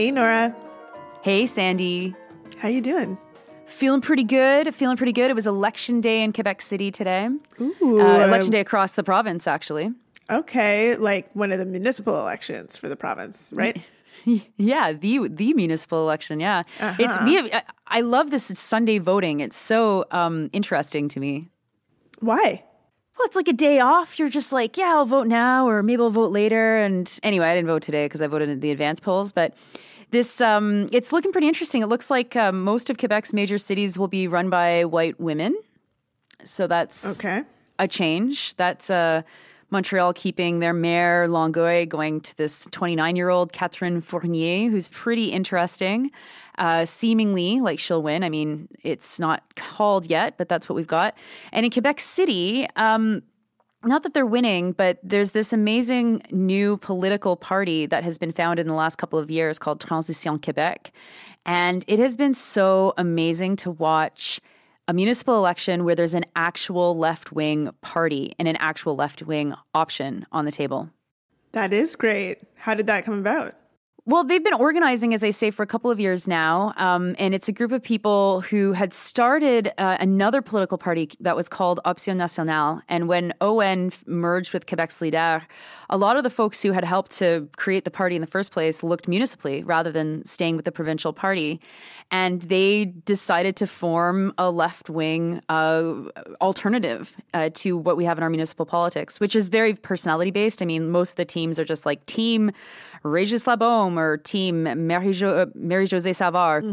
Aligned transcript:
Hey, 0.00 0.10
Nora. 0.10 0.56
Hey, 1.20 1.44
Sandy. 1.44 2.14
How 2.56 2.70
you 2.70 2.80
doing? 2.80 3.18
Feeling 3.66 4.00
pretty 4.00 4.24
good. 4.24 4.74
Feeling 4.74 4.96
pretty 4.96 5.12
good. 5.12 5.30
It 5.30 5.34
was 5.34 5.46
election 5.46 6.00
day 6.00 6.22
in 6.22 6.32
Quebec 6.32 6.62
City 6.62 6.90
today. 6.90 7.28
Ooh, 7.60 8.00
Uh, 8.00 8.24
election 8.24 8.50
day 8.50 8.60
across 8.60 8.94
the 8.94 9.02
province, 9.02 9.46
actually. 9.46 9.92
Okay, 10.30 10.96
like 10.96 11.28
one 11.34 11.52
of 11.52 11.58
the 11.58 11.66
municipal 11.66 12.18
elections 12.18 12.78
for 12.78 12.88
the 12.88 12.96
province, 12.96 13.52
right? 13.54 13.82
Yeah, 14.56 14.94
the 14.94 15.28
the 15.28 15.52
municipal 15.52 16.00
election. 16.02 16.40
Yeah, 16.40 16.62
it's 16.98 17.20
we. 17.22 17.52
I, 17.52 17.62
I 17.86 18.00
love 18.00 18.30
this 18.30 18.44
Sunday 18.58 18.98
voting. 18.98 19.40
It's 19.40 19.56
so 19.56 20.06
um, 20.12 20.48
interesting 20.54 21.08
to 21.10 21.20
me. 21.20 21.48
Why? 22.20 22.64
Well, 23.18 23.26
it's 23.26 23.36
like 23.36 23.48
a 23.48 23.52
day 23.52 23.80
off. 23.80 24.18
You're 24.18 24.30
just 24.30 24.50
like, 24.50 24.78
yeah, 24.78 24.94
I'll 24.94 25.04
vote 25.04 25.26
now, 25.26 25.68
or 25.68 25.82
maybe 25.82 26.00
I'll 26.02 26.08
vote 26.08 26.32
later. 26.32 26.78
And 26.78 27.20
anyway, 27.22 27.48
I 27.48 27.54
didn't 27.54 27.66
vote 27.66 27.82
today 27.82 28.06
because 28.06 28.22
I 28.22 28.28
voted 28.28 28.48
in 28.48 28.60
the 28.60 28.70
advance 28.70 28.98
polls. 28.98 29.30
But 29.30 29.52
this, 30.10 30.40
um, 30.40 30.88
it's 30.92 31.12
looking 31.12 31.32
pretty 31.32 31.48
interesting. 31.48 31.82
It 31.82 31.86
looks 31.86 32.10
like 32.10 32.36
um, 32.36 32.62
most 32.62 32.90
of 32.90 32.98
Quebec's 32.98 33.32
major 33.32 33.58
cities 33.58 33.98
will 33.98 34.08
be 34.08 34.26
run 34.28 34.50
by 34.50 34.84
white 34.84 35.18
women. 35.20 35.56
So 36.44 36.66
that's 36.66 37.18
Okay. 37.18 37.42
a 37.78 37.86
change. 37.86 38.54
That's 38.56 38.90
uh, 38.90 39.22
Montreal 39.70 40.12
keeping 40.14 40.58
their 40.58 40.72
mayor 40.72 41.28
Longueuil 41.28 41.86
going 41.86 42.20
to 42.22 42.36
this 42.36 42.66
29 42.70 43.14
year 43.16 43.28
old 43.28 43.52
Catherine 43.52 44.00
Fournier, 44.00 44.68
who's 44.68 44.88
pretty 44.88 45.26
interesting. 45.26 46.10
Uh, 46.58 46.84
seemingly 46.84 47.60
like 47.60 47.78
she'll 47.78 48.02
win. 48.02 48.22
I 48.24 48.28
mean, 48.28 48.68
it's 48.82 49.18
not 49.20 49.54
called 49.56 50.10
yet, 50.10 50.36
but 50.36 50.48
that's 50.48 50.68
what 50.68 50.76
we've 50.76 50.86
got. 50.86 51.14
And 51.52 51.64
in 51.64 51.70
Quebec 51.72 52.00
City, 52.00 52.66
um, 52.76 53.22
not 53.84 54.02
that 54.02 54.14
they're 54.14 54.26
winning, 54.26 54.72
but 54.72 54.98
there's 55.02 55.30
this 55.30 55.52
amazing 55.52 56.22
new 56.30 56.76
political 56.78 57.36
party 57.36 57.86
that 57.86 58.04
has 58.04 58.18
been 58.18 58.32
founded 58.32 58.66
in 58.66 58.72
the 58.72 58.78
last 58.78 58.96
couple 58.96 59.18
of 59.18 59.30
years 59.30 59.58
called 59.58 59.80
Transition 59.80 60.38
Quebec. 60.38 60.92
And 61.46 61.84
it 61.86 61.98
has 61.98 62.16
been 62.16 62.34
so 62.34 62.92
amazing 62.98 63.56
to 63.56 63.70
watch 63.70 64.40
a 64.86 64.92
municipal 64.92 65.36
election 65.36 65.84
where 65.84 65.94
there's 65.94 66.14
an 66.14 66.26
actual 66.36 66.98
left 66.98 67.32
wing 67.32 67.70
party 67.80 68.34
and 68.38 68.48
an 68.48 68.56
actual 68.56 68.96
left 68.96 69.22
wing 69.22 69.54
option 69.74 70.26
on 70.32 70.44
the 70.44 70.52
table. 70.52 70.90
That 71.52 71.72
is 71.72 71.96
great. 71.96 72.38
How 72.56 72.74
did 72.74 72.86
that 72.88 73.04
come 73.04 73.18
about? 73.18 73.54
Well, 74.06 74.24
they've 74.24 74.42
been 74.42 74.54
organizing, 74.54 75.12
as 75.12 75.22
I 75.22 75.30
say, 75.30 75.50
for 75.50 75.62
a 75.62 75.66
couple 75.66 75.90
of 75.90 76.00
years 76.00 76.26
now. 76.26 76.72
Um, 76.78 77.14
and 77.18 77.34
it's 77.34 77.48
a 77.48 77.52
group 77.52 77.70
of 77.70 77.82
people 77.82 78.40
who 78.40 78.72
had 78.72 78.94
started 78.94 79.72
uh, 79.76 79.98
another 80.00 80.40
political 80.40 80.78
party 80.78 81.10
that 81.20 81.36
was 81.36 81.48
called 81.48 81.80
Option 81.84 82.16
Nationale. 82.16 82.80
And 82.88 83.08
when 83.08 83.34
ON 83.42 83.92
merged 84.06 84.54
with 84.54 84.66
Quebec 84.66 84.90
Solidaire, 84.90 85.42
a 85.90 85.98
lot 85.98 86.16
of 86.16 86.22
the 86.22 86.30
folks 86.30 86.62
who 86.62 86.72
had 86.72 86.84
helped 86.84 87.10
to 87.18 87.48
create 87.56 87.84
the 87.84 87.90
party 87.90 88.14
in 88.14 88.22
the 88.22 88.26
first 88.26 88.52
place 88.52 88.82
looked 88.82 89.06
municipally 89.06 89.62
rather 89.62 89.92
than 89.92 90.24
staying 90.24 90.56
with 90.56 90.64
the 90.64 90.72
provincial 90.72 91.12
party. 91.12 91.60
And 92.10 92.42
they 92.42 92.86
decided 92.86 93.54
to 93.56 93.66
form 93.66 94.32
a 94.38 94.50
left 94.50 94.88
wing 94.88 95.42
uh, 95.48 95.94
alternative 96.40 97.16
uh, 97.34 97.50
to 97.54 97.76
what 97.76 97.96
we 97.96 98.04
have 98.04 98.18
in 98.18 98.24
our 98.24 98.30
municipal 98.30 98.66
politics, 98.66 99.20
which 99.20 99.36
is 99.36 99.48
very 99.48 99.74
personality 99.74 100.30
based. 100.30 100.62
I 100.62 100.64
mean, 100.64 100.90
most 100.90 101.10
of 101.10 101.16
the 101.16 101.24
teams 101.24 101.58
are 101.58 101.64
just 101.64 101.84
like 101.84 102.04
team 102.06 102.50
Régis 103.04 103.44
Labeaume 103.44 103.96
or 103.96 104.18
team 104.18 104.64
Mary 104.86 105.12
Jo- 105.12 105.50
Marie-Josée 105.54 106.14
Savard. 106.14 106.64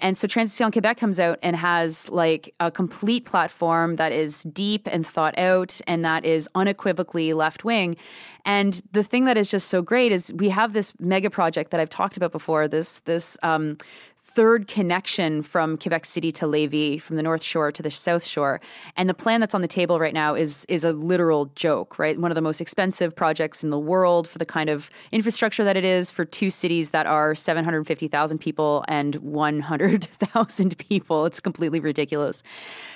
And 0.00 0.18
so 0.18 0.26
Transition 0.26 0.72
Quebec 0.72 0.96
comes 0.98 1.20
out 1.20 1.38
and 1.42 1.54
has 1.56 2.10
like 2.10 2.52
a 2.58 2.70
complete 2.70 3.24
platform 3.24 3.94
that 3.96 4.10
is 4.12 4.42
deep 4.42 4.88
and 4.90 5.06
thought 5.06 5.38
out 5.38 5.80
and 5.86 6.04
that 6.04 6.24
is 6.24 6.48
unequivocally 6.56 7.32
left 7.32 7.64
wing. 7.64 7.96
And 8.44 8.82
the 8.90 9.04
thing 9.04 9.24
that 9.26 9.36
is 9.38 9.48
just 9.48 9.68
so 9.68 9.82
great 9.82 10.10
is 10.10 10.32
we 10.34 10.48
have 10.50 10.72
this 10.72 10.92
mega 10.98 11.30
project 11.30 11.70
that 11.70 11.80
I've 11.80 11.90
talked 11.90 12.16
about 12.16 12.32
before, 12.32 12.66
this 12.68 12.98
this 13.00 13.38
um, 13.42 13.78
third 14.24 14.66
connection 14.66 15.42
from 15.42 15.76
Quebec 15.76 16.06
City 16.06 16.32
to 16.32 16.46
Lévis, 16.46 17.00
from 17.00 17.16
the 17.16 17.22
North 17.22 17.42
Shore 17.42 17.70
to 17.70 17.82
the 17.82 17.90
South 17.90 18.24
Shore. 18.24 18.60
And 18.96 19.08
the 19.08 19.14
plan 19.14 19.38
that's 19.40 19.54
on 19.54 19.60
the 19.60 19.68
table 19.68 20.00
right 20.00 20.14
now 20.14 20.34
is 20.34 20.64
is 20.68 20.82
a 20.82 20.92
literal 20.92 21.46
joke, 21.54 21.98
right? 21.98 22.18
One 22.18 22.30
of 22.30 22.34
the 22.34 22.40
most 22.42 22.60
expensive 22.60 23.14
projects 23.14 23.62
in 23.62 23.70
the 23.70 23.78
world 23.78 24.26
for 24.26 24.38
the 24.38 24.46
kind 24.46 24.70
of 24.70 24.90
infrastructure 25.12 25.62
that 25.64 25.76
it 25.76 25.84
is 25.84 26.10
for 26.10 26.24
two 26.24 26.50
cities 26.50 26.90
that 26.90 27.06
are 27.06 27.34
750,000 27.34 28.38
people 28.38 28.84
and 28.88 29.16
100,000 29.16 30.78
people. 30.88 31.26
It's 31.26 31.40
completely 31.40 31.78
ridiculous. 31.78 32.42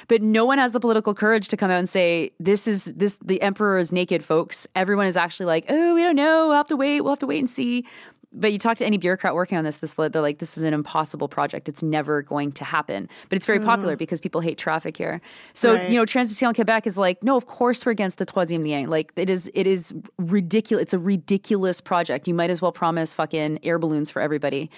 But 0.08 0.22
no 0.22 0.46
one 0.46 0.56
has 0.58 0.72
the 0.72 0.80
political 0.80 1.14
courage 1.14 1.48
to 1.48 1.56
come 1.56 1.70
out 1.70 1.78
and 1.78 1.88
say 1.88 2.32
this 2.40 2.66
is 2.66 2.86
this 2.86 3.18
the 3.22 3.40
emperor 3.42 3.76
is 3.76 3.92
naked, 3.92 4.24
folks. 4.24 4.66
Everyone 4.74 5.06
is 5.06 5.16
actually 5.16 5.46
like, 5.46 5.66
"Oh, 5.68 5.94
we 5.94 6.02
don't 6.02 6.16
know. 6.16 6.48
We'll 6.48 6.56
have 6.56 6.68
to 6.68 6.76
wait. 6.76 7.02
We'll 7.02 7.12
have 7.12 7.18
to 7.18 7.26
wait 7.26 7.40
and 7.40 7.50
see." 7.50 7.84
But 8.32 8.52
you 8.52 8.58
talk 8.58 8.76
to 8.76 8.84
any 8.84 8.98
bureaucrat 8.98 9.34
working 9.34 9.56
on 9.56 9.64
this, 9.64 9.78
this 9.78 9.94
they're 9.94 10.10
like, 10.20 10.38
this 10.38 10.58
is 10.58 10.62
an 10.62 10.74
impossible 10.74 11.28
project. 11.28 11.68
It's 11.68 11.82
never 11.82 12.22
going 12.22 12.52
to 12.52 12.64
happen. 12.64 13.08
But 13.28 13.36
it's 13.36 13.46
very 13.46 13.58
popular 13.58 13.96
because 13.96 14.20
people 14.20 14.40
hate 14.42 14.58
traffic 14.58 14.96
here. 14.96 15.20
So 15.54 15.74
Right. 15.74 15.90
you 15.90 15.96
know, 15.96 16.04
Transition 16.04 16.52
Quebec 16.52 16.86
is 16.86 16.98
like, 16.98 17.22
no, 17.22 17.36
of 17.36 17.46
course 17.46 17.84
we're 17.86 17.92
against 17.92 18.18
the 18.18 18.26
troisième 18.26 18.62
lien. 18.62 18.90
Like 18.90 19.12
it 19.16 19.30
is, 19.30 19.50
it 19.54 19.66
is 19.66 19.94
ridiculous. 20.18 20.82
It's 20.82 20.94
a 20.94 20.98
ridiculous 20.98 21.80
project. 21.80 22.28
You 22.28 22.34
might 22.34 22.50
as 22.50 22.60
well 22.60 22.72
promise 22.72 23.14
fucking 23.14 23.60
air 23.62 23.78
balloons 23.78 24.10
for 24.10 24.20
everybody. 24.20 24.70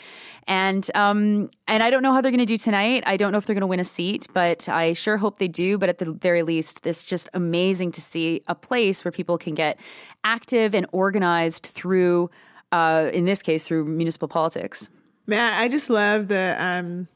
And 0.47 0.89
um, 0.95 1.51
and 1.67 1.83
I 1.83 1.91
don't 1.91 2.03
know 2.03 2.13
how 2.13 2.21
they're 2.21 2.33
going 2.33 2.41
to 2.41 2.47
do 2.47 2.57
tonight. 2.57 3.03
I 3.07 3.17
don't 3.17 3.33
know 3.33 3.39
if 3.39 3.47
they're 3.47 3.55
going 3.55 3.61
to 3.61 3.67
win 3.67 3.81
a 3.81 3.85
seat, 3.85 4.27
but 4.33 4.69
I 4.69 4.93
sure 4.93 5.17
hope 5.17 5.39
they 5.39 5.49
do. 5.49 5.77
But 5.79 5.89
at 5.89 5.99
the 5.99 6.13
very 6.13 6.43
least, 6.43 6.87
it's 6.87 7.05
just 7.05 7.29
amazing 7.35 7.93
to 7.93 8.01
see 8.01 8.43
a 8.49 8.55
place 8.55 9.05
where 9.05 9.13
people 9.13 9.39
can 9.39 9.55
get 9.55 9.79
active 10.25 10.75
and 10.75 10.87
organized 10.93 11.67
through 11.67 12.31
uh, 12.73 13.11
in 13.13 13.25
this 13.25 13.43
case, 13.43 13.65
through 13.65 13.85
municipal 13.85 14.29
politics. 14.29 14.91
Man, 15.27 15.53
I 15.53 15.69
just 15.69 15.91
love 15.91 16.29
the 16.29 16.57
um, 16.59 17.09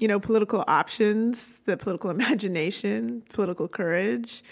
you 0.00 0.08
know, 0.08 0.18
political 0.18 0.64
options, 0.66 1.60
the 1.66 1.76
political 1.76 2.10
imagination, 2.18 3.22
political 3.32 3.68
courage 3.68 4.42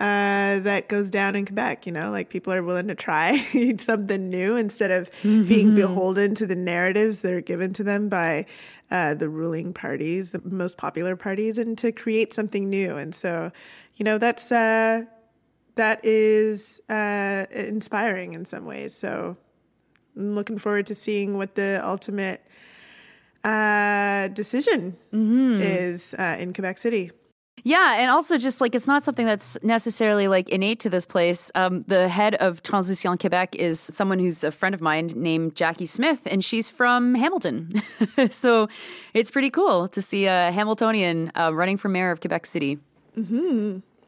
uh, 0.00 0.58
that 0.60 0.88
goes 0.88 1.10
down 1.10 1.36
in 1.36 1.46
Quebec. 1.46 1.86
You 1.86 1.92
know, 1.92 2.10
like 2.10 2.28
people 2.28 2.52
are 2.52 2.62
willing 2.62 2.88
to 2.88 2.94
try 2.94 3.38
something 3.78 4.28
new 4.28 4.56
instead 4.56 4.90
of 4.90 5.10
being 5.22 5.74
beholden 5.74 6.34
to 6.36 6.46
the 6.46 6.56
narratives 6.56 7.22
that 7.22 7.32
are 7.32 7.40
given 7.40 7.72
to 7.74 7.84
them 7.84 8.08
by 8.08 8.46
uh, 8.90 9.14
the 9.14 9.28
ruling 9.28 9.72
parties, 9.72 10.32
the 10.32 10.40
most 10.44 10.76
popular 10.76 11.14
parties, 11.14 11.58
and 11.58 11.76
to 11.78 11.92
create 11.92 12.34
something 12.34 12.68
new. 12.68 12.96
And 12.96 13.14
so, 13.14 13.52
you 13.94 14.04
know, 14.04 14.18
that's 14.18 14.50
uh, 14.50 15.04
that 15.76 16.04
is 16.04 16.80
uh, 16.88 17.46
inspiring 17.50 18.32
in 18.32 18.44
some 18.46 18.64
ways. 18.64 18.94
So 18.94 19.36
I'm 20.16 20.30
looking 20.30 20.58
forward 20.58 20.86
to 20.86 20.94
seeing 20.94 21.36
what 21.36 21.54
the 21.54 21.80
ultimate 21.84 22.40
uh, 23.44 24.28
decision 24.28 24.96
is 25.60 26.14
uh, 26.14 26.36
in 26.38 26.52
Quebec 26.52 26.78
City. 26.78 27.10
Yeah, 27.62 27.96
and 27.98 28.10
also 28.10 28.38
just 28.38 28.60
like 28.60 28.76
it's 28.76 28.86
not 28.86 29.02
something 29.02 29.26
that's 29.26 29.58
necessarily 29.62 30.28
like 30.28 30.48
innate 30.50 30.78
to 30.80 30.90
this 30.90 31.04
place. 31.04 31.50
Um, 31.56 31.82
the 31.88 32.08
head 32.08 32.36
of 32.36 32.62
Transition 32.62 33.18
Quebec 33.18 33.56
is 33.56 33.80
someone 33.80 34.20
who's 34.20 34.44
a 34.44 34.52
friend 34.52 34.74
of 34.74 34.80
mine 34.80 35.12
named 35.16 35.56
Jackie 35.56 35.86
Smith, 35.86 36.22
and 36.26 36.44
she's 36.44 36.68
from 36.68 37.16
Hamilton. 37.16 37.72
so 38.30 38.68
it's 39.14 39.32
pretty 39.32 39.50
cool 39.50 39.88
to 39.88 40.00
see 40.00 40.26
a 40.26 40.52
Hamiltonian 40.52 41.32
uh, 41.34 41.52
running 41.52 41.76
for 41.76 41.88
mayor 41.88 42.12
of 42.12 42.20
Quebec 42.20 42.46
City. 42.46 42.78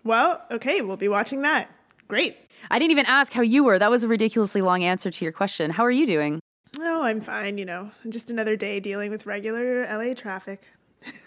Well, 0.04 0.40
okay, 0.52 0.80
we'll 0.80 0.96
be 0.96 1.08
watching 1.08 1.42
that. 1.42 1.68
Great. 2.06 2.36
I 2.70 2.78
didn't 2.78 2.92
even 2.92 3.06
ask 3.06 3.32
how 3.32 3.42
you 3.42 3.64
were. 3.64 3.78
That 3.78 3.90
was 3.90 4.04
a 4.04 4.08
ridiculously 4.08 4.60
long 4.62 4.84
answer 4.84 5.10
to 5.10 5.24
your 5.24 5.32
question. 5.32 5.70
How 5.70 5.84
are 5.84 5.90
you 5.90 6.06
doing? 6.06 6.40
Oh, 6.78 7.02
I'm 7.02 7.20
fine. 7.20 7.58
You 7.58 7.64
know, 7.64 7.90
just 8.08 8.30
another 8.30 8.56
day 8.56 8.78
dealing 8.80 9.10
with 9.10 9.26
regular 9.26 9.84
LA 9.86 10.14
traffic. 10.14 10.62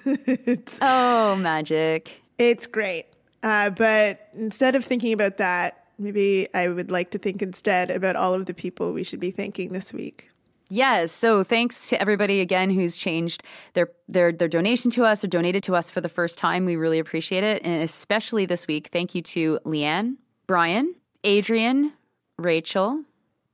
it's, 0.05 0.79
Oh, 0.81 1.35
magic. 1.35 2.21
it's 2.37 2.67
great. 2.67 3.05
Uh, 3.43 3.69
but 3.71 4.29
instead 4.33 4.75
of 4.75 4.85
thinking 4.85 5.13
about 5.13 5.37
that, 5.37 5.85
maybe 5.97 6.47
I 6.53 6.67
would 6.67 6.91
like 6.91 7.11
to 7.11 7.17
think 7.17 7.41
instead 7.41 7.89
about 7.89 8.15
all 8.15 8.33
of 8.33 8.45
the 8.45 8.53
people 8.53 8.93
we 8.93 9.03
should 9.03 9.19
be 9.19 9.31
thanking 9.31 9.69
this 9.73 9.91
week. 9.93 10.29
Yes. 10.69 11.11
So 11.11 11.43
thanks 11.43 11.89
to 11.89 11.99
everybody 11.99 12.39
again 12.39 12.69
who's 12.69 12.95
changed 12.95 13.43
their 13.73 13.89
their 14.07 14.31
their 14.31 14.47
donation 14.47 14.89
to 14.91 15.03
us 15.03 15.21
or 15.21 15.27
donated 15.27 15.63
to 15.63 15.75
us 15.75 15.91
for 15.91 15.99
the 15.99 16.07
first 16.07 16.37
time. 16.37 16.65
We 16.65 16.77
really 16.77 16.97
appreciate 16.99 17.43
it, 17.43 17.61
and 17.65 17.81
especially 17.83 18.45
this 18.45 18.67
week, 18.67 18.87
thank 18.87 19.13
you 19.13 19.21
to 19.21 19.59
Leanne, 19.65 20.15
Brian, 20.47 20.95
Adrian, 21.23 21.93
Rachel, 22.37 23.03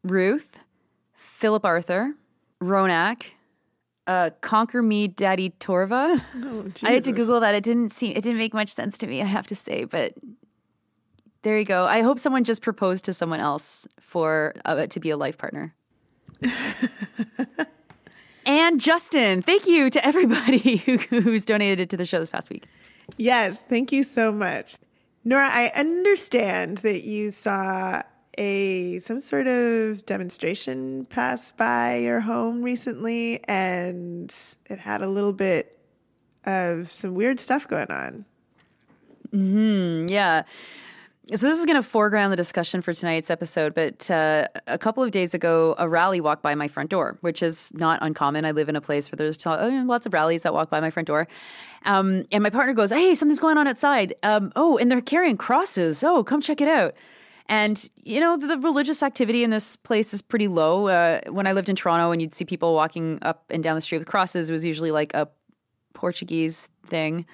Ruth, 0.04 0.60
Philip 1.14 1.66
Arthur, 1.66 2.14
Ronak, 2.62 3.24
uh, 4.08 4.32
Conquer 4.42 4.82
Me, 4.82 5.08
Daddy 5.08 5.52
Torva. 5.60 6.22
Oh, 6.44 6.72
I 6.88 6.94
had 6.94 7.04
to 7.04 7.12
Google 7.12 7.40
that. 7.42 7.56
It 7.56 7.64
didn't 7.64 7.92
seem 7.92 8.12
it 8.12 8.24
didn't 8.24 8.38
make 8.38 8.54
much 8.54 8.70
sense 8.70 8.98
to 9.00 9.08
me. 9.08 9.22
I 9.22 9.26
have 9.26 9.48
to 9.48 9.56
say, 9.56 9.84
but 9.84 10.14
there 11.44 11.60
you 11.60 11.66
go. 11.66 11.86
I 11.86 12.02
hope 12.02 12.20
someone 12.20 12.44
just 12.44 12.62
proposed 12.62 13.06
to 13.06 13.14
someone 13.14 13.40
else 13.40 13.88
for 14.00 14.54
uh, 14.66 14.88
to 14.88 15.00
be 15.00 15.10
a 15.10 15.18
life 15.18 15.38
partner. 15.38 15.76
and 18.46 18.80
Justin, 18.80 19.42
thank 19.42 19.68
you 19.68 19.90
to 19.90 20.06
everybody 20.06 20.78
who, 20.78 20.98
who's 21.22 21.46
donated 21.46 21.90
to 21.90 21.98
the 21.98 22.06
show 22.06 22.20
this 22.20 22.30
past 22.30 22.50
week. 22.50 22.66
Yes, 23.18 23.60
thank 23.60 23.92
you 23.92 24.04
so 24.04 24.32
much. 24.32 24.76
Nora, 25.28 25.50
I 25.52 25.74
understand 25.76 26.78
that 26.78 27.04
you 27.04 27.32
saw 27.32 28.02
a 28.38 28.98
some 29.00 29.20
sort 29.20 29.46
of 29.48 30.06
demonstration 30.06 31.04
pass 31.04 31.52
by 31.52 31.98
your 31.98 32.22
home 32.22 32.64
recently 32.64 33.44
and 33.44 34.34
it 34.70 34.80
had 34.80 35.02
a 35.02 35.08
little 35.10 35.34
bit 35.34 35.78
of 36.46 36.94
some 36.94 37.14
weird 37.14 37.42
stuff 37.42 37.68
going 37.68 37.92
on. 37.92 38.24
Hmm, 39.32 40.06
Yeah. 40.08 40.44
So 41.36 41.50
this 41.50 41.60
is 41.60 41.66
going 41.66 41.76
to 41.76 41.84
foreground 41.84 42.32
the 42.32 42.38
discussion 42.38 42.82
for 42.82 42.94
tonight's 42.94 43.30
episode, 43.30 43.76
but 43.76 44.10
uh, 44.10 44.48
a 44.66 44.78
couple 44.78 45.04
of 45.04 45.12
days 45.12 45.34
ago, 45.34 45.76
a 45.78 45.90
rally 45.90 46.22
walked 46.22 46.42
by 46.42 46.56
my 46.56 46.70
front 46.70 46.90
door, 46.90 47.18
which 47.20 47.44
is 47.44 47.70
not 47.74 48.00
uncommon. 48.02 48.46
I 48.46 48.52
live 48.52 48.70
in 48.70 48.78
a 48.78 48.82
place 48.82 49.12
where 49.12 49.18
there's 49.18 49.36
t- 49.36 49.50
uh, 49.50 49.84
lots 49.84 50.06
of 50.06 50.14
rallies 50.14 50.44
that 50.44 50.54
walk 50.54 50.70
by 50.70 50.80
my 50.80 50.90
front 50.90 51.08
door. 51.08 51.28
Um, 51.84 52.24
and 52.32 52.44
my 52.44 52.50
partner 52.50 52.74
goes, 52.74 52.92
"Hey, 52.92 53.14
something's 53.14 53.42
going 53.42 53.58
on 53.58 53.68
outside. 53.68 54.16
Um, 54.24 54.54
oh, 54.56 54.78
and 54.78 54.90
they're 54.90 55.02
carrying 55.02 55.36
crosses. 55.36 56.02
Oh, 56.02 56.24
come 56.24 56.40
check 56.40 56.62
it 56.62 56.70
out." 56.70 56.94
And 57.48 57.90
you 58.04 58.22
know, 58.22 58.38
the, 58.38 58.48
the 58.48 58.58
religious 58.60 59.04
activity 59.04 59.44
in 59.44 59.50
this 59.50 59.76
place 59.76 60.14
is 60.14 60.22
pretty 60.22 60.48
low. 60.48 60.88
Uh, 60.88 61.20
when 61.30 61.46
I 61.46 61.52
lived 61.52 61.68
in 61.68 61.76
Toronto, 61.76 62.12
and 62.12 62.22
you'd 62.22 62.34
see 62.34 62.46
people 62.46 62.74
walking 62.74 63.20
up 63.22 63.44
and 63.50 63.62
down 63.62 63.76
the 63.76 63.82
street 63.82 63.98
with 63.98 64.08
crosses, 64.08 64.50
it 64.50 64.54
was 64.54 64.64
usually 64.64 64.92
like 64.92 65.14
a 65.14 65.28
Portuguese 65.94 66.70
thing 66.88 67.26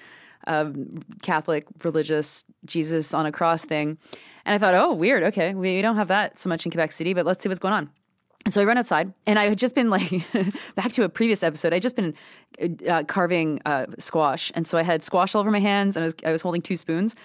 um, 0.48 1.02
Catholic 1.22 1.66
religious 1.84 2.46
Jesus 2.66 3.14
on 3.14 3.26
a 3.26 3.32
cross 3.32 3.66
thing. 3.66 3.98
And 4.46 4.54
I 4.54 4.58
thought, 4.58 4.74
oh, 4.74 4.94
weird. 4.94 5.24
Okay, 5.24 5.54
we 5.54 5.82
don't 5.82 5.96
have 5.96 6.10
that 6.10 6.38
so 6.38 6.50
much 6.50 6.66
in 6.66 6.72
Quebec 6.72 6.92
City, 6.92 7.14
but 7.14 7.26
let's 7.26 7.42
see 7.42 7.50
what's 7.50 7.60
going 7.60 7.74
on. 7.74 7.90
And 8.46 8.54
so 8.54 8.62
I 8.62 8.66
run 8.66 8.78
outside, 8.78 9.14
and 9.26 9.40
I 9.40 9.48
had 9.48 9.58
just 9.58 9.74
been 9.74 9.90
like, 9.90 10.12
back 10.76 10.92
to 10.94 11.04
a 11.04 11.10
previous 11.10 11.44
episode. 11.44 11.74
I 11.74 11.80
just 11.80 11.96
been 11.96 12.14
uh, 12.90 13.04
carving 13.06 13.62
uh, 13.66 13.86
squash, 14.00 14.52
and 14.54 14.68
so 14.68 14.78
I 14.78 14.84
had 14.84 15.02
squash 15.02 15.34
all 15.34 15.40
over 15.40 15.52
my 15.52 15.62
hands, 15.62 15.96
and 15.96 16.04
I 16.04 16.08
was 16.08 16.16
I 16.26 16.32
was 16.32 16.42
holding 16.42 16.62
two 16.62 16.76
spoons, 16.76 17.16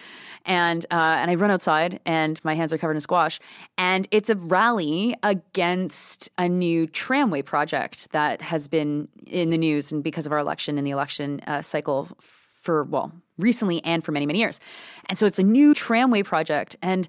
and 0.44 0.84
uh, 0.92 1.18
and 1.18 1.28
I 1.28 1.34
run 1.34 1.50
outside, 1.50 1.98
and 2.06 2.42
my 2.44 2.54
hands 2.54 2.72
are 2.72 2.78
covered 2.78 2.94
in 2.94 3.00
squash, 3.00 3.40
and 3.76 4.06
it's 4.12 4.30
a 4.30 4.36
rally 4.36 5.16
against 5.24 6.30
a 6.38 6.48
new 6.48 6.86
tramway 6.86 7.42
project 7.42 8.12
that 8.12 8.40
has 8.40 8.68
been 8.68 9.08
in 9.26 9.50
the 9.50 9.58
news, 9.58 9.90
and 9.90 10.04
because 10.04 10.24
of 10.24 10.30
our 10.30 10.38
election 10.38 10.78
and 10.78 10.86
the 10.86 10.92
election 10.92 11.40
uh, 11.48 11.62
cycle 11.62 12.08
for 12.68 12.84
well 12.84 13.10
recently 13.38 13.82
and 13.82 14.04
for 14.04 14.12
many 14.12 14.26
many 14.26 14.40
years, 14.40 14.60
and 15.06 15.16
so 15.16 15.24
it's 15.24 15.38
a 15.38 15.42
new 15.42 15.72
tramway 15.72 16.22
project, 16.22 16.76
and 16.82 17.08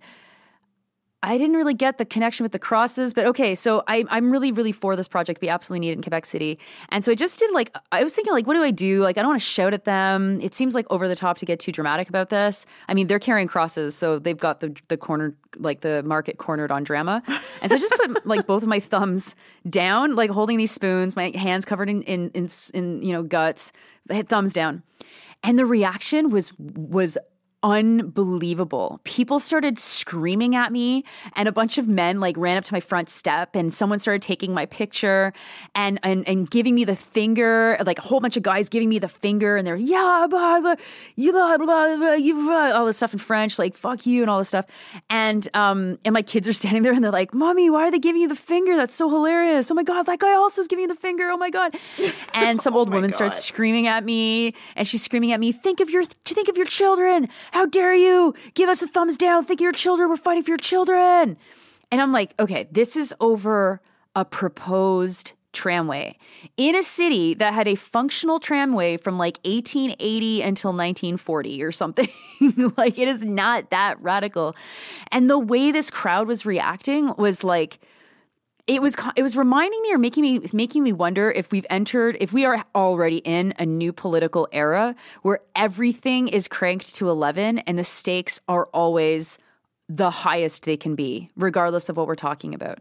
I 1.21 1.37
didn't 1.37 1.57
really 1.57 1.73
get 1.73 1.97
the 1.97 2.05
connection 2.05 2.45
with 2.45 2.53
the 2.53 2.59
crosses, 2.59 3.13
but 3.13 3.25
okay. 3.25 3.53
So 3.53 3.83
I, 3.89 4.05
I'm 4.09 4.31
really, 4.31 4.53
really 4.53 4.71
for 4.71 4.95
this 4.95 5.09
project. 5.09 5.41
We 5.41 5.49
absolutely 5.49 5.85
need 5.85 5.91
it 5.91 5.97
in 5.97 6.01
Quebec 6.01 6.25
City, 6.25 6.57
and 6.89 7.03
so 7.03 7.11
I 7.11 7.15
just 7.15 7.37
did 7.39 7.51
like 7.51 7.75
I 7.91 8.03
was 8.03 8.15
thinking 8.15 8.31
like, 8.31 8.47
what 8.47 8.53
do 8.53 8.63
I 8.63 8.71
do? 8.71 9.03
Like 9.03 9.17
I 9.17 9.21
don't 9.21 9.31
want 9.31 9.41
to 9.41 9.47
shout 9.47 9.73
at 9.73 9.83
them. 9.83 10.39
It 10.39 10.55
seems 10.55 10.75
like 10.75 10.85
over 10.89 11.09
the 11.09 11.17
top 11.17 11.37
to 11.39 11.45
get 11.45 11.59
too 11.59 11.73
dramatic 11.73 12.07
about 12.07 12.29
this. 12.29 12.65
I 12.87 12.93
mean, 12.93 13.07
they're 13.07 13.19
carrying 13.19 13.49
crosses, 13.49 13.95
so 13.97 14.17
they've 14.17 14.37
got 14.37 14.61
the 14.61 14.73
the 14.87 14.95
corner 14.95 15.35
like 15.57 15.81
the 15.81 16.03
market 16.03 16.37
cornered 16.37 16.71
on 16.71 16.83
drama, 16.83 17.21
and 17.61 17.69
so 17.69 17.75
I 17.75 17.79
just 17.79 17.93
put 17.95 18.25
like 18.25 18.47
both 18.47 18.63
of 18.63 18.69
my 18.69 18.79
thumbs 18.79 19.35
down, 19.69 20.15
like 20.15 20.29
holding 20.29 20.57
these 20.57 20.71
spoons, 20.71 21.17
my 21.17 21.33
hands 21.35 21.65
covered 21.65 21.89
in 21.89 22.01
in 22.03 22.29
in, 22.29 22.47
in 22.73 23.01
you 23.01 23.11
know 23.11 23.23
guts, 23.23 23.73
thumbs 24.27 24.53
down, 24.53 24.83
and 25.43 25.57
the 25.57 25.65
reaction 25.65 26.29
was 26.29 26.51
was 26.57 27.17
unbelievable. 27.61 29.01
People 29.03 29.37
started 29.37 29.77
screaming 29.77 30.55
at 30.55 30.71
me 30.71 31.03
and 31.35 31.47
a 31.47 31.51
bunch 31.51 31.77
of 31.77 31.87
men 31.87 32.19
like 32.19 32.37
ran 32.37 32.57
up 32.57 32.63
to 32.65 32.73
my 32.73 32.79
front 32.79 33.09
step 33.09 33.55
and 33.55 33.73
someone 33.73 33.99
started 33.99 34.21
taking 34.21 34.53
my 34.53 34.65
picture 34.65 35.33
and 35.75 35.99
and, 36.03 36.27
and 36.27 36.49
giving 36.49 36.73
me 36.73 36.85
the 36.85 36.95
finger, 36.95 37.77
like 37.85 37.99
a 37.99 38.01
whole 38.01 38.19
bunch 38.19 38.37
of 38.37 38.43
guys 38.43 38.69
giving 38.69 38.87
me 38.87 38.97
the 38.97 39.09
finger 39.09 39.57
and 39.57 39.67
they're 39.67 39.75
yeah, 39.75 40.25
blah, 40.29 40.61
blah, 40.61 40.75
you 41.15 41.31
blah, 41.31 41.57
blah, 41.57 41.97
blah, 41.97 42.71
all 42.71 42.85
this 42.85 42.97
stuff 42.97 43.13
in 43.13 43.19
French, 43.19 43.59
like 43.59 43.75
fuck 43.75 44.05
you 44.05 44.21
and 44.21 44.29
all 44.29 44.37
this 44.37 44.47
stuff. 44.47 44.65
And 45.09 45.47
um 45.53 45.99
and 46.05 46.13
my 46.13 46.21
kids 46.21 46.47
are 46.47 46.53
standing 46.53 46.83
there 46.83 46.93
and 46.93 47.03
they're 47.03 47.11
like, 47.11 47.33
"Mommy, 47.33 47.69
why 47.69 47.87
are 47.87 47.91
they 47.91 47.99
giving 47.99 48.21
you 48.21 48.29
the 48.29 48.35
finger? 48.35 48.77
That's 48.77 48.95
so 48.95 49.09
hilarious. 49.09 49.69
Oh 49.69 49.73
my 49.73 49.83
god, 49.83 50.03
that 50.03 50.19
guy 50.19 50.33
also 50.33 50.61
is 50.61 50.67
giving 50.67 50.83
you 50.83 50.87
the 50.87 50.95
finger. 50.95 51.29
Oh 51.29 51.37
my 51.37 51.49
god." 51.49 51.75
And 52.33 52.61
some 52.61 52.75
old 52.75 52.93
woman 52.93 53.11
starts 53.11 53.43
screaming 53.43 53.87
at 53.87 54.05
me 54.05 54.53
and 54.75 54.87
she's 54.87 55.03
screaming 55.03 55.33
at 55.33 55.39
me, 55.39 55.51
"Think 55.51 55.81
of 55.81 55.89
your 55.89 56.03
think 56.05 56.47
of 56.47 56.55
your 56.55 56.65
children. 56.65 57.27
How 57.51 57.65
dare 57.65 57.93
you? 57.93 58.33
Give 58.53 58.69
us 58.69 58.81
a 58.81 58.87
thumbs 58.87 59.17
down. 59.17 59.43
Think 59.43 59.59
of 59.59 59.63
your 59.63 59.71
children. 59.71 60.09
We're 60.09 60.17
fighting 60.17 60.43
for 60.43 60.51
your 60.51 60.57
children." 60.57 61.37
And 61.91 62.01
I'm 62.01 62.11
like, 62.11 62.33
"Okay, 62.39 62.67
this 62.71 62.95
is 62.95 63.13
over 63.19 63.81
a 64.15 64.25
proposed 64.25 65.33
tramway 65.51 66.17
in 66.57 66.75
a 66.75 66.83
city 66.83 67.33
that 67.33 67.53
had 67.53 67.67
a 67.67 67.75
functional 67.75 68.39
tramway 68.39 68.97
from 68.97 69.17
like 69.17 69.39
1880 69.43 70.41
until 70.41 70.69
1940 70.71 71.63
or 71.63 71.71
something. 71.71 72.07
like 72.77 72.97
it 72.97 73.07
is 73.07 73.25
not 73.25 73.69
that 73.71 73.99
radical. 74.01 74.55
And 75.11 75.29
the 75.29 75.39
way 75.39 75.71
this 75.71 75.89
crowd 75.89 76.27
was 76.27 76.45
reacting 76.45 77.13
was 77.17 77.43
like 77.43 77.79
it 78.69 78.83
was 78.83 78.95
it 79.15 79.23
was 79.23 79.35
reminding 79.35 79.81
me 79.81 79.91
or 79.91 79.97
making 79.97 80.21
me 80.21 80.41
making 80.53 80.83
me 80.83 80.93
wonder 80.93 81.31
if 81.31 81.51
we've 81.51 81.65
entered 81.71 82.15
if 82.19 82.31
we 82.31 82.45
are 82.45 82.63
already 82.75 83.17
in 83.17 83.51
a 83.57 83.65
new 83.65 83.91
political 83.91 84.47
era 84.51 84.95
where 85.23 85.39
everything 85.55 86.27
is 86.27 86.47
cranked 86.47 86.93
to 86.95 87.09
11 87.09 87.59
and 87.59 87.79
the 87.79 87.83
stakes 87.83 88.39
are 88.47 88.67
always 88.67 89.39
the 89.89 90.11
highest 90.11 90.65
they 90.65 90.77
can 90.77 90.93
be 90.93 91.29
regardless 91.35 91.89
of 91.89 91.97
what 91.97 92.05
we're 92.05 92.13
talking 92.13 92.53
about. 92.53 92.77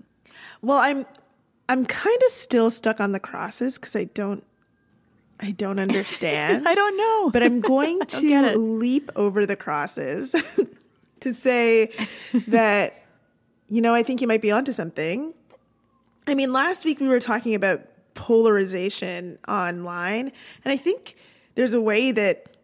Well, 0.61 0.77
I'm 0.77 1.07
I'm 1.71 1.87
kind 1.87 2.21
of 2.27 2.31
still 2.33 2.71
stuck 2.71 3.01
on 3.01 3.13
the 3.13 3.21
crosses 3.21 3.79
because 3.79 3.97
I 3.97 4.05
don't 4.05 4.45
I 5.41 5.53
don't 5.53 5.79
understand. 5.79 6.69
I 6.69 6.75
don't 6.75 6.97
know. 6.99 7.31
but 7.31 7.43
I'm 7.43 7.61
going 7.63 8.01
to 8.07 8.59
leap 8.59 9.11
over 9.17 9.47
the 9.47 9.57
crosses 9.57 10.35
to 11.21 11.33
say 11.33 11.93
that 12.49 13.03
you 13.69 13.81
know 13.81 13.95
I 13.95 14.03
think 14.03 14.21
you 14.21 14.29
might 14.29 14.43
be 14.43 14.53
onto 14.53 14.73
something. 14.73 15.33
I 16.29 16.35
mean, 16.35 16.53
last 16.53 16.85
week 16.85 17.01
we 17.01 17.09
were 17.09 17.21
talking 17.21 17.55
about 17.55 17.87
polarization 18.13 19.39
online, 19.49 20.31
and 20.63 20.73
I 20.73 20.77
think 20.77 21.17
there's 21.55 21.73
a 21.73 21.81
way 21.81 22.13
that 22.13 22.55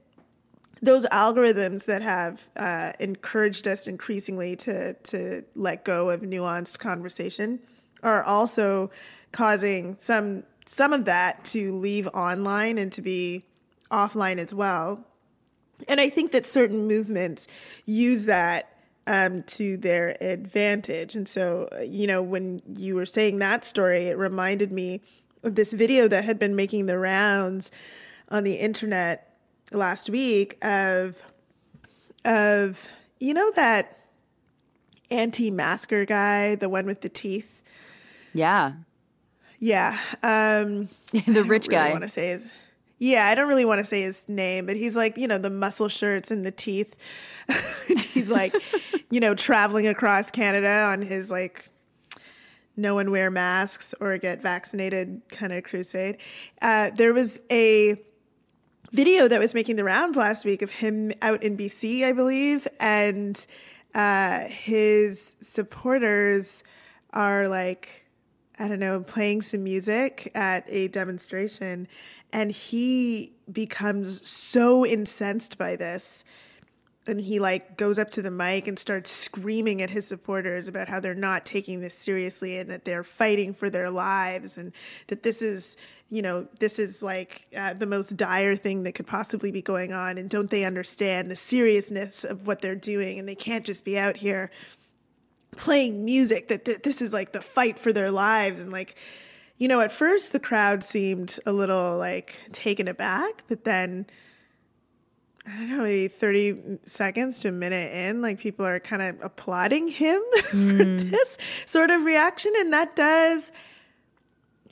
those 0.82 1.06
algorithms 1.06 1.86
that 1.86 2.02
have 2.02 2.46
uh, 2.58 2.92
encouraged 3.00 3.66
us 3.66 3.86
increasingly 3.86 4.54
to 4.56 4.92
to 4.92 5.44
let 5.54 5.82
go 5.82 6.10
of 6.10 6.20
nuanced 6.20 6.78
conversation 6.78 7.58
are 8.02 8.22
also 8.22 8.90
causing 9.32 9.96
some 9.98 10.42
some 10.66 10.92
of 10.92 11.06
that 11.06 11.42
to 11.46 11.72
leave 11.72 12.06
online 12.08 12.76
and 12.76 12.92
to 12.92 13.00
be 13.00 13.44
offline 13.90 14.36
as 14.36 14.52
well. 14.52 15.06
And 15.88 16.02
I 16.02 16.10
think 16.10 16.32
that 16.32 16.44
certain 16.44 16.86
movements 16.86 17.48
use 17.86 18.26
that 18.26 18.73
um, 19.06 19.42
to 19.44 19.76
their 19.76 20.16
advantage. 20.20 21.14
And 21.14 21.28
so, 21.28 21.68
uh, 21.72 21.80
you 21.80 22.06
know, 22.06 22.22
when 22.22 22.62
you 22.66 22.94
were 22.94 23.06
saying 23.06 23.38
that 23.38 23.64
story, 23.64 24.06
it 24.06 24.16
reminded 24.16 24.72
me 24.72 25.00
of 25.42 25.54
this 25.54 25.72
video 25.72 26.08
that 26.08 26.24
had 26.24 26.38
been 26.38 26.56
making 26.56 26.86
the 26.86 26.98
rounds 26.98 27.70
on 28.30 28.44
the 28.44 28.54
internet 28.54 29.36
last 29.70 30.08
week 30.08 30.58
of 30.64 31.22
of 32.24 32.88
you 33.20 33.34
know 33.34 33.50
that 33.52 33.98
anti-masker 35.10 36.04
guy, 36.04 36.54
the 36.54 36.68
one 36.68 36.86
with 36.86 37.02
the 37.02 37.08
teeth. 37.08 37.62
Yeah. 38.32 38.72
Yeah, 39.58 39.98
um, 40.22 40.88
the 41.26 41.44
rich 41.44 41.68
really 41.68 41.84
guy. 41.84 41.90
want 41.90 42.02
to 42.02 42.08
say 42.08 42.28
his. 42.28 42.50
Yeah, 42.98 43.26
I 43.26 43.34
don't 43.34 43.48
really 43.48 43.64
want 43.64 43.80
to 43.80 43.84
say 43.84 44.02
his 44.02 44.28
name, 44.28 44.66
but 44.66 44.76
he's 44.76 44.96
like 44.96 45.18
you 45.18 45.26
know 45.26 45.38
the 45.38 45.50
muscle 45.50 45.88
shirts 45.88 46.30
and 46.30 46.44
the 46.46 46.52
teeth. 46.52 46.96
he's 48.12 48.30
like, 48.30 48.54
you 49.10 49.20
know, 49.20 49.34
traveling 49.34 49.86
across 49.86 50.30
Canada 50.30 50.88
on 50.90 51.02
his 51.02 51.30
like 51.30 51.68
no 52.76 52.94
one 52.94 53.10
wear 53.10 53.30
masks 53.30 53.94
or 54.00 54.18
get 54.18 54.42
vaccinated 54.42 55.22
kind 55.28 55.52
of 55.52 55.64
crusade. 55.64 56.18
Uh, 56.60 56.90
there 56.94 57.12
was 57.12 57.40
a 57.50 57.96
video 58.92 59.28
that 59.28 59.40
was 59.40 59.54
making 59.54 59.76
the 59.76 59.84
rounds 59.84 60.16
last 60.16 60.44
week 60.44 60.62
of 60.62 60.70
him 60.70 61.12
out 61.22 61.42
in 61.42 61.56
BC, 61.56 62.04
I 62.04 62.12
believe, 62.12 62.66
and 62.80 63.44
uh, 63.94 64.40
his 64.40 65.36
supporters 65.40 66.62
are 67.12 67.48
like, 67.48 68.06
I 68.58 68.68
don't 68.68 68.78
know, 68.78 69.00
playing 69.00 69.42
some 69.42 69.64
music 69.64 70.30
at 70.34 70.64
a 70.68 70.88
demonstration, 70.88 71.88
and 72.34 72.50
he 72.50 73.32
becomes 73.50 74.28
so 74.28 74.84
incensed 74.84 75.56
by 75.56 75.76
this. 75.76 76.24
And 77.06 77.20
he 77.20 77.38
like 77.38 77.76
goes 77.76 77.98
up 77.98 78.10
to 78.10 78.22
the 78.22 78.30
mic 78.30 78.66
and 78.66 78.78
starts 78.78 79.10
screaming 79.10 79.82
at 79.82 79.90
his 79.90 80.06
supporters 80.06 80.66
about 80.66 80.88
how 80.88 80.98
they're 80.98 81.14
not 81.14 81.44
taking 81.44 81.80
this 81.80 81.94
seriously 81.94 82.58
and 82.58 82.68
that 82.70 82.84
they're 82.84 83.04
fighting 83.04 83.52
for 83.52 83.70
their 83.70 83.88
lives 83.88 84.56
and 84.56 84.72
that 85.08 85.22
this 85.22 85.42
is, 85.42 85.76
you 86.08 86.22
know, 86.22 86.48
this 86.58 86.78
is 86.78 87.02
like 87.02 87.46
uh, 87.56 87.74
the 87.74 87.86
most 87.86 88.16
dire 88.16 88.56
thing 88.56 88.82
that 88.82 88.94
could 88.94 89.06
possibly 89.06 89.52
be 89.52 89.62
going 89.62 89.92
on. 89.92 90.18
And 90.18 90.28
don't 90.28 90.50
they 90.50 90.64
understand 90.64 91.30
the 91.30 91.36
seriousness 91.36 92.24
of 92.24 92.46
what 92.48 92.62
they're 92.62 92.74
doing? 92.74 93.18
And 93.18 93.28
they 93.28 93.36
can't 93.36 93.64
just 93.64 93.84
be 93.84 93.96
out 93.96 94.16
here 94.16 94.50
playing 95.52 96.04
music 96.04 96.48
that, 96.48 96.64
that 96.64 96.82
this 96.82 97.00
is 97.00 97.12
like 97.12 97.32
the 97.32 97.42
fight 97.42 97.78
for 97.78 97.92
their 97.92 98.10
lives 98.10 98.58
and 98.58 98.72
like 98.72 98.96
you 99.58 99.68
know 99.68 99.80
at 99.80 99.92
first 99.92 100.32
the 100.32 100.40
crowd 100.40 100.82
seemed 100.82 101.38
a 101.46 101.52
little 101.52 101.96
like 101.96 102.34
taken 102.52 102.88
aback 102.88 103.42
but 103.48 103.64
then 103.64 104.06
I 105.46 105.56
don't 105.58 105.70
know, 105.70 105.82
maybe 105.82 106.08
30 106.08 106.78
seconds 106.84 107.40
to 107.40 107.48
a 107.48 107.52
minute 107.52 107.92
in, 107.92 108.22
like 108.22 108.38
people 108.38 108.64
are 108.64 108.80
kind 108.80 109.02
of 109.02 109.22
applauding 109.22 109.88
him 109.88 110.22
for 110.50 110.56
this 110.56 111.36
sort 111.66 111.90
of 111.90 112.04
reaction. 112.04 112.52
And 112.56 112.72
that 112.72 112.96
does 112.96 113.52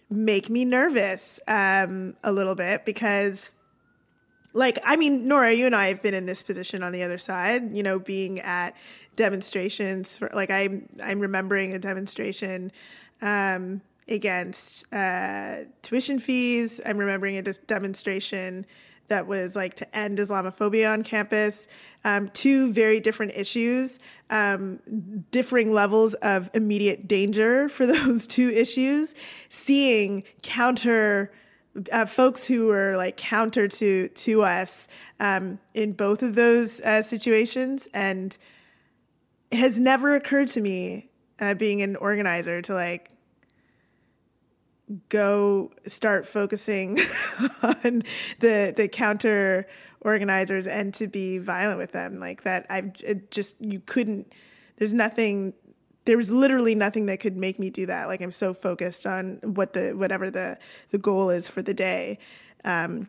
make 0.08 0.48
me 0.48 0.64
nervous 0.64 1.40
um, 1.46 2.16
a 2.24 2.32
little 2.32 2.54
bit 2.54 2.86
because, 2.86 3.52
like, 4.54 4.78
I 4.82 4.96
mean, 4.96 5.28
Nora, 5.28 5.52
you 5.52 5.66
and 5.66 5.76
I 5.76 5.88
have 5.88 6.00
been 6.00 6.14
in 6.14 6.24
this 6.24 6.42
position 6.42 6.82
on 6.82 6.92
the 6.92 7.02
other 7.02 7.18
side, 7.18 7.76
you 7.76 7.82
know, 7.82 7.98
being 7.98 8.40
at 8.40 8.74
demonstrations 9.14 10.16
for, 10.16 10.30
like, 10.32 10.50
I'm, 10.50 10.88
I'm 11.02 11.20
remembering 11.20 11.74
a 11.74 11.78
demonstration. 11.78 12.72
Um, 13.20 13.82
against 14.08 14.92
uh, 14.92 15.64
tuition 15.82 16.18
fees. 16.18 16.80
I'm 16.84 16.98
remembering 16.98 17.36
a 17.36 17.42
demonstration 17.42 18.66
that 19.08 19.26
was 19.26 19.54
like 19.54 19.74
to 19.74 19.96
end 19.96 20.18
Islamophobia 20.18 20.90
on 20.90 21.04
campus. 21.04 21.68
Um, 22.04 22.30
two 22.30 22.72
very 22.72 22.98
different 22.98 23.32
issues, 23.36 23.98
um, 24.30 24.78
differing 25.30 25.72
levels 25.72 26.14
of 26.14 26.50
immediate 26.54 27.06
danger 27.06 27.68
for 27.68 27.86
those 27.94 28.26
two 28.26 28.48
issues. 28.48 29.14
Seeing 29.48 30.24
counter 30.42 31.32
uh, 31.90 32.06
folks 32.06 32.44
who 32.44 32.66
were 32.66 32.96
like 32.96 33.16
counter 33.16 33.66
to 33.66 34.08
to 34.08 34.42
us 34.42 34.88
um, 35.20 35.58
in 35.74 35.92
both 35.92 36.22
of 36.22 36.34
those 36.34 36.80
uh, 36.82 37.02
situations, 37.02 37.88
and 37.94 38.36
it 39.50 39.58
has 39.58 39.78
never 39.78 40.14
occurred 40.14 40.48
to 40.48 40.60
me, 40.60 41.10
uh, 41.40 41.54
being 41.54 41.82
an 41.82 41.96
organizer, 41.96 42.60
to 42.62 42.74
like 42.74 43.10
go 45.08 45.70
start 45.84 46.26
focusing 46.26 46.98
on 47.62 48.02
the 48.40 48.72
the 48.76 48.88
counter 48.90 49.66
organizers 50.00 50.66
and 50.66 50.92
to 50.94 51.06
be 51.06 51.38
violent 51.38 51.78
with 51.78 51.92
them. 51.92 52.18
Like 52.18 52.42
that 52.42 52.66
i've 52.70 52.92
just 53.30 53.56
you 53.60 53.80
couldn't 53.80 54.32
there's 54.76 54.92
nothing 54.92 55.54
there 56.04 56.16
was 56.16 56.30
literally 56.30 56.74
nothing 56.74 57.06
that 57.06 57.20
could 57.20 57.36
make 57.36 57.58
me 57.58 57.70
do 57.70 57.86
that. 57.86 58.08
Like 58.08 58.20
i'm 58.20 58.32
so 58.32 58.52
focused 58.54 59.06
on 59.06 59.38
what 59.42 59.72
the 59.72 59.92
whatever 59.92 60.30
the 60.30 60.58
the 60.90 60.98
goal 60.98 61.30
is 61.30 61.48
for 61.48 61.62
the 61.62 61.74
day. 61.74 62.18
Um, 62.64 63.08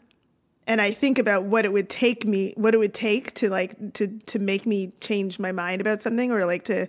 and 0.65 0.79
i 0.81 0.91
think 0.91 1.19
about 1.19 1.43
what 1.43 1.65
it 1.65 1.73
would 1.73 1.89
take 1.89 2.25
me 2.25 2.53
what 2.55 2.73
it 2.73 2.77
would 2.77 2.93
take 2.93 3.33
to 3.33 3.49
like 3.49 3.93
to 3.93 4.07
to 4.19 4.39
make 4.39 4.65
me 4.65 4.93
change 5.01 5.37
my 5.37 5.51
mind 5.51 5.81
about 5.81 6.01
something 6.01 6.31
or 6.31 6.45
like 6.45 6.63
to 6.63 6.87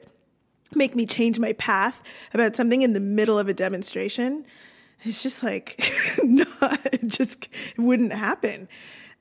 make 0.74 0.94
me 0.94 1.06
change 1.06 1.38
my 1.38 1.52
path 1.54 2.02
about 2.32 2.56
something 2.56 2.82
in 2.82 2.92
the 2.92 3.00
middle 3.00 3.38
of 3.38 3.48
a 3.48 3.54
demonstration 3.54 4.44
it's 5.04 5.22
just 5.22 5.42
like 5.42 5.82
not 6.22 6.78
it 6.92 7.06
just 7.06 7.48
it 7.76 7.80
wouldn't 7.80 8.12
happen 8.12 8.68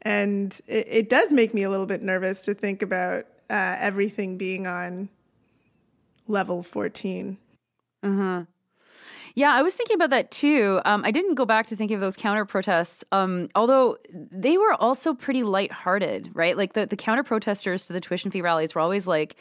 and 0.02 0.60
it, 0.68 0.88
it, 0.90 1.10
does 1.10 1.32
make 1.32 1.54
me 1.54 1.64
a 1.64 1.70
little 1.70 1.86
bit 1.86 2.02
nervous 2.02 2.42
to 2.42 2.54
think 2.54 2.82
about 2.82 3.26
uh, 3.50 3.78
everything 3.80 4.38
being 4.38 4.68
on 4.68 5.10
level 6.28 6.64
14 6.64 7.38
uh-huh 8.04 8.44
yeah, 9.36 9.52
I 9.52 9.64
was 9.64 9.74
thinking 9.74 9.96
about 9.96 10.12
that 10.12 10.30
too. 10.30 10.80
Um, 10.86 11.04
I 11.04 11.10
didn't 11.10 11.34
go 11.34 11.44
back 11.44 11.66
to 11.68 11.76
thinking 11.76 11.96
of 11.96 12.02
those 12.02 12.16
counter 12.16 12.46
protests, 12.46 13.04
um, 13.12 13.50
although 13.56 13.98
they 14.14 14.60
were 14.60 14.74
also 14.76 15.16
pretty 15.16 15.42
lighthearted, 15.42 16.30
right? 16.36 16.56
Like 16.56 16.74
the, 16.74 16.86
the 16.86 16.96
counter 16.96 17.24
protesters 17.24 17.88
to 17.88 17.94
the 17.94 18.00
tuition 18.00 18.30
fee 18.30 18.42
rallies 18.42 18.76
were 18.76 18.82
always 18.82 19.08
like, 19.08 19.36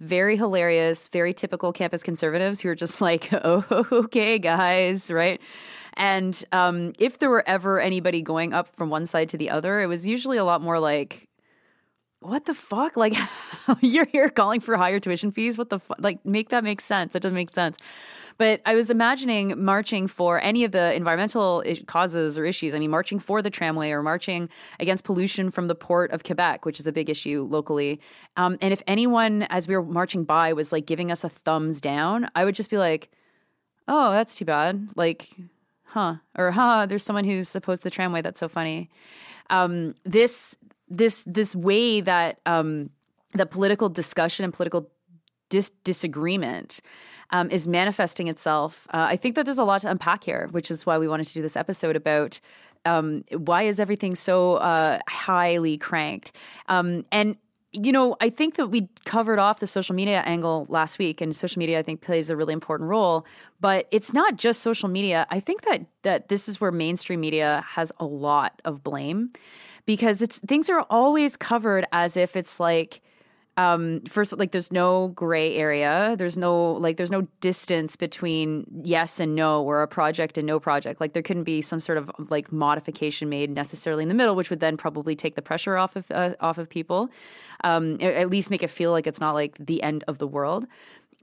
very 0.00 0.36
hilarious, 0.36 1.08
very 1.08 1.32
typical 1.32 1.72
campus 1.72 2.02
conservatives 2.02 2.60
who 2.60 2.68
are 2.68 2.74
just 2.74 3.00
like, 3.00 3.30
oh, 3.32 3.64
okay, 3.92 4.38
guys, 4.38 5.10
right? 5.10 5.40
And 5.96 6.44
um, 6.52 6.92
if 6.98 7.18
there 7.18 7.30
were 7.30 7.46
ever 7.48 7.80
anybody 7.80 8.22
going 8.22 8.52
up 8.52 8.74
from 8.76 8.90
one 8.90 9.06
side 9.06 9.28
to 9.30 9.38
the 9.38 9.50
other, 9.50 9.80
it 9.80 9.86
was 9.86 10.06
usually 10.06 10.36
a 10.36 10.44
lot 10.44 10.60
more 10.60 10.78
like, 10.78 11.28
what 12.20 12.44
the 12.44 12.54
fuck? 12.54 12.96
Like, 12.96 13.14
you're 13.80 14.06
here 14.06 14.28
calling 14.28 14.60
for 14.60 14.76
higher 14.76 15.00
tuition 15.00 15.30
fees? 15.30 15.56
What 15.56 15.70
the 15.70 15.78
fuck? 15.78 15.98
Like, 16.00 16.24
make 16.24 16.50
that 16.50 16.64
make 16.64 16.80
sense. 16.80 17.12
That 17.12 17.20
doesn't 17.20 17.34
make 17.34 17.50
sense. 17.50 17.76
But 18.38 18.60
I 18.66 18.74
was 18.74 18.90
imagining 18.90 19.62
marching 19.64 20.08
for 20.08 20.40
any 20.40 20.64
of 20.64 20.72
the 20.72 20.92
environmental 20.94 21.62
causes 21.86 22.36
or 22.36 22.44
issues. 22.44 22.74
I 22.74 22.78
mean, 22.78 22.90
marching 22.90 23.18
for 23.18 23.40
the 23.40 23.48
tramway 23.48 23.90
or 23.90 24.02
marching 24.02 24.50
against 24.78 25.04
pollution 25.04 25.50
from 25.50 25.66
the 25.66 25.74
port 25.74 26.10
of 26.10 26.22
Quebec, 26.22 26.66
which 26.66 26.78
is 26.78 26.86
a 26.86 26.92
big 26.92 27.08
issue 27.08 27.46
locally. 27.48 28.00
Um, 28.36 28.58
and 28.60 28.72
if 28.72 28.82
anyone, 28.86 29.42
as 29.44 29.66
we 29.68 29.76
were 29.76 29.82
marching 29.82 30.24
by, 30.24 30.52
was 30.52 30.72
like 30.72 30.84
giving 30.84 31.10
us 31.10 31.24
a 31.24 31.30
thumbs 31.30 31.80
down, 31.80 32.28
I 32.34 32.44
would 32.44 32.54
just 32.54 32.68
be 32.68 32.76
like, 32.76 33.10
oh, 33.88 34.10
that's 34.10 34.36
too 34.36 34.44
bad. 34.44 34.88
Like, 34.96 35.30
huh? 35.96 36.16
Or, 36.36 36.50
huh, 36.50 36.84
there's 36.86 37.02
someone 37.02 37.24
who's 37.24 37.56
opposed 37.56 37.82
the 37.82 37.90
tramway. 37.90 38.20
That's 38.20 38.38
so 38.38 38.48
funny. 38.48 38.90
Um, 39.48 39.94
this, 40.04 40.56
this, 40.88 41.24
this 41.26 41.56
way 41.56 42.02
that, 42.02 42.40
um, 42.44 42.90
political 43.50 43.88
discussion 43.88 44.44
and 44.44 44.52
political 44.52 44.90
dis- 45.48 45.72
disagreement 45.84 46.80
um, 47.30 47.50
is 47.50 47.66
manifesting 47.66 48.28
itself. 48.28 48.86
Uh, 48.92 49.06
I 49.08 49.16
think 49.16 49.34
that 49.34 49.44
there's 49.44 49.58
a 49.58 49.64
lot 49.64 49.80
to 49.82 49.90
unpack 49.90 50.24
here, 50.24 50.48
which 50.52 50.70
is 50.70 50.86
why 50.86 50.98
we 50.98 51.08
wanted 51.08 51.26
to 51.28 51.34
do 51.34 51.42
this 51.42 51.56
episode 51.56 51.96
about 51.96 52.40
um, 52.84 53.24
why 53.32 53.62
is 53.62 53.80
everything 53.80 54.14
so 54.14 54.54
uh, 54.56 55.00
highly 55.08 55.76
cranked. 55.76 56.32
Um, 56.68 57.04
and 57.10 57.36
you 57.76 57.92
know, 57.92 58.16
I 58.20 58.30
think 58.30 58.56
that 58.56 58.68
we 58.68 58.88
covered 59.04 59.38
off 59.38 59.60
the 59.60 59.66
social 59.66 59.94
media 59.94 60.22
angle 60.22 60.66
last 60.68 60.98
week, 60.98 61.20
and 61.20 61.34
social 61.34 61.58
media 61.58 61.78
I 61.78 61.82
think 61.82 62.00
plays 62.00 62.30
a 62.30 62.36
really 62.36 62.52
important 62.52 62.88
role. 62.88 63.26
But 63.60 63.86
it's 63.90 64.12
not 64.12 64.36
just 64.36 64.62
social 64.62 64.88
media. 64.88 65.26
I 65.30 65.40
think 65.40 65.62
that 65.62 65.86
that 66.02 66.28
this 66.28 66.48
is 66.48 66.60
where 66.60 66.72
mainstream 66.72 67.20
media 67.20 67.64
has 67.68 67.92
a 67.98 68.04
lot 68.04 68.60
of 68.64 68.82
blame 68.82 69.30
because 69.86 70.22
it's 70.22 70.38
things 70.40 70.68
are 70.68 70.82
always 70.90 71.36
covered 71.36 71.86
as 71.92 72.16
if 72.16 72.36
it's 72.36 72.58
like 72.58 73.00
um 73.56 74.02
first 74.02 74.36
like 74.36 74.52
there's 74.52 74.70
no 74.70 75.08
gray 75.08 75.56
area. 75.56 76.14
There's 76.18 76.36
no 76.36 76.72
like 76.72 76.96
there's 76.98 77.10
no 77.10 77.22
distance 77.40 77.96
between 77.96 78.66
yes 78.82 79.18
and 79.18 79.34
no 79.34 79.62
or 79.62 79.82
a 79.82 79.88
project 79.88 80.36
and 80.36 80.46
no 80.46 80.60
project. 80.60 81.00
Like 81.00 81.14
there 81.14 81.22
couldn't 81.22 81.44
be 81.44 81.62
some 81.62 81.80
sort 81.80 81.96
of 81.96 82.10
like 82.30 82.52
modification 82.52 83.28
made 83.28 83.50
necessarily 83.50 84.02
in 84.02 84.08
the 84.08 84.14
middle 84.14 84.36
which 84.36 84.50
would 84.50 84.60
then 84.60 84.76
probably 84.76 85.16
take 85.16 85.36
the 85.36 85.42
pressure 85.42 85.76
off 85.76 85.96
of 85.96 86.10
uh, 86.10 86.34
off 86.40 86.58
of 86.58 86.68
people. 86.68 87.08
Um 87.64 87.96
at 88.00 88.28
least 88.28 88.50
make 88.50 88.62
it 88.62 88.70
feel 88.70 88.90
like 88.90 89.06
it's 89.06 89.20
not 89.20 89.32
like 89.32 89.56
the 89.58 89.82
end 89.82 90.04
of 90.06 90.18
the 90.18 90.26
world. 90.26 90.66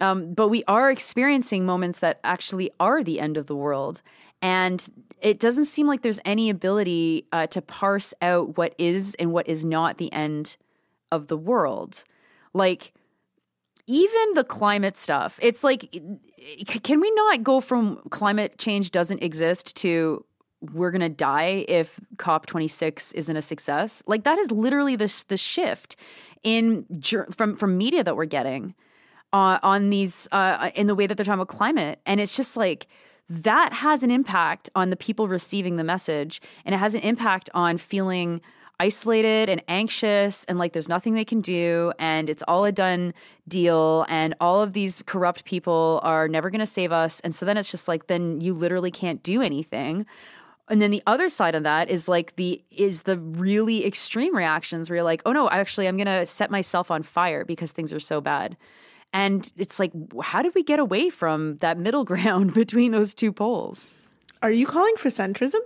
Um 0.01 0.33
but 0.33 0.47
we 0.47 0.63
are 0.67 0.89
experiencing 0.89 1.65
moments 1.65 1.99
that 1.99 2.19
actually 2.23 2.71
are 2.79 3.03
the 3.03 3.19
end 3.19 3.37
of 3.37 3.45
the 3.45 3.55
world. 3.55 4.01
And 4.41 4.85
it 5.21 5.39
doesn't 5.39 5.65
seem 5.65 5.87
like 5.87 6.01
there's 6.01 6.19
any 6.25 6.49
ability 6.49 7.27
uh, 7.31 7.47
to 7.47 7.61
parse 7.61 8.13
out 8.21 8.57
what 8.57 8.75
is 8.77 9.15
and 9.15 9.31
what 9.31 9.47
is 9.47 9.63
not 9.63 9.99
the 9.99 10.11
end 10.11 10.57
of 11.13 11.27
the 11.27 11.37
world 11.37 12.03
like, 12.53 12.93
even 13.85 14.33
the 14.33 14.43
climate 14.43 14.97
stuff, 14.97 15.39
it's 15.41 15.63
like, 15.63 15.91
can 16.83 16.99
we 16.99 17.11
not 17.11 17.43
go 17.43 17.59
from 17.59 17.97
climate 18.11 18.57
change 18.57 18.91
doesn't 18.91 19.21
exist 19.21 19.75
to 19.77 20.25
we're 20.71 20.91
going 20.91 21.01
to 21.01 21.09
die 21.09 21.65
if 21.67 21.99
COP26 22.17 23.13
isn't 23.15 23.35
a 23.35 23.41
success? 23.41 24.01
Like, 24.07 24.23
that 24.23 24.39
is 24.39 24.51
literally 24.51 24.95
the, 24.95 25.23
the 25.27 25.37
shift 25.37 25.97
in 26.43 26.85
from, 27.35 27.57
from 27.57 27.77
media 27.77 28.03
that 28.03 28.15
we're 28.15 28.25
getting 28.25 28.73
uh, 29.33 29.59
on 29.63 29.89
these, 29.89 30.27
uh, 30.31 30.71
in 30.75 30.87
the 30.87 30.95
way 30.95 31.07
that 31.07 31.15
they're 31.15 31.25
talking 31.25 31.41
about 31.41 31.49
climate. 31.49 31.99
And 32.05 32.21
it's 32.21 32.37
just 32.37 32.55
like, 32.55 32.87
that 33.29 33.73
has 33.73 34.03
an 34.03 34.11
impact 34.11 34.69
on 34.75 34.89
the 34.89 34.95
people 34.95 35.27
receiving 35.27 35.77
the 35.77 35.83
message 35.83 36.41
and 36.65 36.75
it 36.75 36.77
has 36.77 36.93
an 36.93 37.01
impact 37.01 37.49
on 37.53 37.77
feeling 37.77 38.41
isolated 38.79 39.49
and 39.49 39.61
anxious 39.67 40.43
and 40.45 40.57
like 40.57 40.73
there's 40.73 40.89
nothing 40.89 41.13
they 41.13 41.25
can 41.25 41.41
do 41.41 41.93
and 41.99 42.29
it's 42.29 42.43
all 42.47 42.65
a 42.65 42.71
done 42.71 43.13
deal 43.47 44.05
and 44.09 44.33
all 44.41 44.61
of 44.61 44.73
these 44.73 45.03
corrupt 45.05 45.45
people 45.45 45.99
are 46.03 46.27
never 46.27 46.49
going 46.49 46.59
to 46.59 46.65
save 46.65 46.91
us 46.91 47.19
and 47.21 47.35
so 47.35 47.45
then 47.45 47.55
it's 47.55 47.69
just 47.71 47.87
like 47.87 48.07
then 48.07 48.41
you 48.41 48.53
literally 48.53 48.91
can't 48.91 49.21
do 49.23 49.41
anything. 49.41 50.05
And 50.69 50.81
then 50.81 50.91
the 50.91 51.03
other 51.05 51.27
side 51.29 51.55
of 51.55 51.63
that 51.63 51.89
is 51.89 52.07
like 52.07 52.35
the 52.35 52.63
is 52.71 53.03
the 53.03 53.19
really 53.19 53.85
extreme 53.85 54.35
reactions 54.35 54.89
where 54.89 54.97
you're 54.97 55.03
like 55.03 55.21
oh 55.25 55.31
no 55.31 55.49
actually 55.49 55.87
i'm 55.87 55.97
going 55.97 56.07
to 56.07 56.25
set 56.25 56.49
myself 56.49 56.89
on 56.89 57.03
fire 57.03 57.45
because 57.45 57.71
things 57.71 57.93
are 57.93 57.99
so 57.99 58.21
bad. 58.21 58.57
And 59.11 59.51
it's 59.57 59.79
like 59.79 59.91
how 60.21 60.41
did 60.41 60.55
we 60.55 60.63
get 60.63 60.79
away 60.79 61.09
from 61.09 61.57
that 61.57 61.77
middle 61.77 62.03
ground 62.11 62.53
between 62.53 62.91
those 62.91 63.13
two 63.13 63.31
poles? 63.31 63.89
Are 64.41 64.51
you 64.51 64.65
calling 64.65 64.95
for 64.97 65.09
centrism 65.09 65.59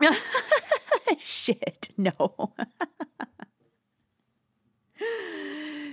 Shit, 1.18 1.88
no. 1.96 2.52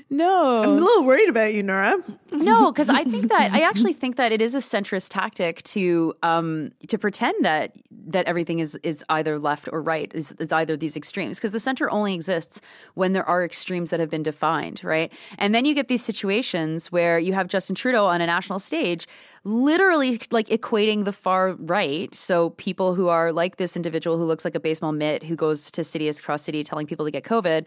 no. 0.09 0.63
I'm 0.63 0.69
a 0.69 0.73
little 0.73 1.03
worried 1.03 1.29
about 1.29 1.53
you, 1.53 1.63
Nora. 1.63 1.97
no, 2.31 2.71
because 2.71 2.89
I 2.89 3.03
think 3.03 3.29
that 3.29 3.53
I 3.53 3.61
actually 3.61 3.93
think 3.93 4.17
that 4.17 4.31
it 4.31 4.41
is 4.41 4.55
a 4.55 4.59
centrist 4.59 5.09
tactic 5.11 5.63
to 5.63 6.13
um 6.21 6.71
to 6.87 6.97
pretend 6.97 7.45
that 7.45 7.73
that 8.07 8.25
everything 8.27 8.59
is 8.59 8.75
is 8.83 9.03
either 9.09 9.39
left 9.39 9.69
or 9.71 9.81
right, 9.81 10.11
is, 10.13 10.33
is 10.39 10.51
either 10.51 10.77
these 10.77 10.95
extremes. 10.95 11.37
Because 11.37 11.51
the 11.51 11.59
center 11.59 11.89
only 11.89 12.13
exists 12.13 12.61
when 12.93 13.13
there 13.13 13.27
are 13.27 13.43
extremes 13.43 13.89
that 13.91 13.99
have 13.99 14.09
been 14.09 14.23
defined, 14.23 14.83
right? 14.83 15.11
And 15.37 15.55
then 15.55 15.65
you 15.65 15.73
get 15.73 15.87
these 15.87 16.03
situations 16.03 16.91
where 16.91 17.17
you 17.17 17.33
have 17.33 17.47
Justin 17.47 17.75
Trudeau 17.75 18.05
on 18.05 18.21
a 18.21 18.25
national 18.25 18.59
stage 18.59 19.07
literally 19.45 20.19
like 20.31 20.47
equating 20.47 21.05
the 21.05 21.13
far 21.13 21.53
right. 21.53 22.13
So 22.15 22.49
people 22.51 22.95
who 22.95 23.09
are 23.09 23.31
like 23.31 23.57
this 23.57 23.75
individual 23.75 24.17
who 24.17 24.25
looks 24.25 24.43
like 24.43 24.55
a 24.55 24.59
baseball 24.59 24.91
mitt 24.91 25.21
who 25.21 25.35
goes 25.35 25.69
to 25.71 25.83
city 25.83 26.09
across 26.09 26.41
city 26.41 26.63
telling 26.63 26.87
people 26.87 27.05
to 27.05 27.11
get 27.11 27.23
COVID, 27.23 27.63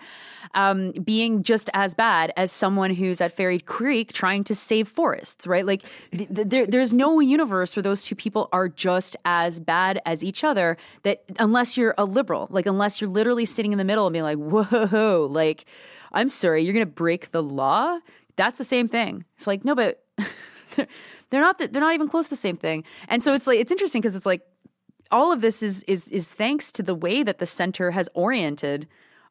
um, 0.55 0.91
being 0.91 1.45
just 1.45 1.71
as 1.75 1.95
bad 1.95 2.33
as 2.37 2.51
someone 2.51 2.93
who's 2.93 3.21
at 3.21 3.33
Fairy 3.33 3.61
Creek 3.61 4.13
trying 4.13 4.43
to 4.45 4.57
save 4.57 4.89
forests, 4.89 5.47
right? 5.47 5.65
Like 5.65 5.85
th- 6.11 6.29
there, 6.31 6.67
there's 6.67 6.93
no 6.93 7.21
universe 7.21 7.77
where 7.77 7.83
those 7.83 8.05
two 8.05 8.17
people 8.17 8.49
are 8.53 8.69
just 8.69 9.17
as 9.25 9.61
bad 9.61 10.03
as 10.05 10.25
each 10.25 10.43
other. 10.43 10.77
That 11.05 11.23
unless 11.39 11.77
you're 11.77 11.95
a 11.97 12.05
liberal, 12.05 12.49
like 12.51 12.67
unless 12.67 13.01
you're 13.01 13.11
literally 13.11 13.45
sitting 13.45 13.71
in 13.71 13.79
the 13.79 13.85
middle 13.85 14.09
and 14.09 14.13
being 14.13 14.25
like, 14.25 14.39
whoa, 14.39 15.29
like 15.31 15.65
I'm 16.11 16.27
sorry, 16.27 16.65
you're 16.65 16.75
going 16.75 16.85
to 16.85 16.91
break 16.91 17.31
the 17.31 17.43
law. 17.43 18.01
That's 18.35 18.59
the 18.59 18.65
same 18.65 18.89
thing. 18.89 19.25
It's 19.37 19.47
like 19.47 19.65
no, 19.65 19.77
but. 19.77 20.03
they're 21.31 21.41
not 21.41 21.59
the, 21.59 21.69
they're 21.69 21.81
not 21.81 21.95
even 21.95 22.09
close 22.09 22.27
to 22.27 22.31
the 22.31 22.37
same 22.37 22.57
thing. 22.57 22.85
And 23.09 23.23
so 23.23 23.35
it's 23.35 23.47
like 23.47 23.59
it's 23.59 23.73
interesting 23.73 24.01
because 24.01 24.17
it's 24.17 24.27
like 24.27 24.43
all 25.11 25.33
of 25.33 25.41
this 25.41 25.63
is 25.63 25.83
is 25.85 26.09
is 26.09 26.29
thanks 26.29 26.73
to 26.73 26.83
the 26.83 26.95
way 26.95 27.23
that 27.23 27.39
the 27.39 27.47
center 27.47 27.91
has 27.93 28.09
oriented 28.15 28.89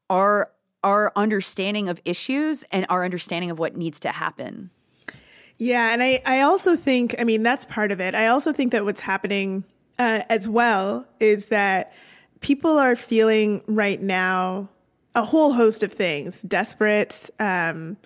our 0.10 0.52
our 0.84 1.12
understanding 1.16 1.90
of 1.90 2.00
issues 2.06 2.64
and 2.72 2.86
our 2.90 3.04
understanding 3.04 3.52
of 3.52 3.60
what 3.60 3.76
needs 3.76 4.00
to 4.02 4.10
happen. 4.10 4.70
Yeah, 5.58 5.92
and 5.92 6.04
I 6.04 6.22
I 6.26 6.42
also 6.42 6.76
think 6.76 7.16
I 7.20 7.24
mean 7.24 7.44
that's 7.44 7.66
part 7.66 7.92
of 7.92 8.00
it. 8.00 8.16
I 8.16 8.28
also 8.28 8.54
think 8.54 8.72
that 8.72 8.86
what's 8.86 9.02
happening 9.02 9.64
uh, 9.98 10.22
as 10.30 10.48
well 10.48 11.08
is 11.20 11.48
that 11.48 11.94
people 12.42 12.78
are 12.78 12.96
feeling 12.96 13.64
right 13.68 14.02
now 14.02 14.70
a 15.16 15.24
whole 15.24 15.54
host 15.54 15.82
of 15.82 15.92
things: 15.92 16.44
desperate, 16.44 17.30
um, 17.40 17.98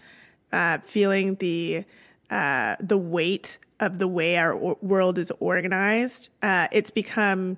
uh, 0.54 0.78
feeling 0.80 1.36
the 1.36 1.84
uh, 2.30 2.78
the 2.80 2.98
weight 2.98 3.58
of 3.82 3.98
the 3.98 4.08
way 4.08 4.38
our 4.38 4.56
world 4.56 5.18
is 5.18 5.32
organized. 5.40 6.30
Uh, 6.42 6.68
it's 6.72 6.92
become 6.92 7.58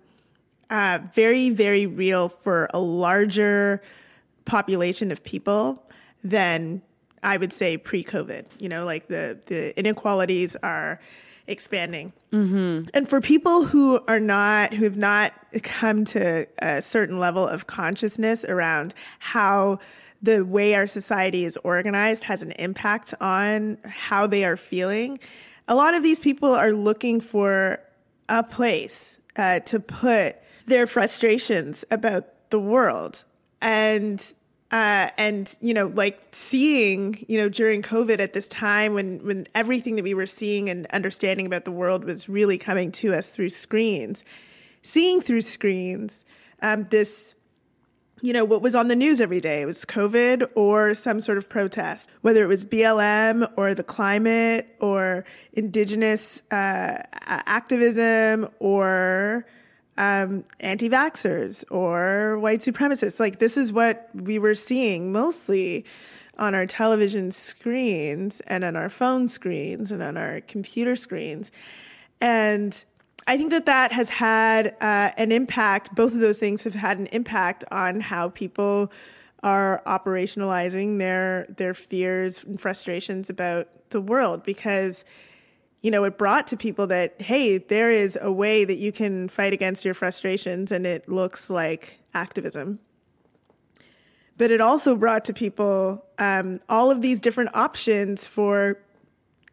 uh, 0.70 1.00
very, 1.14 1.50
very 1.50 1.86
real 1.86 2.30
for 2.30 2.70
a 2.74 2.80
larger 2.80 3.82
population 4.46 5.12
of 5.12 5.24
people 5.24 5.84
than 6.24 6.82
I 7.22 7.38
would 7.38 7.54
say 7.54 7.78
pre-COVID. 7.78 8.46
You 8.60 8.70
know, 8.70 8.86
like 8.86 9.08
the 9.08 9.38
the 9.46 9.78
inequalities 9.78 10.56
are 10.64 11.00
expanding. 11.46 12.14
Mm-hmm. 12.32 12.90
And 12.94 13.08
for 13.08 13.20
people 13.20 13.66
who 13.66 14.00
are 14.08 14.20
not, 14.20 14.74
who 14.74 14.86
have 14.86 14.98
not 14.98 15.34
come 15.62 16.06
to 16.06 16.48
a 16.60 16.82
certain 16.82 17.20
level 17.20 17.46
of 17.46 17.68
consciousness 17.68 18.46
around 18.46 18.94
how 19.20 19.80
the 20.22 20.46
way 20.46 20.74
our 20.74 20.88
society 20.88 21.44
is 21.44 21.58
organized 21.58 22.24
has 22.24 22.42
an 22.44 22.52
impact 22.54 23.14
on 23.20 23.78
how 23.84 24.26
they 24.26 24.46
are 24.46 24.56
feeling, 24.56 25.20
a 25.68 25.76
lot 25.76 25.94
of 25.94 26.04
these 26.04 26.20
people 26.20 26.54
are 26.54 26.72
looking 26.72 27.22
for 27.22 27.80
a 28.30 28.44
place 28.44 29.20
uh, 29.36 29.60
to 29.62 29.80
put 29.80 30.38
their 30.66 30.88
frustrations 30.88 31.86
about 31.92 32.50
the 32.50 32.60
world. 32.60 33.24
And 33.62 34.34
uh, 34.74 35.12
and 35.20 35.56
you 35.62 35.74
know 35.74 35.86
like 35.86 36.20
seeing 36.32 37.24
you 37.28 37.38
know 37.38 37.48
during 37.48 37.84
covid 37.84 38.20
at 38.20 38.34
this 38.34 38.48
time 38.48 38.96
when 38.96 39.24
when 39.24 39.46
everything 39.54 39.96
that 39.96 40.04
we 40.04 40.16
were 40.16 40.26
seeing 40.26 40.68
and 40.68 40.88
understanding 40.88 41.46
about 41.46 41.64
the 41.64 41.72
world 41.72 42.04
was 42.04 42.28
really 42.28 42.58
coming 42.58 42.92
to 42.92 43.14
us 43.14 43.30
through 43.30 43.50
screens 43.50 44.26
seeing 44.82 45.22
through 45.22 45.42
screens 45.42 46.26
um, 46.64 46.86
this 46.86 47.36
you 48.24 48.32
know, 48.32 48.46
what 48.46 48.62
was 48.62 48.74
on 48.74 48.88
the 48.88 48.96
news 48.96 49.20
every 49.20 49.42
day. 49.42 49.62
It 49.62 49.66
was 49.66 49.84
COVID 49.84 50.48
or 50.56 50.94
some 50.94 51.20
sort 51.20 51.38
of 51.38 51.50
protest, 51.50 52.10
whether 52.22 52.42
it 52.42 52.48
was 52.48 52.64
BLM 52.64 53.52
or 53.58 53.74
the 53.74 53.84
climate 53.84 54.74
or 54.80 55.26
indigenous 55.52 56.42
uh, 56.50 57.04
activism 57.12 58.48
or 58.60 59.46
um, 59.98 60.46
anti 60.62 60.90
vaxxers 60.90 61.66
or 61.70 62.40
white 62.40 62.62
supremacists. 62.62 63.20
Like, 63.20 63.40
this 63.40 63.58
is 63.58 63.74
what 63.74 64.10
we 64.14 64.40
were 64.40 64.56
seeing 64.56 65.12
mostly 65.12 65.84
on 66.38 66.56
our 66.56 66.66
television 66.66 67.30
screens 67.30 68.40
and 68.48 68.64
on 68.64 68.78
our 68.78 68.88
phone 68.88 69.28
screens 69.28 69.92
and 69.92 70.02
on 70.02 70.16
our 70.16 70.40
computer 70.40 70.96
screens. 70.96 71.52
And 72.22 72.82
I 73.26 73.38
think 73.38 73.52
that 73.52 73.66
that 73.66 73.92
has 73.92 74.10
had 74.10 74.76
uh, 74.82 75.12
an 75.18 75.32
impact. 75.32 75.96
Both 75.96 76.14
of 76.14 76.20
those 76.20 76.40
things 76.40 76.64
have 76.64 76.76
had 76.76 77.00
an 77.00 77.08
impact 77.08 77.64
on 77.72 78.00
how 78.00 78.30
people 78.30 78.92
are 79.44 79.82
operationalizing 79.86 81.00
their 81.00 81.46
their 81.50 81.74
fears 81.74 82.44
and 82.44 82.60
frustrations 82.60 83.30
about 83.30 83.68
the 83.90 84.00
world 84.00 84.44
because 84.44 85.04
you 85.82 85.92
know 85.92 86.06
it 86.06 86.18
brought 86.18 86.48
to 86.48 86.56
people 86.56 86.88
that 86.88 87.22
hey 87.22 87.58
there 87.58 87.92
is 87.92 88.18
a 88.22 88.32
way 88.32 88.64
that 88.64 88.78
you 88.78 88.92
can 88.92 89.28
fight 89.28 89.52
against 89.52 89.84
your 89.84 89.94
frustrations 89.94 90.72
and 90.72 90.88
it 90.88 91.10
looks 91.10 91.50
like 91.50 92.00
activism 92.14 92.80
but 94.38 94.50
it 94.50 94.62
also 94.62 94.96
brought 94.96 95.26
to 95.26 95.34
people 95.34 96.06
um, 96.20 96.60
all 96.70 96.90
of 96.90 97.02
these 97.02 97.20
different 97.20 97.54
options 97.54 98.26
for 98.26 98.80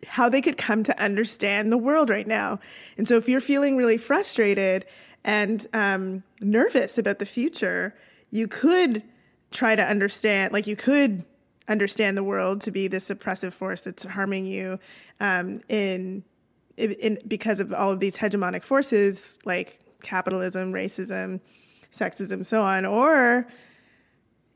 how 0.06 0.28
they 0.28 0.40
could 0.40 0.56
come 0.56 0.82
to 0.82 0.98
understand 0.98 1.70
the 1.70 1.78
world 1.78 2.10
right 2.10 2.26
now. 2.26 2.58
And 2.96 3.06
so 3.06 3.16
if 3.16 3.28
you're 3.28 3.40
feeling 3.40 3.76
really 3.76 3.98
frustrated 3.98 4.86
and 5.24 5.66
um, 5.72 6.22
nervous 6.40 6.98
about 6.98 7.18
the 7.18 7.26
future, 7.26 7.94
you 8.30 8.48
could 8.48 9.02
try 9.50 9.76
to 9.76 9.82
understand, 9.82 10.52
like 10.52 10.66
you 10.66 10.76
could 10.76 11.24
understand 11.68 12.16
the 12.16 12.24
world 12.24 12.60
to 12.62 12.70
be 12.70 12.88
this 12.88 13.10
oppressive 13.10 13.54
force 13.54 13.82
that's 13.82 14.04
harming 14.04 14.46
you 14.46 14.78
um, 15.20 15.60
in, 15.68 16.24
in, 16.76 17.18
because 17.28 17.60
of 17.60 17.72
all 17.72 17.92
of 17.92 18.00
these 18.00 18.16
hegemonic 18.16 18.64
forces 18.64 19.38
like 19.44 19.80
capitalism, 20.02 20.72
racism, 20.72 21.40
sexism, 21.92 22.44
so 22.44 22.62
on. 22.62 22.86
Or 22.86 23.46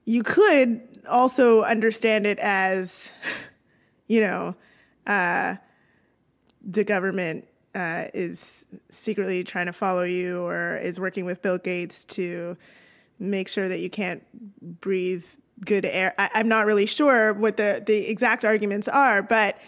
you 0.04 0.22
could 0.22 0.80
also 1.08 1.62
understand 1.62 2.26
it 2.26 2.38
as, 2.38 3.10
you 4.06 4.20
know, 4.20 4.54
uh, 5.06 5.56
the 6.62 6.84
government 6.84 7.46
uh, 7.74 8.06
is 8.14 8.66
secretly 8.88 9.44
trying 9.44 9.66
to 9.66 9.72
follow 9.72 10.04
you 10.04 10.42
or 10.42 10.76
is 10.76 11.00
working 11.00 11.24
with 11.24 11.42
Bill 11.42 11.58
Gates 11.58 12.04
to 12.04 12.56
make 13.18 13.48
sure 13.48 13.68
that 13.68 13.80
you 13.80 13.90
can't 13.90 14.22
breathe 14.80 15.24
good 15.64 15.84
air. 15.84 16.14
I, 16.18 16.30
am 16.34 16.48
not 16.48 16.66
really 16.66 16.86
sure 16.86 17.32
what 17.32 17.56
the, 17.56 17.82
the 17.84 18.08
exact 18.08 18.44
arguments 18.44 18.88
are, 18.88 19.22
but 19.22 19.58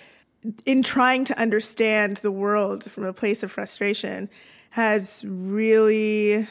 in 0.64 0.82
trying 0.82 1.24
to 1.26 1.38
understand 1.38 2.18
the 2.18 2.30
world 2.30 2.90
from 2.90 3.04
a 3.04 3.12
place 3.12 3.42
of 3.42 3.50
frustration 3.50 4.28
has 4.70 5.24
really 5.26 6.46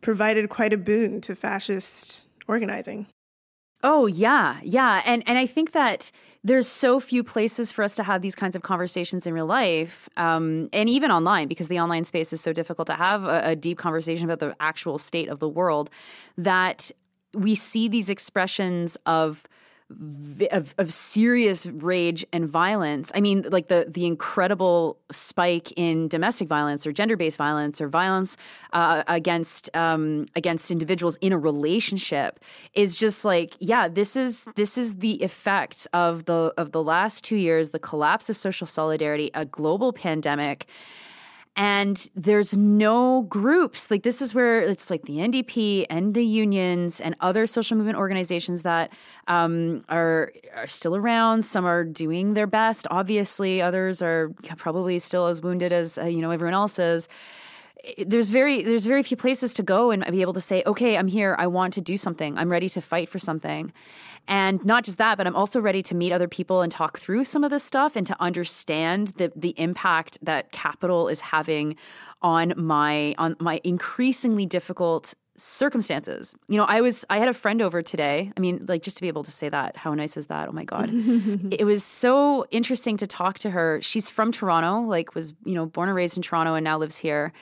provided 0.00 0.48
quite 0.48 0.72
a 0.72 0.78
boon 0.78 1.20
to 1.22 1.34
fascist 1.34 2.22
organizing. 2.46 3.06
Oh 3.82 4.06
yeah, 4.06 4.58
yeah, 4.62 5.02
and 5.04 5.22
and 5.26 5.38
I 5.38 5.46
think 5.46 5.72
that 5.72 6.10
there's 6.42 6.68
so 6.68 7.00
few 7.00 7.24
places 7.24 7.72
for 7.72 7.82
us 7.82 7.96
to 7.96 8.02
have 8.02 8.22
these 8.22 8.34
kinds 8.34 8.54
of 8.54 8.62
conversations 8.62 9.26
in 9.26 9.34
real 9.34 9.46
life 9.46 10.08
um, 10.16 10.68
and 10.72 10.88
even 10.88 11.10
online 11.10 11.48
because 11.48 11.66
the 11.68 11.80
online 11.80 12.04
space 12.04 12.32
is 12.32 12.40
so 12.40 12.52
difficult 12.52 12.86
to 12.86 12.94
have 12.94 13.24
a, 13.24 13.40
a 13.44 13.56
deep 13.56 13.78
conversation 13.78 14.24
about 14.24 14.38
the 14.38 14.54
actual 14.60 14.96
state 14.96 15.28
of 15.28 15.40
the 15.40 15.48
world 15.48 15.90
that 16.38 16.90
we 17.34 17.54
see 17.54 17.88
these 17.88 18.08
expressions 18.08 18.96
of 19.06 19.42
of, 20.50 20.74
of 20.78 20.92
serious 20.92 21.64
rage 21.66 22.26
and 22.32 22.48
violence. 22.48 23.12
I 23.14 23.20
mean, 23.20 23.46
like 23.48 23.68
the 23.68 23.86
the 23.88 24.04
incredible 24.04 24.98
spike 25.12 25.72
in 25.76 26.08
domestic 26.08 26.48
violence 26.48 26.86
or 26.86 26.92
gender 26.92 27.16
based 27.16 27.36
violence 27.36 27.80
or 27.80 27.88
violence 27.88 28.36
uh, 28.72 29.04
against 29.06 29.74
um, 29.76 30.26
against 30.34 30.70
individuals 30.72 31.16
in 31.20 31.32
a 31.32 31.38
relationship 31.38 32.40
is 32.74 32.96
just 32.96 33.24
like, 33.24 33.54
yeah, 33.60 33.86
this 33.86 34.16
is 34.16 34.44
this 34.56 34.76
is 34.76 34.96
the 34.96 35.22
effect 35.22 35.86
of 35.92 36.24
the 36.24 36.52
of 36.56 36.72
the 36.72 36.82
last 36.82 37.22
two 37.22 37.36
years, 37.36 37.70
the 37.70 37.78
collapse 37.78 38.28
of 38.28 38.36
social 38.36 38.66
solidarity, 38.66 39.30
a 39.34 39.44
global 39.44 39.92
pandemic 39.92 40.66
and 41.56 42.10
there's 42.14 42.56
no 42.56 43.22
groups 43.22 43.90
like 43.90 44.02
this 44.02 44.20
is 44.20 44.34
where 44.34 44.60
it's 44.60 44.90
like 44.90 45.02
the 45.06 45.16
ndp 45.16 45.86
and 45.88 46.14
the 46.14 46.24
unions 46.24 47.00
and 47.00 47.16
other 47.20 47.46
social 47.46 47.76
movement 47.76 47.96
organizations 47.96 48.62
that 48.62 48.92
um, 49.28 49.84
are 49.88 50.32
are 50.54 50.66
still 50.66 50.96
around. 50.96 51.44
Some 51.44 51.64
are 51.64 51.84
doing 51.84 52.34
their 52.34 52.46
best 52.46 52.86
obviously. 52.90 53.62
Others 53.62 54.02
are 54.02 54.30
probably 54.56 54.98
still 54.98 55.26
as 55.26 55.42
wounded 55.42 55.72
as 55.72 55.98
uh, 55.98 56.04
you 56.04 56.20
know 56.20 56.30
everyone 56.30 56.54
else 56.54 56.78
is. 56.78 57.08
There's 58.04 58.30
very 58.30 58.62
there's 58.62 58.86
very 58.86 59.02
few 59.02 59.16
places 59.16 59.54
to 59.54 59.62
go 59.62 59.90
and 59.90 60.04
be 60.10 60.20
able 60.20 60.32
to 60.32 60.40
say 60.40 60.62
okay 60.66 60.96
i'm 60.96 61.08
here. 61.08 61.36
I 61.38 61.46
want 61.46 61.74
to 61.74 61.80
do 61.80 61.96
something. 61.96 62.36
I'm 62.36 62.50
ready 62.50 62.68
to 62.70 62.80
fight 62.80 63.08
for 63.08 63.18
something 63.18 63.72
and 64.28 64.64
not 64.64 64.84
just 64.84 64.98
that, 64.98 65.16
but 65.18 65.26
I'm 65.26 65.36
also 65.36 65.60
ready 65.60 65.82
to 65.84 65.94
meet 65.94 66.12
other 66.12 66.28
people 66.28 66.62
and 66.62 66.70
talk 66.70 66.98
through 66.98 67.24
some 67.24 67.44
of 67.44 67.50
this 67.50 67.64
stuff 67.64 67.96
and 67.96 68.06
to 68.06 68.16
understand 68.20 69.08
the 69.16 69.32
the 69.36 69.54
impact 69.58 70.18
that 70.22 70.52
capital 70.52 71.08
is 71.08 71.20
having 71.20 71.76
on 72.22 72.54
my 72.56 73.14
on 73.18 73.36
my 73.38 73.60
increasingly 73.64 74.46
difficult 74.46 75.14
circumstances. 75.36 76.34
You 76.48 76.56
know, 76.56 76.64
I 76.64 76.80
was 76.80 77.04
I 77.10 77.18
had 77.18 77.28
a 77.28 77.34
friend 77.34 77.62
over 77.62 77.82
today. 77.82 78.32
I 78.36 78.40
mean, 78.40 78.64
like 78.66 78.82
just 78.82 78.96
to 78.96 79.02
be 79.02 79.08
able 79.08 79.24
to 79.24 79.30
say 79.30 79.48
that, 79.48 79.76
how 79.76 79.94
nice 79.94 80.16
is 80.16 80.26
that? 80.26 80.48
Oh 80.48 80.52
my 80.52 80.64
god. 80.64 80.88
it 80.92 81.64
was 81.64 81.84
so 81.84 82.46
interesting 82.50 82.96
to 82.98 83.06
talk 83.06 83.38
to 83.40 83.50
her. 83.50 83.80
She's 83.82 84.10
from 84.10 84.32
Toronto, 84.32 84.88
like 84.88 85.14
was, 85.14 85.34
you 85.44 85.54
know, 85.54 85.66
born 85.66 85.88
and 85.88 85.96
raised 85.96 86.16
in 86.16 86.22
Toronto 86.22 86.54
and 86.54 86.64
now 86.64 86.78
lives 86.78 86.96
here. 86.96 87.32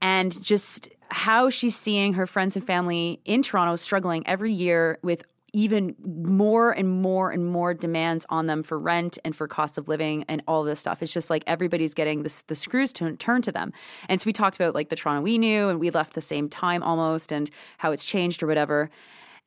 And 0.00 0.40
just 0.42 0.88
how 1.10 1.50
she's 1.50 1.74
seeing 1.74 2.14
her 2.14 2.26
friends 2.26 2.54
and 2.54 2.64
family 2.64 3.20
in 3.24 3.42
Toronto 3.42 3.76
struggling 3.76 4.26
every 4.26 4.52
year 4.52 4.98
with 5.02 5.24
even 5.52 5.94
more 6.02 6.72
and 6.72 6.88
more 6.88 7.30
and 7.30 7.46
more 7.46 7.74
demands 7.74 8.26
on 8.28 8.46
them 8.46 8.62
for 8.62 8.78
rent 8.78 9.18
and 9.24 9.34
for 9.34 9.48
cost 9.48 9.78
of 9.78 9.88
living 9.88 10.24
and 10.28 10.42
all 10.46 10.64
this 10.64 10.80
stuff. 10.80 11.02
It's 11.02 11.12
just 11.12 11.30
like 11.30 11.44
everybody's 11.46 11.94
getting 11.94 12.22
this, 12.22 12.42
the 12.42 12.54
screws 12.54 12.92
to 12.94 13.16
turn 13.16 13.42
to 13.42 13.52
them. 13.52 13.72
And 14.08 14.20
so 14.20 14.26
we 14.26 14.32
talked 14.32 14.56
about 14.56 14.74
like 14.74 14.88
the 14.88 14.96
Toronto 14.96 15.22
we 15.22 15.38
knew 15.38 15.68
and 15.68 15.80
we 15.80 15.90
left 15.90 16.14
the 16.14 16.20
same 16.20 16.48
time 16.48 16.82
almost 16.82 17.32
and 17.32 17.50
how 17.78 17.92
it's 17.92 18.04
changed 18.04 18.42
or 18.42 18.46
whatever. 18.46 18.90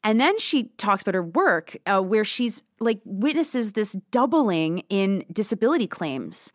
And 0.04 0.20
then 0.20 0.38
she 0.40 0.64
talks 0.78 1.04
about 1.04 1.14
her 1.14 1.24
work 1.24 1.78
uh, 1.86 2.02
where 2.02 2.26
she's 2.26 2.64
like 2.80 3.00
witnesses 3.06 3.74
this 3.74 3.94
doubling 4.10 4.80
in 4.90 5.24
disability 5.32 5.88
claims 5.88 6.52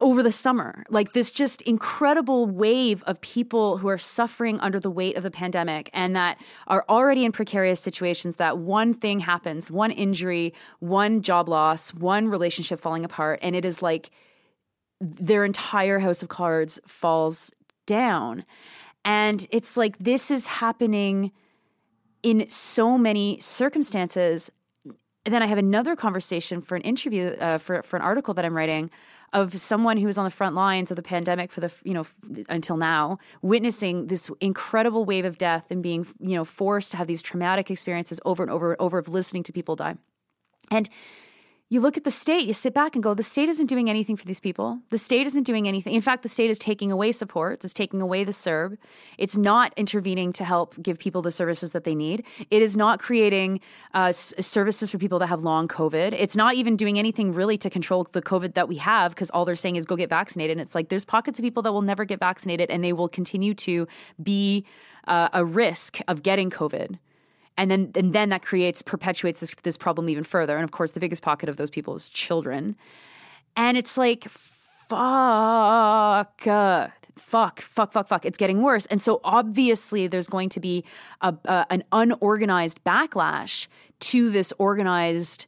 over 0.00 0.22
the 0.22 0.32
summer. 0.32 0.84
Like 0.88 1.12
this 1.12 1.30
just 1.30 1.60
incredible 1.62 2.46
wave 2.46 3.02
of 3.04 3.20
people 3.20 3.78
who 3.78 3.88
are 3.88 3.98
suffering 3.98 4.58
under 4.60 4.80
the 4.80 4.90
weight 4.90 5.16
of 5.16 5.22
the 5.22 5.30
pandemic 5.30 5.90
and 5.92 6.16
that 6.16 6.38
are 6.66 6.84
already 6.88 7.24
in 7.24 7.32
precarious 7.32 7.80
situations 7.80 8.36
that 8.36 8.58
one 8.58 8.94
thing 8.94 9.20
happens, 9.20 9.70
one 9.70 9.90
injury, 9.90 10.54
one 10.78 11.22
job 11.22 11.48
loss, 11.48 11.92
one 11.92 12.28
relationship 12.28 12.80
falling 12.80 13.04
apart 13.04 13.38
and 13.42 13.54
it 13.54 13.64
is 13.64 13.82
like 13.82 14.10
their 15.00 15.44
entire 15.44 15.98
house 15.98 16.22
of 16.22 16.28
cards 16.28 16.80
falls 16.86 17.50
down. 17.86 18.44
And 19.04 19.46
it's 19.50 19.76
like 19.76 19.98
this 19.98 20.30
is 20.30 20.46
happening 20.46 21.32
in 22.22 22.48
so 22.48 22.98
many 22.98 23.38
circumstances. 23.40 24.50
And 25.24 25.34
then 25.34 25.42
I 25.42 25.46
have 25.46 25.58
another 25.58 25.96
conversation 25.96 26.60
for 26.60 26.76
an 26.76 26.82
interview 26.82 27.28
uh, 27.28 27.58
for 27.58 27.82
for 27.82 27.96
an 27.96 28.02
article 28.02 28.34
that 28.34 28.44
I'm 28.44 28.56
writing 28.56 28.90
of 29.32 29.56
someone 29.56 29.96
who 29.96 30.06
was 30.06 30.18
on 30.18 30.24
the 30.24 30.30
front 30.30 30.54
lines 30.54 30.90
of 30.90 30.96
the 30.96 31.02
pandemic 31.02 31.52
for 31.52 31.60
the 31.60 31.72
you 31.84 31.94
know 31.94 32.06
until 32.48 32.76
now 32.76 33.18
witnessing 33.42 34.08
this 34.08 34.30
incredible 34.40 35.04
wave 35.04 35.24
of 35.24 35.38
death 35.38 35.70
and 35.70 35.82
being 35.82 36.06
you 36.18 36.34
know 36.34 36.44
forced 36.44 36.90
to 36.90 36.96
have 36.96 37.06
these 37.06 37.22
traumatic 37.22 37.70
experiences 37.70 38.20
over 38.24 38.42
and 38.42 38.50
over 38.50 38.72
and 38.72 38.80
over 38.80 38.98
of 38.98 39.08
listening 39.08 39.42
to 39.42 39.52
people 39.52 39.76
die. 39.76 39.96
And 40.70 40.88
you 41.72 41.80
look 41.80 41.96
at 41.96 42.02
the 42.02 42.10
state, 42.10 42.48
you 42.48 42.52
sit 42.52 42.74
back 42.74 42.96
and 42.96 43.02
go, 43.02 43.14
the 43.14 43.22
state 43.22 43.48
isn't 43.48 43.66
doing 43.66 43.88
anything 43.88 44.16
for 44.16 44.24
these 44.24 44.40
people. 44.40 44.80
The 44.88 44.98
state 44.98 45.24
isn't 45.28 45.44
doing 45.44 45.68
anything. 45.68 45.94
In 45.94 46.00
fact, 46.02 46.24
the 46.24 46.28
state 46.28 46.50
is 46.50 46.58
taking 46.58 46.90
away 46.90 47.12
supports, 47.12 47.64
it's 47.64 47.72
taking 47.72 48.02
away 48.02 48.24
the 48.24 48.32
CERB. 48.32 48.76
It's 49.18 49.36
not 49.36 49.72
intervening 49.76 50.32
to 50.32 50.44
help 50.44 50.74
give 50.82 50.98
people 50.98 51.22
the 51.22 51.30
services 51.30 51.70
that 51.70 51.84
they 51.84 51.94
need. 51.94 52.24
It 52.50 52.60
is 52.60 52.76
not 52.76 52.98
creating 52.98 53.60
uh, 53.94 54.06
s- 54.06 54.34
services 54.40 54.90
for 54.90 54.98
people 54.98 55.20
that 55.20 55.28
have 55.28 55.42
long 55.42 55.68
COVID. 55.68 56.12
It's 56.12 56.34
not 56.34 56.56
even 56.56 56.74
doing 56.74 56.98
anything 56.98 57.32
really 57.32 57.56
to 57.58 57.70
control 57.70 58.04
the 58.10 58.20
COVID 58.20 58.54
that 58.54 58.66
we 58.66 58.78
have 58.78 59.14
because 59.14 59.30
all 59.30 59.44
they're 59.44 59.54
saying 59.54 59.76
is 59.76 59.86
go 59.86 59.94
get 59.94 60.10
vaccinated. 60.10 60.58
And 60.58 60.60
it's 60.60 60.74
like 60.74 60.88
there's 60.88 61.04
pockets 61.04 61.38
of 61.38 61.44
people 61.44 61.62
that 61.62 61.72
will 61.72 61.82
never 61.82 62.04
get 62.04 62.18
vaccinated 62.18 62.68
and 62.68 62.82
they 62.82 62.92
will 62.92 63.08
continue 63.08 63.54
to 63.54 63.86
be 64.20 64.66
uh, 65.06 65.28
a 65.32 65.44
risk 65.44 66.00
of 66.08 66.24
getting 66.24 66.50
COVID 66.50 66.98
and 67.56 67.70
then 67.70 67.90
and 67.94 68.12
then 68.12 68.30
that 68.30 68.42
creates 68.42 68.82
perpetuates 68.82 69.40
this 69.40 69.52
this 69.62 69.76
problem 69.76 70.08
even 70.08 70.24
further. 70.24 70.56
And 70.56 70.64
of 70.64 70.70
course 70.70 70.92
the 70.92 71.00
biggest 71.00 71.22
pocket 71.22 71.48
of 71.48 71.56
those 71.56 71.70
people 71.70 71.94
is 71.94 72.08
children. 72.08 72.76
And 73.56 73.76
it's 73.76 73.98
like 73.98 74.28
fuck 74.88 76.42
fuck 77.16 77.60
fuck 77.60 77.92
fuck 77.92 78.08
fuck. 78.08 78.24
It's 78.24 78.38
getting 78.38 78.62
worse. 78.62 78.86
And 78.86 79.00
so 79.02 79.20
obviously 79.24 80.06
there's 80.06 80.28
going 80.28 80.48
to 80.50 80.60
be 80.60 80.84
a, 81.20 81.34
a, 81.44 81.66
an 81.70 81.84
unorganized 81.92 82.82
backlash 82.84 83.66
to 84.00 84.30
this 84.30 84.52
organized 84.58 85.46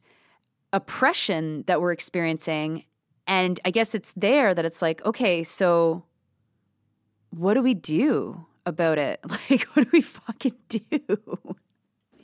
oppression 0.71 1.63
that 1.67 1.81
we're 1.81 1.91
experiencing. 1.91 2.85
And 3.25 3.59
i 3.63 3.71
guess 3.71 3.95
it's 3.95 4.11
there 4.17 4.53
that 4.53 4.65
it's 4.65 4.81
like 4.81 5.03
okay 5.05 5.43
so 5.43 6.03
what 7.37 7.55
do 7.55 7.61
we 7.61 7.73
do 7.73 8.45
about 8.65 8.97
it? 8.97 9.19
Like 9.49 9.63
what 9.73 9.83
do 9.83 9.89
we 9.91 10.01
fucking 10.01 10.55
do 10.69 10.79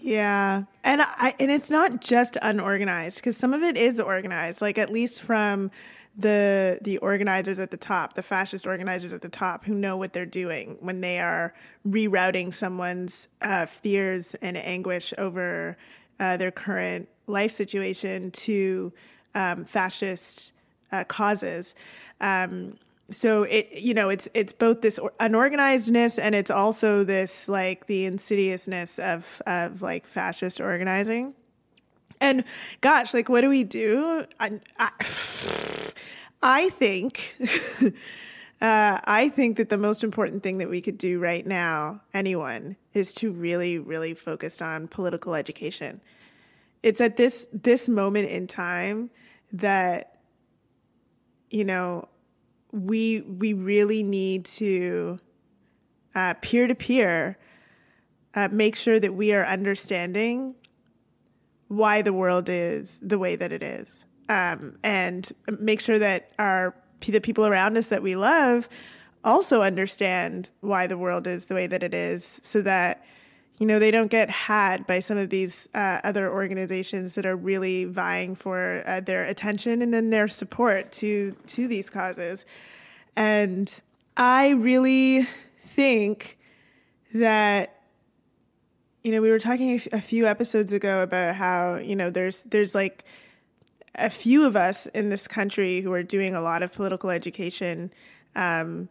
Yeah. 0.01 0.63
And 0.83 1.01
I 1.01 1.35
and 1.39 1.51
it's 1.51 1.69
not 1.69 2.01
just 2.01 2.37
unorganized 2.41 3.17
because 3.17 3.35
some 3.35 3.53
of 3.53 3.61
it 3.61 3.77
is 3.77 3.99
organized, 3.99 4.61
like 4.61 4.77
at 4.77 4.91
least 4.91 5.21
from 5.21 5.71
the 6.17 6.79
the 6.81 6.97
organizers 6.99 7.59
at 7.59 7.71
the 7.71 7.77
top, 7.77 8.13
the 8.13 8.23
fascist 8.23 8.65
organizers 8.65 9.11
at 9.11 9.21
the 9.21 9.29
top 9.29 9.65
who 9.65 9.73
know 9.73 9.97
what 9.97 10.13
they're 10.13 10.25
doing 10.25 10.77
when 10.79 11.01
they 11.01 11.19
are 11.19 11.53
rerouting 11.87 12.53
someone's 12.53 13.27
uh, 13.41 13.65
fears 13.65 14.35
and 14.35 14.57
anguish 14.57 15.13
over 15.17 15.77
uh, 16.19 16.37
their 16.37 16.51
current 16.51 17.07
life 17.27 17.51
situation 17.51 18.31
to 18.31 18.93
um, 19.35 19.65
fascist 19.65 20.53
uh, 20.91 21.03
causes. 21.03 21.75
Um, 22.21 22.77
so 23.11 23.43
it 23.43 23.71
you 23.73 23.93
know 23.93 24.09
it's 24.09 24.29
it's 24.33 24.53
both 24.53 24.81
this 24.81 24.99
unorganizedness 25.19 26.19
and 26.21 26.35
it's 26.35 26.51
also 26.51 27.03
this 27.03 27.49
like 27.49 27.85
the 27.87 28.05
insidiousness 28.05 28.99
of 28.99 29.41
of 29.45 29.81
like 29.81 30.05
fascist 30.05 30.59
organizing. 30.61 31.33
And 32.21 32.43
gosh 32.81 33.13
like 33.13 33.29
what 33.29 33.41
do 33.41 33.49
we 33.49 33.63
do? 33.63 34.25
I, 34.39 34.59
I, 34.77 34.91
I 36.41 36.69
think 36.69 37.37
uh, 38.61 38.99
i 39.05 39.29
think 39.29 39.57
that 39.57 39.69
the 39.69 39.77
most 39.77 40.03
important 40.03 40.43
thing 40.43 40.57
that 40.57 40.69
we 40.69 40.81
could 40.81 40.97
do 40.97 41.19
right 41.19 41.45
now 41.47 42.01
anyone 42.13 42.75
is 42.93 43.13
to 43.13 43.31
really 43.31 43.77
really 43.77 44.13
focus 44.13 44.61
on 44.61 44.87
political 44.87 45.35
education. 45.35 46.01
It's 46.83 47.01
at 47.01 47.17
this 47.17 47.47
this 47.53 47.87
moment 47.87 48.29
in 48.29 48.47
time 48.47 49.09
that 49.53 50.17
you 51.49 51.63
know 51.63 52.08
we 52.71 53.21
we 53.21 53.53
really 53.53 54.03
need 54.03 54.45
to 54.45 55.19
peer 56.41 56.67
to 56.67 56.75
peer 56.75 57.37
make 58.51 58.75
sure 58.75 58.99
that 58.99 59.13
we 59.13 59.33
are 59.33 59.45
understanding 59.45 60.55
why 61.67 62.01
the 62.01 62.13
world 62.13 62.49
is 62.49 62.99
the 62.99 63.19
way 63.19 63.35
that 63.35 63.51
it 63.51 63.61
is, 63.61 64.03
um, 64.27 64.77
and 64.83 65.31
make 65.59 65.79
sure 65.79 65.99
that 65.99 66.31
our 66.39 66.75
the 67.01 67.21
people 67.21 67.45
around 67.45 67.77
us 67.77 67.87
that 67.87 68.03
we 68.03 68.15
love 68.15 68.67
also 69.23 69.61
understand 69.61 70.51
why 70.61 70.87
the 70.87 70.97
world 70.97 71.27
is 71.27 71.45
the 71.45 71.55
way 71.55 71.67
that 71.67 71.83
it 71.83 71.93
is, 71.93 72.39
so 72.43 72.61
that 72.61 73.03
you 73.59 73.65
know 73.65 73.77
they 73.77 73.91
don't 73.91 74.09
get 74.09 74.29
had 74.29 74.87
by 74.87 74.99
some 74.99 75.17
of 75.17 75.29
these 75.29 75.67
uh, 75.75 75.99
other 76.03 76.31
organizations 76.31 77.15
that 77.15 77.25
are 77.25 77.35
really 77.35 77.85
vying 77.85 78.33
for 78.33 78.83
uh, 78.87 79.01
their 79.01 79.25
attention 79.25 79.81
and 79.81 79.93
then 79.93 80.09
their 80.09 80.27
support 80.27 80.91
to 80.93 81.35
to 81.45 81.67
these 81.67 81.89
causes. 81.89 82.45
And 83.15 83.81
i 84.19 84.49
really 84.49 85.25
think 85.59 86.37
that 87.13 87.81
you 89.03 89.11
know 89.11 89.21
we 89.21 89.29
were 89.29 89.39
talking 89.39 89.79
a 89.93 90.01
few 90.01 90.27
episodes 90.27 90.73
ago 90.73 91.01
about 91.03 91.35
how 91.35 91.75
you 91.75 91.95
know 91.95 92.09
there's 92.09 92.43
there's 92.43 92.75
like 92.75 93.05
a 93.95 94.09
few 94.09 94.45
of 94.45 94.55
us 94.55 94.85
in 94.87 95.09
this 95.09 95.27
country 95.27 95.81
who 95.81 95.91
are 95.93 96.03
doing 96.03 96.35
a 96.35 96.41
lot 96.41 96.61
of 96.61 96.73
political 96.73 97.09
education 97.09 97.91
um, 98.35 98.89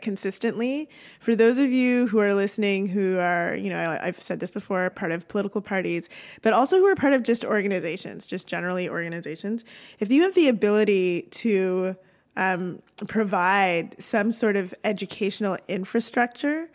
consistently. 0.00 0.88
For 1.20 1.34
those 1.34 1.58
of 1.58 1.70
you 1.70 2.06
who 2.06 2.18
are 2.20 2.34
listening, 2.34 2.88
who 2.88 3.18
are, 3.18 3.54
you 3.54 3.70
know, 3.70 3.98
I've 4.00 4.20
said 4.20 4.40
this 4.40 4.50
before, 4.50 4.88
part 4.90 5.12
of 5.12 5.28
political 5.28 5.60
parties, 5.60 6.08
but 6.42 6.52
also 6.52 6.78
who 6.78 6.86
are 6.86 6.94
part 6.94 7.12
of 7.12 7.22
just 7.22 7.44
organizations, 7.44 8.26
just 8.26 8.46
generally 8.46 8.88
organizations, 8.88 9.64
if 9.98 10.10
you 10.10 10.22
have 10.22 10.34
the 10.34 10.48
ability 10.48 11.22
to 11.30 11.96
um, 12.36 12.82
provide 13.08 14.00
some 14.00 14.32
sort 14.32 14.56
of 14.56 14.74
educational 14.84 15.58
infrastructure 15.68 16.68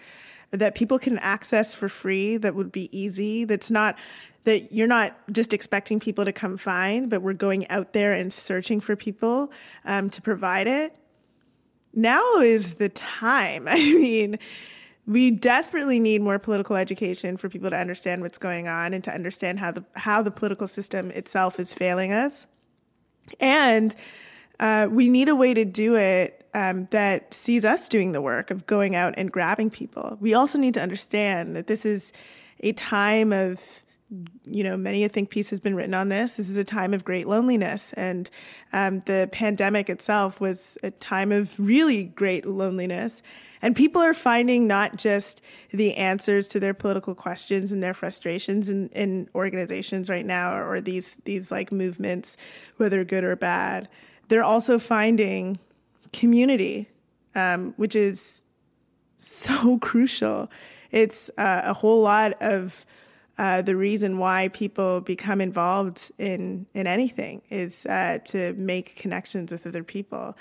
that 0.52 0.76
people 0.76 1.00
can 1.00 1.18
access 1.20 1.74
for 1.74 1.90
free, 1.90 2.38
that 2.38 2.56
would 2.56 2.72
be 2.72 2.96
easy, 2.98 3.44
that's 3.44 3.72
not 3.72 3.98
that 4.46 4.72
you're 4.72 4.88
not 4.88 5.14
just 5.30 5.54
expecting 5.54 6.00
people 6.00 6.24
to 6.24 6.32
come 6.32 6.56
find, 6.56 7.10
but 7.10 7.22
we're 7.22 7.34
going 7.34 7.68
out 7.68 7.92
there 7.92 8.14
and 8.14 8.32
searching 8.32 8.80
for 8.80 8.96
people 8.96 9.52
um, 9.84 10.10
to 10.10 10.22
provide 10.22 10.68
it 10.68 10.96
now 11.94 12.38
is 12.38 12.76
the 12.76 12.90
time. 12.90 13.68
I 13.68 13.78
mean, 13.78 14.40
we 15.06 15.32
desperately 15.32 16.00
need 16.00 16.22
more 16.22 16.38
political 16.38 16.76
education 16.76 17.38
for 17.38 17.50
people 17.50 17.70
to 17.70 17.78
understand 17.78 18.22
what's 18.22 18.38
going 18.38 18.68
on 18.68 18.94
and 18.94 19.04
to 19.06 19.14
understand 19.14 19.60
how 19.60 19.72
the 19.72 19.86
how 19.96 20.22
the 20.22 20.32
political 20.32 20.68
system 20.68 21.12
itself 21.12 21.60
is 21.60 21.74
failing 21.74 22.12
us. 22.12 22.46
And 23.40 23.96
uh, 24.60 24.88
we 24.90 25.10
need 25.10 25.30
a 25.30 25.36
way 25.36 25.54
to 25.54 25.66
do 25.66 25.96
it 25.96 26.46
um, 26.54 26.88
that 26.92 27.34
sees 27.34 27.64
us 27.64 27.88
doing 27.88 28.12
the 28.12 28.22
work 28.22 28.52
of 28.52 28.66
going 28.66 28.96
out 28.96 29.14
and 29.18 29.32
grabbing 29.32 29.70
people. 29.70 30.18
We 30.20 30.34
also 30.34 30.58
need 30.58 30.74
to 30.74 30.82
understand 30.82 31.56
that 31.56 31.68
this 31.68 31.86
is 31.86 32.12
a 32.62 32.74
time 32.74 33.32
of 33.32 33.62
you 34.46 34.64
know, 34.64 34.78
many 34.78 35.04
a 35.04 35.10
think 35.10 35.30
piece 35.30 35.50
has 35.50 35.60
been 35.60 35.76
written 35.76 35.94
on 35.94 36.10
this. 36.10 36.34
This 36.34 36.50
is 36.50 36.58
a 36.58 36.64
time 36.64 36.94
of 36.94 37.04
great 37.04 37.28
loneliness, 37.28 37.94
and 37.94 38.30
um, 38.72 39.02
the 39.02 39.28
pandemic 39.32 39.90
itself 39.90 40.40
was 40.40 40.78
a 40.82 40.92
time 40.92 41.32
of 41.32 41.54
really 41.60 42.04
great 42.04 42.46
loneliness. 42.46 43.22
And 43.62 43.76
people 43.76 44.02
are 44.02 44.14
finding 44.14 44.68
not 44.68 44.98
just 44.98 45.42
the 45.72 45.96
answers 45.96 46.48
to 46.50 46.60
their 46.60 46.76
political 46.76 47.16
questions 47.16 47.72
and 47.72 47.82
their 47.82 47.94
frustrations 47.94 48.70
in, 48.70 48.90
in 48.90 49.30
organizations 49.34 50.10
right 50.10 50.26
now, 50.26 50.58
or 50.58 50.80
these 50.80 51.18
these 51.26 51.52
like 51.52 51.72
movements, 51.72 52.38
whether 52.78 53.04
good 53.04 53.24
or 53.24 53.36
bad. 53.36 53.90
They're 54.30 54.44
also 54.44 54.80
finding 54.80 55.60
community, 56.14 56.88
um, 57.36 57.74
which 57.78 57.96
is 57.96 58.44
so 59.18 59.78
crucial. 59.82 60.50
It's 60.92 61.30
uh, 61.38 61.64
a 61.66 61.74
whole 61.74 62.02
lot 62.02 62.34
of 62.42 62.86
uh, 63.38 63.62
the 63.62 63.76
reason 63.76 64.18
why 64.18 64.48
people 64.50 65.02
become 65.02 65.42
involved 65.42 66.12
in 66.18 66.66
in 66.74 66.88
anything 66.88 67.42
is 67.50 67.86
uh, 67.86 68.18
to 68.26 68.54
make 68.54 68.96
connections 68.96 69.52
with 69.52 69.68
other 69.68 69.84
people. 69.84 70.36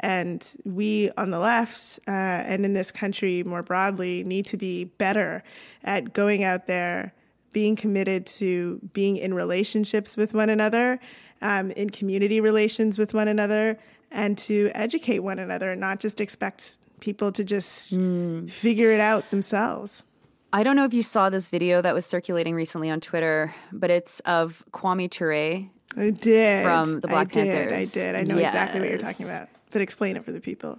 And 0.00 0.46
we 0.64 1.10
on 1.16 1.30
the 1.30 1.38
left 1.38 1.98
uh, 2.06 2.10
and 2.10 2.64
in 2.64 2.72
this 2.72 2.90
country 2.90 3.42
more 3.42 3.62
broadly 3.62 4.24
need 4.24 4.46
to 4.46 4.56
be 4.56 4.84
better 4.84 5.42
at 5.84 6.12
going 6.12 6.44
out 6.44 6.66
there, 6.66 7.12
being 7.52 7.76
committed 7.76 8.26
to 8.26 8.80
being 8.92 9.16
in 9.16 9.34
relationships 9.34 10.16
with 10.16 10.34
one 10.34 10.48
another, 10.50 11.00
um, 11.42 11.70
in 11.72 11.90
community 11.90 12.40
relations 12.40 12.96
with 12.96 13.12
one 13.12 13.28
another, 13.28 13.78
and 14.10 14.38
to 14.38 14.70
educate 14.74 15.18
one 15.18 15.38
another, 15.38 15.72
and 15.72 15.80
not 15.80 16.00
just 16.00 16.20
expect 16.20 16.78
people 17.00 17.30
to 17.32 17.44
just 17.44 17.96
mm. 17.96 18.50
figure 18.50 18.90
it 18.90 19.00
out 19.00 19.30
themselves. 19.30 20.02
I 20.52 20.62
don't 20.62 20.76
know 20.76 20.84
if 20.84 20.94
you 20.94 21.02
saw 21.02 21.28
this 21.28 21.50
video 21.50 21.82
that 21.82 21.94
was 21.94 22.06
circulating 22.06 22.54
recently 22.54 22.88
on 22.88 23.00
Twitter, 23.00 23.54
but 23.70 23.90
it's 23.90 24.20
of 24.20 24.64
Kwame 24.72 25.10
Ture. 25.10 25.68
I 25.96 26.10
did. 26.10 26.64
From 26.64 27.00
the 27.00 27.08
Black 27.08 27.28
I 27.36 27.44
Panthers. 27.44 27.92
Did, 27.92 28.14
I 28.14 28.22
did. 28.22 28.30
I 28.30 28.32
know 28.34 28.40
yes. 28.40 28.48
exactly 28.48 28.80
what 28.80 28.88
you're 28.88 28.98
talking 28.98 29.26
about. 29.26 29.48
But 29.70 29.82
explain 29.82 30.16
it 30.16 30.24
for 30.24 30.32
the 30.32 30.40
people. 30.40 30.78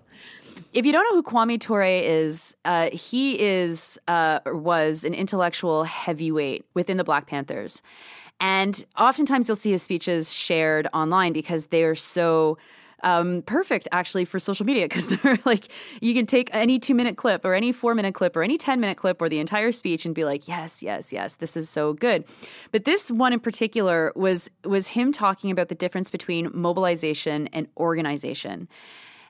If 0.73 0.85
you 0.85 0.91
don't 0.91 1.03
know 1.03 1.21
who 1.21 1.23
Kwame 1.23 1.59
Ture 1.59 1.83
is, 1.83 2.55
uh, 2.65 2.89
he 2.91 3.39
is 3.39 3.99
uh, 4.07 4.39
was 4.47 5.03
an 5.03 5.13
intellectual 5.13 5.83
heavyweight 5.83 6.65
within 6.73 6.97
the 6.97 7.03
Black 7.03 7.27
Panthers, 7.27 7.81
and 8.39 8.83
oftentimes 8.97 9.47
you'll 9.47 9.55
see 9.55 9.71
his 9.71 9.83
speeches 9.83 10.33
shared 10.33 10.87
online 10.93 11.33
because 11.33 11.67
they 11.67 11.83
are 11.83 11.95
so 11.95 12.57
um, 13.03 13.41
perfect 13.43 13.87
actually 13.91 14.25
for 14.25 14.39
social 14.39 14.65
media 14.65 14.85
because 14.85 15.07
they're 15.21 15.39
like 15.45 15.67
you 16.01 16.13
can 16.13 16.25
take 16.25 16.49
any 16.53 16.79
two 16.79 16.93
minute 16.93 17.17
clip 17.17 17.45
or 17.45 17.53
any 17.53 17.71
four 17.71 17.95
minute 17.95 18.13
clip 18.13 18.35
or 18.35 18.43
any 18.43 18.57
10 18.57 18.79
minute 18.79 18.97
clip 18.97 19.21
or 19.21 19.29
the 19.29 19.39
entire 19.39 19.71
speech 19.71 20.05
and 20.05 20.15
be 20.15 20.25
like 20.25 20.47
yes 20.47 20.83
yes 20.83 21.13
yes 21.13 21.35
this 21.35 21.55
is 21.55 21.69
so 21.69 21.93
good. 21.93 22.25
But 22.71 22.85
this 22.85 23.09
one 23.11 23.33
in 23.33 23.39
particular 23.39 24.11
was 24.15 24.49
was 24.63 24.89
him 24.89 25.11
talking 25.11 25.51
about 25.51 25.69
the 25.69 25.75
difference 25.75 26.09
between 26.09 26.49
mobilization 26.53 27.47
and 27.53 27.67
organization 27.77 28.67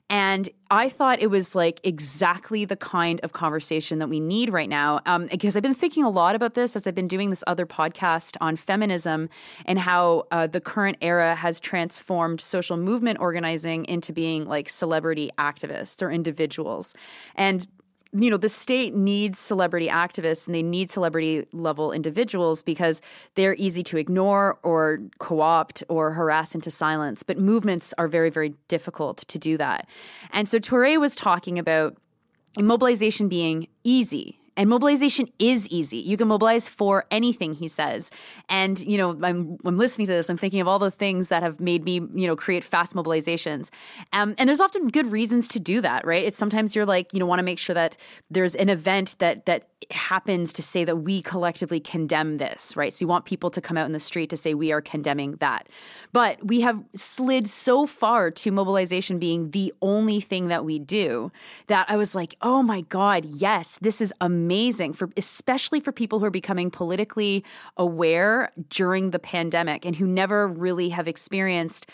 and 0.10 0.50
I 0.72 0.90
thought 0.90 1.20
it 1.20 1.28
was 1.28 1.56
like 1.56 1.80
exactly 1.84 2.66
the 2.66 2.76
kind 2.76 3.20
of 3.22 3.34
conversation 3.34 4.00
that 4.00 4.08
we 4.08 4.20
need 4.20 4.52
right 4.52 4.70
now. 4.70 5.02
Um, 5.06 5.28
because 5.28 5.56
I've 5.56 5.64
been 5.64 5.74
thinking 5.74 6.04
a 6.04 6.10
lot 6.10 6.36
about 6.36 6.56
this 6.56 6.76
as 6.76 6.88
I've 6.88 6.96
been 6.96 7.08
doing 7.08 7.30
this 7.30 7.44
other 7.48 7.66
podcast 7.66 8.36
on 8.42 8.56
feminism 8.56 9.30
and 9.66 9.78
how 9.78 10.26
uh, 10.32 10.48
the 10.48 10.62
current 10.62 10.98
era 11.02 11.36
has 11.36 11.60
transformed 11.60 12.42
social 12.42 12.78
movement 12.78 13.20
organizing 13.20 13.86
into 13.86 14.12
being 14.12 14.46
like 14.46 14.70
celebrity 14.70 15.32
activists 15.38 16.02
or 16.02 16.12
individuals. 16.12 16.96
And 17.36 17.68
you 18.12 18.30
know, 18.32 18.38
the 18.38 18.50
state 18.50 18.96
needs 18.96 19.38
celebrity 19.38 19.88
activists 19.88 20.48
and 20.48 20.56
they 20.56 20.64
need 20.64 20.92
celebrity 20.92 21.46
level 21.54 21.92
individuals 21.92 22.64
because 22.64 23.02
they're 23.36 23.56
easy 23.56 23.84
to 23.84 23.98
ignore 23.98 24.58
or 24.64 25.00
co 25.20 25.42
opt 25.42 25.84
or 25.90 26.12
harass 26.12 26.56
into 26.56 26.72
silence. 26.72 27.22
But 27.22 27.38
movements 27.38 27.94
are 27.98 28.08
very, 28.08 28.32
very 28.32 28.56
difficult 28.68 29.20
to 29.28 29.38
do 29.38 29.58
that. 29.58 29.88
And 30.32 30.50
so 30.50 30.58
Ture 30.58 31.00
was 31.00 31.16
talking 31.16 31.60
about 31.60 31.98
mobilization 32.58 33.28
being 33.28 33.68
easy 33.84 34.39
and 34.60 34.70
mobilization 34.70 35.30
is 35.40 35.70
easy. 35.70 36.00
You 36.00 36.18
can 36.18 36.28
mobilize 36.28 36.68
for 36.68 37.06
anything, 37.12 37.54
he 37.54 37.70
says. 37.70 38.12
And, 38.50 38.78
you 38.82 38.98
know, 38.98 39.18
I'm, 39.24 39.58
I'm 39.64 39.78
listening 39.78 40.06
to 40.08 40.12
this, 40.12 40.30
I'm 40.30 40.36
thinking 40.36 40.60
of 40.60 40.68
all 40.68 40.80
the 40.80 40.92
things 40.92 41.30
that 41.30 41.44
have 41.44 41.62
made 41.62 41.86
me, 41.86 41.94
you 42.14 42.28
know, 42.28 42.36
create 42.36 42.66
fast 42.66 42.94
mobilizations. 42.94 43.70
Um, 44.12 44.36
and 44.38 44.50
there's 44.50 44.60
often 44.60 44.90
good 44.90 45.08
reasons 45.08 45.48
to 45.50 45.62
do 45.62 45.80
that, 45.80 46.06
right? 46.06 46.26
It's 46.26 46.38
sometimes 46.38 46.76
you're 46.76 46.86
like, 46.86 47.14
you 47.14 47.22
know, 47.22 47.26
want 47.26 47.40
to 47.40 47.44
make 47.44 47.58
sure 47.58 47.74
that 47.74 47.96
there's 48.30 48.54
an 48.54 48.68
event 48.68 49.16
that, 49.20 49.46
that 49.46 49.70
happens 49.92 50.52
to 50.52 50.62
say 50.62 50.84
that 50.84 50.98
we 50.98 51.22
collectively 51.22 51.80
condemn 51.80 52.36
this, 52.38 52.76
right? 52.76 52.94
So 52.94 53.04
you 53.04 53.08
want 53.08 53.24
people 53.24 53.50
to 53.52 53.62
come 53.62 53.78
out 53.78 53.86
in 53.86 53.94
the 53.94 54.00
street 54.00 54.30
to 54.32 54.36
say 54.36 54.54
we 54.54 54.74
are 54.74 54.82
condemning 54.82 55.38
that. 55.40 55.70
But 56.12 56.46
we 56.46 56.60
have 56.60 56.84
slid 56.96 57.48
so 57.48 57.86
far 57.86 58.30
to 58.30 58.52
mobilization 58.52 59.20
being 59.20 59.52
the 59.52 59.74
only 59.82 60.20
thing 60.20 60.50
that 60.50 60.66
we 60.66 60.80
do 60.80 61.32
that 61.68 61.86
I 61.90 61.96
was 61.96 62.14
like, 62.14 62.36
oh 62.42 62.62
my 62.62 62.82
God, 62.82 63.24
yes, 63.24 63.80
this 63.82 64.02
is 64.02 64.14
amazing 64.20 64.49
amazing 64.50 64.94
for 64.94 65.10
especially 65.16 65.80
for 65.80 65.92
people 65.92 66.18
who 66.18 66.26
are 66.26 66.32
becoming 66.32 66.72
politically 66.72 67.44
aware 67.78 68.52
during 68.70 69.12
the 69.12 69.20
pandemic 69.20 69.86
and 69.86 69.96
who 69.96 70.08
never 70.08 70.48
really 70.48 70.90
have 70.90 71.08
experienced 71.08 71.86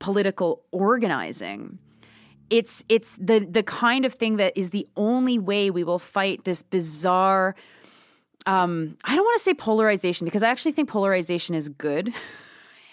political 0.00 0.62
organizing 0.70 1.78
it's 2.50 2.84
it's 2.90 3.16
the 3.16 3.38
the 3.50 3.62
kind 3.62 4.04
of 4.04 4.12
thing 4.12 4.36
that 4.36 4.52
is 4.54 4.68
the 4.68 4.86
only 4.98 5.38
way 5.38 5.70
we 5.70 5.82
will 5.82 5.98
fight 5.98 6.44
this 6.44 6.62
bizarre 6.62 7.54
um, 8.46 8.98
I 9.02 9.16
don't 9.16 9.24
want 9.24 9.38
to 9.38 9.42
say 9.42 9.54
polarization 9.54 10.26
because 10.26 10.42
I 10.42 10.50
actually 10.50 10.72
think 10.72 10.90
polarization 10.90 11.54
is 11.54 11.70
good. 11.70 12.12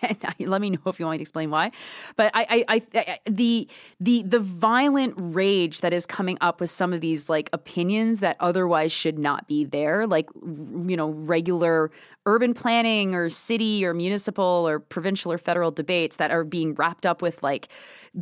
and 0.40 0.50
let 0.50 0.62
me 0.62 0.72
know 0.72 0.80
if 0.88 1.00
you 1.00 1.06
want 1.06 1.16
me 1.16 1.18
to 1.20 1.22
explain 1.22 1.50
why. 1.50 1.72
But 2.16 2.32
I, 2.34 2.66
I, 2.68 2.82
I, 2.96 3.20
the 3.30 3.68
the 4.00 4.24
the 4.24 4.40
violent 4.40 5.14
rage 5.18 5.82
that 5.82 5.94
is 5.94 6.06
coming 6.06 6.38
up 6.42 6.60
with 6.60 6.70
some 6.70 6.94
of 6.94 7.02
these 7.02 7.30
like 7.30 7.50
opinions 7.54 8.20
that 8.20 8.38
otherwise 8.40 8.92
should 8.92 9.20
not 9.20 9.48
be 9.48 9.66
there, 9.66 10.08
like 10.08 10.30
you 10.36 10.98
know 10.98 11.10
regular 11.10 11.92
urban 12.26 12.54
planning 12.54 13.16
or 13.16 13.30
city 13.30 13.86
or 13.86 13.94
municipal 13.94 14.68
or 14.68 14.80
provincial 14.80 15.32
or 15.32 15.38
federal 15.38 15.72
debates 15.72 16.18
that 16.18 16.32
are 16.32 16.44
being 16.44 16.76
wrapped 16.76 17.06
up 17.06 17.22
with 17.22 17.42
like 17.42 17.68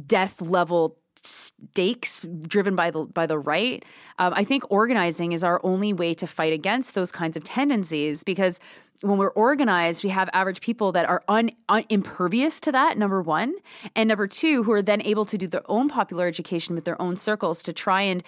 death 0.06 0.42
level 0.42 0.98
stakes 1.24 2.26
driven 2.42 2.76
by 2.76 2.92
the 2.92 3.04
by 3.06 3.26
the 3.26 3.38
right. 3.38 3.84
Um, 4.18 4.34
I 4.36 4.44
think 4.44 4.64
organizing 4.70 5.32
is 5.32 5.44
our 5.44 5.60
only 5.64 5.94
way 5.94 6.14
to 6.16 6.28
fight 6.28 6.54
against 6.54 6.94
those 6.94 7.12
kinds 7.12 7.36
of 7.38 7.44
tendencies 7.44 8.24
because 8.24 8.60
when 9.02 9.18
we're 9.18 9.30
organized, 9.30 10.04
we 10.04 10.10
have 10.10 10.30
average 10.34 10.62
people 10.62 10.92
that 10.92 11.08
are 11.08 11.24
un, 11.28 11.52
un, 11.70 11.86
impervious 11.90 12.60
to 12.62 12.72
that, 12.72 12.98
number 12.98 13.22
one. 13.22 13.56
And 13.96 14.10
number 14.10 14.28
two, 14.28 14.64
who 14.64 14.72
are 14.74 14.82
then 14.82 15.02
able 15.04 15.26
to 15.26 15.38
do 15.38 15.48
their 15.48 15.70
own 15.72 15.88
popular 15.88 16.28
education 16.28 16.76
with 16.76 16.86
their 16.86 17.02
own 17.02 17.16
circles 17.16 17.64
to 17.64 17.74
try 17.74 18.02
and 18.02 18.24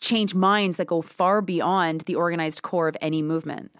change 0.00 0.34
minds 0.34 0.76
that 0.76 0.86
go 0.86 1.00
far 1.00 1.40
beyond 1.40 2.02
the 2.02 2.16
organized 2.16 2.62
core 2.62 2.88
of 2.88 2.96
any 3.00 3.22
movement. 3.22 3.70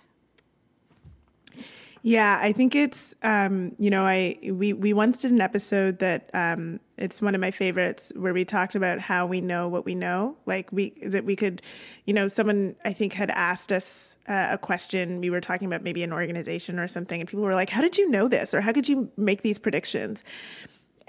Yeah, 2.02 2.38
I 2.40 2.52
think 2.52 2.74
it's 2.74 3.14
um, 3.22 3.74
you 3.78 3.90
know 3.90 4.04
I 4.04 4.38
we 4.42 4.72
we 4.72 4.94
once 4.94 5.20
did 5.20 5.32
an 5.32 5.42
episode 5.42 5.98
that 5.98 6.30
um, 6.32 6.80
it's 6.96 7.20
one 7.20 7.34
of 7.34 7.42
my 7.42 7.50
favorites 7.50 8.10
where 8.16 8.32
we 8.32 8.44
talked 8.46 8.74
about 8.74 9.00
how 9.00 9.26
we 9.26 9.42
know 9.42 9.68
what 9.68 9.84
we 9.84 9.94
know, 9.94 10.36
like 10.46 10.72
we 10.72 10.90
that 11.04 11.26
we 11.26 11.36
could, 11.36 11.60
you 12.06 12.14
know, 12.14 12.26
someone 12.26 12.74
I 12.86 12.94
think 12.94 13.12
had 13.12 13.30
asked 13.30 13.70
us 13.70 14.16
uh, 14.28 14.48
a 14.52 14.58
question. 14.58 15.20
We 15.20 15.28
were 15.28 15.42
talking 15.42 15.66
about 15.66 15.82
maybe 15.82 16.02
an 16.02 16.12
organization 16.12 16.78
or 16.78 16.88
something, 16.88 17.20
and 17.20 17.28
people 17.28 17.44
were 17.44 17.54
like, 17.54 17.68
"How 17.68 17.82
did 17.82 17.98
you 17.98 18.08
know 18.08 18.28
this?" 18.28 18.54
or 18.54 18.62
"How 18.62 18.72
could 18.72 18.88
you 18.88 19.10
make 19.18 19.42
these 19.42 19.58
predictions?" 19.58 20.24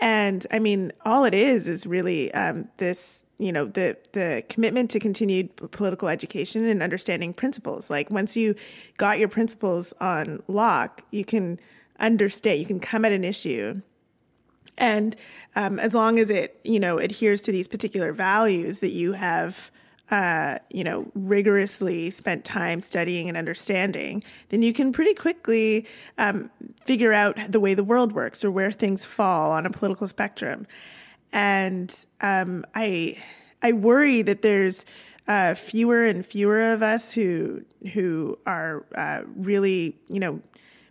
And 0.02 0.48
I 0.50 0.58
mean, 0.58 0.92
all 1.06 1.26
it 1.26 1.36
is 1.36 1.68
is 1.68 1.86
really 1.86 2.34
um, 2.34 2.68
this, 2.78 3.28
you 3.38 3.52
know, 3.52 3.66
the 3.66 3.96
the 4.14 4.44
commitment 4.50 4.90
to 4.92 5.00
continued 5.00 5.56
political 5.72 6.08
education 6.08 6.66
and 6.66 6.82
understanding 6.82 7.34
principles. 7.34 7.92
Like 7.92 8.10
once 8.10 8.36
you 8.36 8.56
got 8.98 9.20
your 9.20 9.28
principles 9.28 9.94
on 10.02 10.42
lock, 10.48 11.04
you 11.12 11.24
can 11.24 11.60
understand. 12.00 12.60
You 12.60 12.66
can 12.66 12.80
come 12.80 13.06
at 13.06 13.12
an 13.12 13.24
issue, 13.24 13.80
and 14.76 15.16
um, 15.56 15.78
as 15.78 15.94
long 15.94 16.18
as 16.18 16.32
it, 16.32 16.60
you 16.64 16.80
know, 16.80 16.98
adheres 16.98 17.42
to 17.42 17.52
these 17.52 17.68
particular 17.68 18.12
values 18.12 18.80
that 18.80 18.90
you 18.90 19.12
have 19.12 19.70
uh, 20.12 20.60
you 20.70 20.84
know, 20.84 21.10
rigorously 21.16 22.10
spent 22.10 22.44
time 22.44 22.82
studying 22.82 23.30
and 23.30 23.38
understanding, 23.38 24.22
then 24.50 24.62
you 24.62 24.74
can 24.74 24.92
pretty 24.92 25.14
quickly 25.14 25.86
um, 26.18 26.52
figure 26.84 27.14
out 27.14 27.38
the 27.50 27.60
way 27.60 27.74
the 27.74 27.84
world 27.84 28.12
works 28.12 28.44
or 28.44 28.52
where 28.52 28.72
things 28.72 29.06
fall 29.06 29.52
on 29.52 29.66
a 29.66 29.70
political 29.70 30.08
spectrum. 30.08 30.68
And 31.32 32.06
um, 32.20 32.66
I, 32.76 33.18
I 33.62 33.72
worry 33.72 34.22
that 34.22 34.42
there's 34.42 34.86
uh, 35.28 35.56
fewer 35.56 36.06
and 36.06 36.26
fewer 36.26 36.74
of 36.74 36.84
us 36.84 37.14
who 37.14 37.64
who 37.94 38.38
are 38.46 38.86
uh, 38.96 39.22
really, 39.36 39.96
you 40.10 40.20
know, 40.20 40.42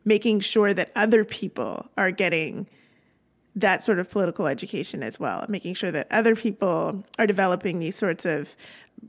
making 0.05 0.41
sure 0.41 0.73
that 0.73 0.91
other 0.97 1.25
people 1.25 1.89
are 1.97 2.11
getting 2.11 2.67
that 3.57 3.83
sort 3.83 3.99
of 3.99 4.09
political 4.09 4.47
education 4.47 5.03
as 5.03 5.19
well, 5.19 5.45
making 5.49 5.75
sure 5.75 5.91
that 5.91 6.07
other 6.11 6.37
people 6.37 7.05
are 7.19 7.27
developing 7.27 7.81
these 7.81 7.97
sorts 7.97 8.25
of 8.25 8.57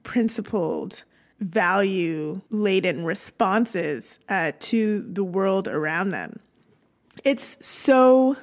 principled 0.03 1.03
value 1.39 2.41
laden 2.49 3.03
responses 3.03 4.19
uh, 4.29 4.51
to 4.59 5.01
the 5.01 5.23
world 5.23 5.67
around 5.67 6.09
them. 6.09 6.39
It's 7.23 7.57
so, 7.65 8.37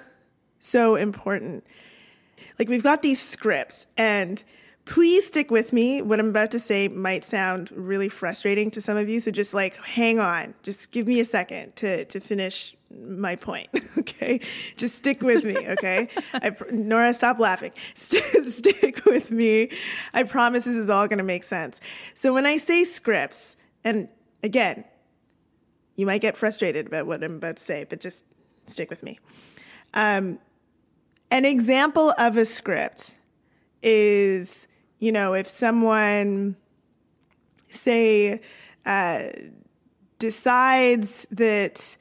so 0.59 0.97
important. 0.97 1.65
Like, 2.59 2.69
we've 2.69 2.83
got 2.83 3.03
these 3.03 3.21
scripts, 3.21 3.87
and 3.97 4.43
please 4.89 5.27
stick 5.27 5.51
with 5.51 5.73
me. 5.73 6.01
What 6.01 6.19
I'm 6.19 6.31
about 6.31 6.51
to 6.53 6.59
say 6.59 6.89
might 6.89 7.23
sound 7.23 7.71
really 7.73 8.09
frustrating 8.09 8.71
to 8.71 8.81
some 8.81 8.97
of 8.97 9.09
you. 9.09 9.21
So 9.21 9.31
just 9.31 9.53
like 9.53 9.77
hang 9.85 10.19
on, 10.19 10.55
just 10.63 10.91
give 10.91 11.07
me 11.07 11.21
a 11.21 11.25
second 11.25 11.77
to, 11.77 12.07
to 12.07 12.21
finish 12.21 12.75
my 12.91 13.37
point. 13.37 13.69
Okay. 13.99 14.41
Just 14.77 14.95
stick 14.95 15.23
with 15.23 15.45
me. 15.45 15.57
Okay. 15.57 16.09
I, 16.33 16.55
Nora, 16.71 17.13
stop 17.13 17.39
laughing. 17.39 17.73
St- 17.95 18.47
stick 18.47 19.05
with 19.05 19.31
me. 19.31 19.71
I 20.15 20.23
promise 20.23 20.65
this 20.65 20.77
is 20.77 20.89
all 20.89 21.07
going 21.09 21.19
to 21.19 21.25
make 21.25 21.43
sense. 21.43 21.81
So 22.15 22.33
when 22.33 22.47
I 22.47 22.57
say 22.57 22.85
scripts, 22.85 23.57
and 23.85 24.09
again, 24.43 24.85
you 25.97 26.07
might 26.07 26.21
get 26.21 26.37
frustrated 26.37 26.87
about 26.87 27.07
what 27.07 27.23
I'm 27.23 27.37
about 27.37 27.57
to 27.57 27.63
say, 27.63 27.85
but 27.89 28.01
just 28.01 28.25
stick 28.67 28.89
with 28.89 29.03
me. 29.03 29.19
Um, 29.95 30.39
an 31.31 31.45
example 31.45 32.15
of 32.19 32.37
a 32.37 32.45
script 32.45 33.17
is 33.83 34.68
you 34.99 35.13
know, 35.13 35.35
if 35.35 35.49
someone, 35.49 36.57
say, 37.71 38.41
uh, 38.85 39.25
decides 40.19 41.27
that 41.31 41.97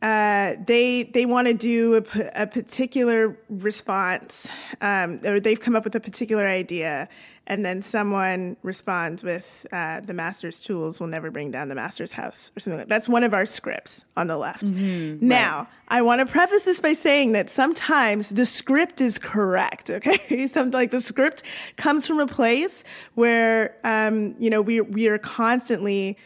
uh, 0.00 0.54
they 0.66 1.04
they 1.04 1.26
want 1.26 1.46
to 1.46 1.54
do 1.54 1.94
a, 1.94 2.42
a 2.42 2.46
particular 2.46 3.38
response, 3.48 4.50
um, 4.80 5.20
or 5.24 5.38
they've 5.38 5.60
come 5.60 5.76
up 5.76 5.84
with 5.84 5.94
a 5.94 6.00
particular 6.00 6.46
idea, 6.46 7.08
and 7.46 7.64
then 7.64 7.82
someone 7.82 8.56
responds 8.62 9.24
with 9.24 9.66
uh, 9.72 10.00
the 10.00 10.14
master's 10.14 10.60
tools 10.60 11.00
will 11.00 11.08
never 11.08 11.30
bring 11.30 11.50
down 11.50 11.68
the 11.68 11.74
master's 11.74 12.12
house 12.12 12.52
or 12.56 12.60
something 12.60 12.78
like 12.78 12.88
that. 12.88 12.94
That's 12.94 13.08
one 13.08 13.24
of 13.24 13.34
our 13.34 13.46
scripts 13.46 14.04
on 14.16 14.28
the 14.28 14.36
left. 14.36 14.66
Mm-hmm, 14.66 15.26
now, 15.26 15.58
right. 15.58 15.66
I 15.88 16.02
want 16.02 16.20
to 16.20 16.26
preface 16.26 16.64
this 16.64 16.80
by 16.80 16.92
saying 16.92 17.32
that 17.32 17.50
sometimes 17.50 18.30
the 18.30 18.46
script 18.46 19.00
is 19.00 19.18
correct. 19.18 19.90
Okay, 20.02 20.46
something 20.46 20.72
like 20.72 20.90
the 20.90 21.00
script 21.00 21.42
comes 21.76 22.06
from 22.06 22.18
a 22.18 22.26
place 22.26 22.82
where 23.14 23.76
um, 23.84 24.34
you 24.38 24.50
know 24.50 24.60
we 24.60 24.80
we 24.80 25.06
are 25.06 25.18
constantly 25.18 26.16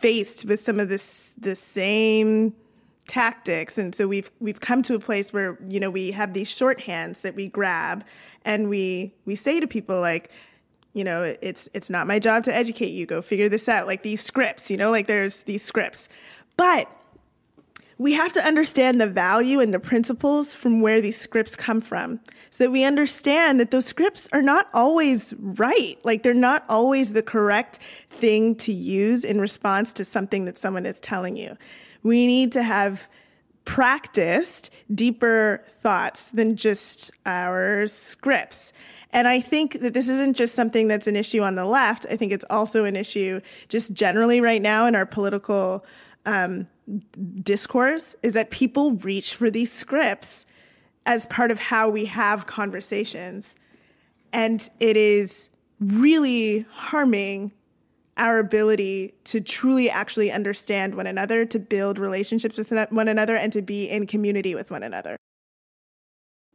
faced 0.00 0.44
with 0.44 0.60
some 0.60 0.80
of 0.80 0.88
this 0.88 1.34
the 1.38 1.56
same 1.56 2.52
tactics. 3.06 3.78
And 3.78 3.94
so 3.94 4.08
we've 4.08 4.30
we've 4.40 4.60
come 4.60 4.82
to 4.82 4.94
a 4.94 4.98
place 4.98 5.32
where 5.32 5.58
you 5.66 5.80
know 5.80 5.90
we 5.90 6.12
have 6.12 6.32
these 6.32 6.48
shorthands 6.48 7.20
that 7.22 7.34
we 7.34 7.48
grab 7.48 8.04
and 8.44 8.68
we 8.68 9.12
we 9.24 9.34
say 9.36 9.60
to 9.60 9.66
people 9.66 10.00
like 10.00 10.30
you 10.94 11.04
know 11.04 11.22
it's 11.42 11.68
it's 11.74 11.90
not 11.90 12.06
my 12.06 12.18
job 12.18 12.44
to 12.44 12.54
educate 12.54 12.90
you. 12.90 13.06
Go 13.06 13.20
figure 13.20 13.48
this 13.48 13.68
out. 13.68 13.86
Like 13.86 14.02
these 14.02 14.20
scripts 14.20 14.70
you 14.70 14.76
know 14.76 14.90
like 14.90 15.06
there's 15.06 15.42
these 15.42 15.62
scripts. 15.62 16.08
But 16.56 16.90
we 17.96 18.14
have 18.14 18.32
to 18.32 18.44
understand 18.44 19.00
the 19.00 19.06
value 19.06 19.60
and 19.60 19.72
the 19.72 19.78
principles 19.78 20.52
from 20.52 20.80
where 20.80 21.00
these 21.00 21.16
scripts 21.16 21.54
come 21.54 21.80
from 21.80 22.18
so 22.50 22.64
that 22.64 22.70
we 22.70 22.82
understand 22.82 23.60
that 23.60 23.70
those 23.70 23.86
scripts 23.86 24.28
are 24.32 24.42
not 24.42 24.66
always 24.74 25.32
right. 25.38 25.98
Like 26.04 26.24
they're 26.24 26.34
not 26.34 26.64
always 26.68 27.12
the 27.12 27.22
correct 27.22 27.78
thing 28.10 28.56
to 28.56 28.72
use 28.72 29.24
in 29.24 29.40
response 29.40 29.92
to 29.92 30.04
something 30.04 30.44
that 30.46 30.58
someone 30.58 30.86
is 30.86 30.98
telling 30.98 31.36
you 31.36 31.56
we 32.04 32.28
need 32.28 32.52
to 32.52 32.62
have 32.62 33.08
practiced 33.64 34.70
deeper 34.94 35.64
thoughts 35.80 36.30
than 36.30 36.54
just 36.54 37.10
our 37.26 37.88
scripts. 37.88 38.72
And 39.10 39.26
I 39.26 39.40
think 39.40 39.80
that 39.80 39.94
this 39.94 40.08
isn't 40.08 40.36
just 40.36 40.54
something 40.54 40.86
that's 40.86 41.06
an 41.06 41.16
issue 41.16 41.40
on 41.42 41.54
the 41.54 41.64
left. 41.64 42.06
I 42.10 42.16
think 42.16 42.30
it's 42.30 42.44
also 42.50 42.84
an 42.84 42.94
issue 42.94 43.40
just 43.68 43.92
generally 43.92 44.40
right 44.40 44.60
now 44.60 44.86
in 44.86 44.94
our 44.94 45.06
political 45.06 45.84
um, 46.26 46.66
discourse 47.42 48.14
is 48.22 48.34
that 48.34 48.50
people 48.50 48.92
reach 48.92 49.34
for 49.34 49.50
these 49.50 49.72
scripts 49.72 50.46
as 51.06 51.26
part 51.26 51.50
of 51.50 51.58
how 51.58 51.88
we 51.88 52.06
have 52.06 52.46
conversations. 52.46 53.56
And 54.32 54.68
it 54.80 54.96
is 54.96 55.48
really 55.80 56.66
harming 56.72 57.52
our 58.16 58.38
ability 58.38 59.14
to 59.24 59.40
truly 59.40 59.90
actually 59.90 60.30
understand 60.30 60.94
one 60.94 61.06
another, 61.06 61.44
to 61.46 61.58
build 61.58 61.98
relationships 61.98 62.56
with 62.56 62.72
one 62.90 63.08
another, 63.08 63.36
and 63.36 63.52
to 63.52 63.62
be 63.62 63.88
in 63.88 64.06
community 64.06 64.54
with 64.54 64.70
one 64.70 64.82
another. 64.82 65.16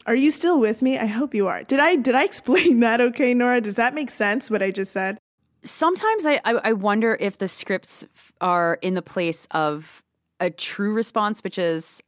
Are 0.06 0.16
you 0.16 0.32
still 0.32 0.60
with 0.60 0.82
me? 0.82 0.98
I 0.98 1.06
hope 1.06 1.36
you 1.36 1.48
are. 1.48 1.64
Did 1.64 1.80
I 1.80 1.96
did 1.96 2.16
I 2.16 2.24
explain 2.24 2.80
that 2.82 3.02
okay, 3.02 3.34
Nora? 3.34 3.62
Does 3.62 3.76
that 3.76 3.94
make 3.94 4.10
sense 4.10 4.50
what 4.50 4.64
I 4.64 4.72
just 4.72 4.92
said? 4.92 5.18
Sometimes 5.62 6.26
I, 6.26 6.40
I, 6.46 6.54
I 6.64 6.74
wonder 6.74 7.18
if 7.20 7.38
the 7.38 7.50
scripts 7.50 8.06
are 8.40 8.80
in 8.82 8.94
the 8.94 9.02
place 9.02 9.46
of 9.52 10.02
a 10.40 10.50
true 10.50 10.94
response, 10.94 11.44
which 11.44 11.58
is 11.58 12.02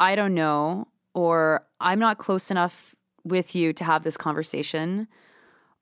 I 0.00 0.16
don't 0.16 0.34
know, 0.34 0.88
or 1.14 1.64
I'm 1.80 1.98
not 1.98 2.18
close 2.18 2.50
enough 2.50 2.94
with 3.24 3.54
you 3.54 3.72
to 3.74 3.84
have 3.84 4.02
this 4.02 4.16
conversation, 4.16 5.08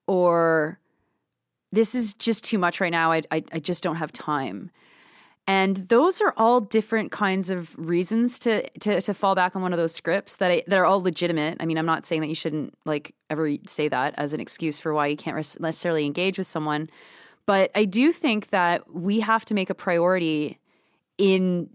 or 0.06 0.78
this 1.74 1.94
is 1.94 2.14
just 2.14 2.44
too 2.44 2.58
much 2.58 2.80
right 2.80 2.92
now. 2.92 3.12
I, 3.12 3.22
I, 3.30 3.42
I 3.52 3.58
just 3.58 3.82
don't 3.82 3.96
have 3.96 4.12
time. 4.12 4.70
And 5.46 5.76
those 5.88 6.22
are 6.22 6.32
all 6.38 6.60
different 6.60 7.12
kinds 7.12 7.50
of 7.50 7.76
reasons 7.76 8.38
to, 8.40 8.66
to 8.80 9.00
to 9.02 9.12
fall 9.12 9.34
back 9.34 9.54
on 9.54 9.60
one 9.60 9.74
of 9.74 9.78
those 9.78 9.94
scripts 9.94 10.36
that 10.36 10.50
I, 10.50 10.62
that 10.66 10.78
are 10.78 10.86
all 10.86 11.02
legitimate. 11.02 11.58
I 11.60 11.66
mean, 11.66 11.76
I'm 11.76 11.84
not 11.84 12.06
saying 12.06 12.22
that 12.22 12.28
you 12.28 12.34
shouldn't 12.34 12.74
like 12.86 13.14
ever 13.28 13.50
say 13.66 13.88
that 13.88 14.14
as 14.16 14.32
an 14.32 14.40
excuse 14.40 14.78
for 14.78 14.94
why 14.94 15.08
you 15.08 15.16
can't 15.16 15.36
necessarily 15.60 16.06
engage 16.06 16.38
with 16.38 16.46
someone, 16.46 16.88
but 17.44 17.70
I 17.74 17.84
do 17.84 18.10
think 18.10 18.50
that 18.50 18.94
we 18.94 19.20
have 19.20 19.44
to 19.46 19.54
make 19.54 19.68
a 19.68 19.74
priority 19.74 20.58
in 21.18 21.68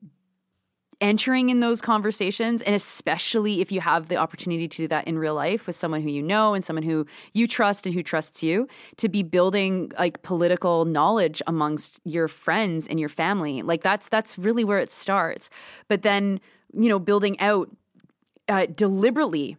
entering 1.01 1.49
in 1.49 1.61
those 1.61 1.79
conversations 1.79 2.61
and 2.61 2.75
especially 2.75 3.61
if 3.61 3.71
you 3.71 3.79
have 3.79 4.09
the 4.09 4.17
opportunity 4.17 4.67
to 4.67 4.77
do 4.77 4.87
that 4.87 5.07
in 5.07 5.17
real 5.17 5.33
life 5.33 5.65
with 5.65 5.75
someone 5.75 6.01
who 6.01 6.09
you 6.09 6.21
know 6.21 6.53
and 6.53 6.65
someone 6.65 6.83
who 6.83 7.05
you 7.33 7.47
trust 7.47 7.85
and 7.85 7.95
who 7.95 8.03
trusts 8.03 8.43
you 8.43 8.67
to 8.97 9.07
be 9.07 9.23
building 9.23 9.91
like 9.97 10.21
political 10.23 10.83
knowledge 10.83 11.41
amongst 11.47 12.01
your 12.03 12.27
friends 12.27 12.85
and 12.87 12.99
your 12.99 13.09
family 13.09 13.61
like 13.61 13.81
that's 13.81 14.09
that's 14.09 14.37
really 14.37 14.63
where 14.63 14.79
it 14.79 14.91
starts. 14.91 15.49
But 15.87 16.01
then 16.01 16.39
you 16.73 16.89
know 16.89 16.99
building 16.99 17.39
out 17.39 17.69
uh, 18.47 18.65
deliberately 18.75 19.57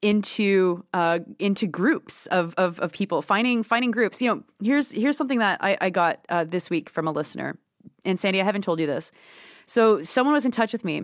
into 0.00 0.84
uh, 0.92 1.20
into 1.38 1.66
groups 1.66 2.26
of, 2.26 2.54
of, 2.56 2.80
of 2.80 2.92
people 2.92 3.22
finding 3.22 3.62
finding 3.62 3.92
groups. 3.92 4.20
You 4.20 4.28
know 4.28 4.42
here's 4.60 4.90
here's 4.90 5.16
something 5.16 5.38
that 5.38 5.58
I, 5.62 5.78
I 5.80 5.90
got 5.90 6.24
uh, 6.28 6.44
this 6.44 6.68
week 6.70 6.90
from 6.90 7.06
a 7.06 7.12
listener 7.12 7.56
and 8.04 8.18
Sandy 8.18 8.40
I 8.40 8.44
haven't 8.44 8.62
told 8.62 8.80
you 8.80 8.86
this 8.86 9.12
so 9.66 10.02
someone 10.02 10.34
was 10.34 10.44
in 10.44 10.50
touch 10.50 10.72
with 10.72 10.84
me 10.84 11.02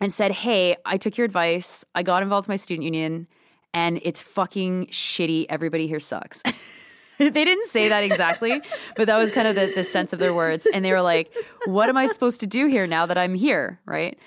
and 0.00 0.12
said, 0.12 0.32
Hey, 0.32 0.76
I 0.84 0.96
took 0.96 1.16
your 1.16 1.24
advice. 1.24 1.84
I 1.94 2.02
got 2.02 2.22
involved 2.22 2.46
with 2.46 2.52
my 2.52 2.56
student 2.56 2.84
union 2.84 3.26
and 3.72 4.00
it's 4.02 4.20
fucking 4.20 4.86
shitty. 4.86 5.46
Everybody 5.48 5.86
here 5.86 6.00
sucks. 6.00 6.42
they 7.18 7.30
didn't 7.30 7.66
say 7.66 7.88
that 7.88 8.04
exactly, 8.04 8.60
but 8.96 9.06
that 9.06 9.18
was 9.18 9.32
kind 9.32 9.48
of 9.48 9.54
the, 9.54 9.72
the 9.74 9.84
sense 9.84 10.12
of 10.12 10.18
their 10.18 10.34
words. 10.34 10.66
And 10.66 10.84
they 10.84 10.92
were 10.92 11.02
like, 11.02 11.32
What 11.66 11.88
am 11.88 11.96
I 11.96 12.06
supposed 12.06 12.40
to 12.40 12.46
do 12.46 12.66
here 12.66 12.86
now 12.86 13.06
that 13.06 13.18
I'm 13.18 13.34
here? 13.34 13.80
Right. 13.86 14.18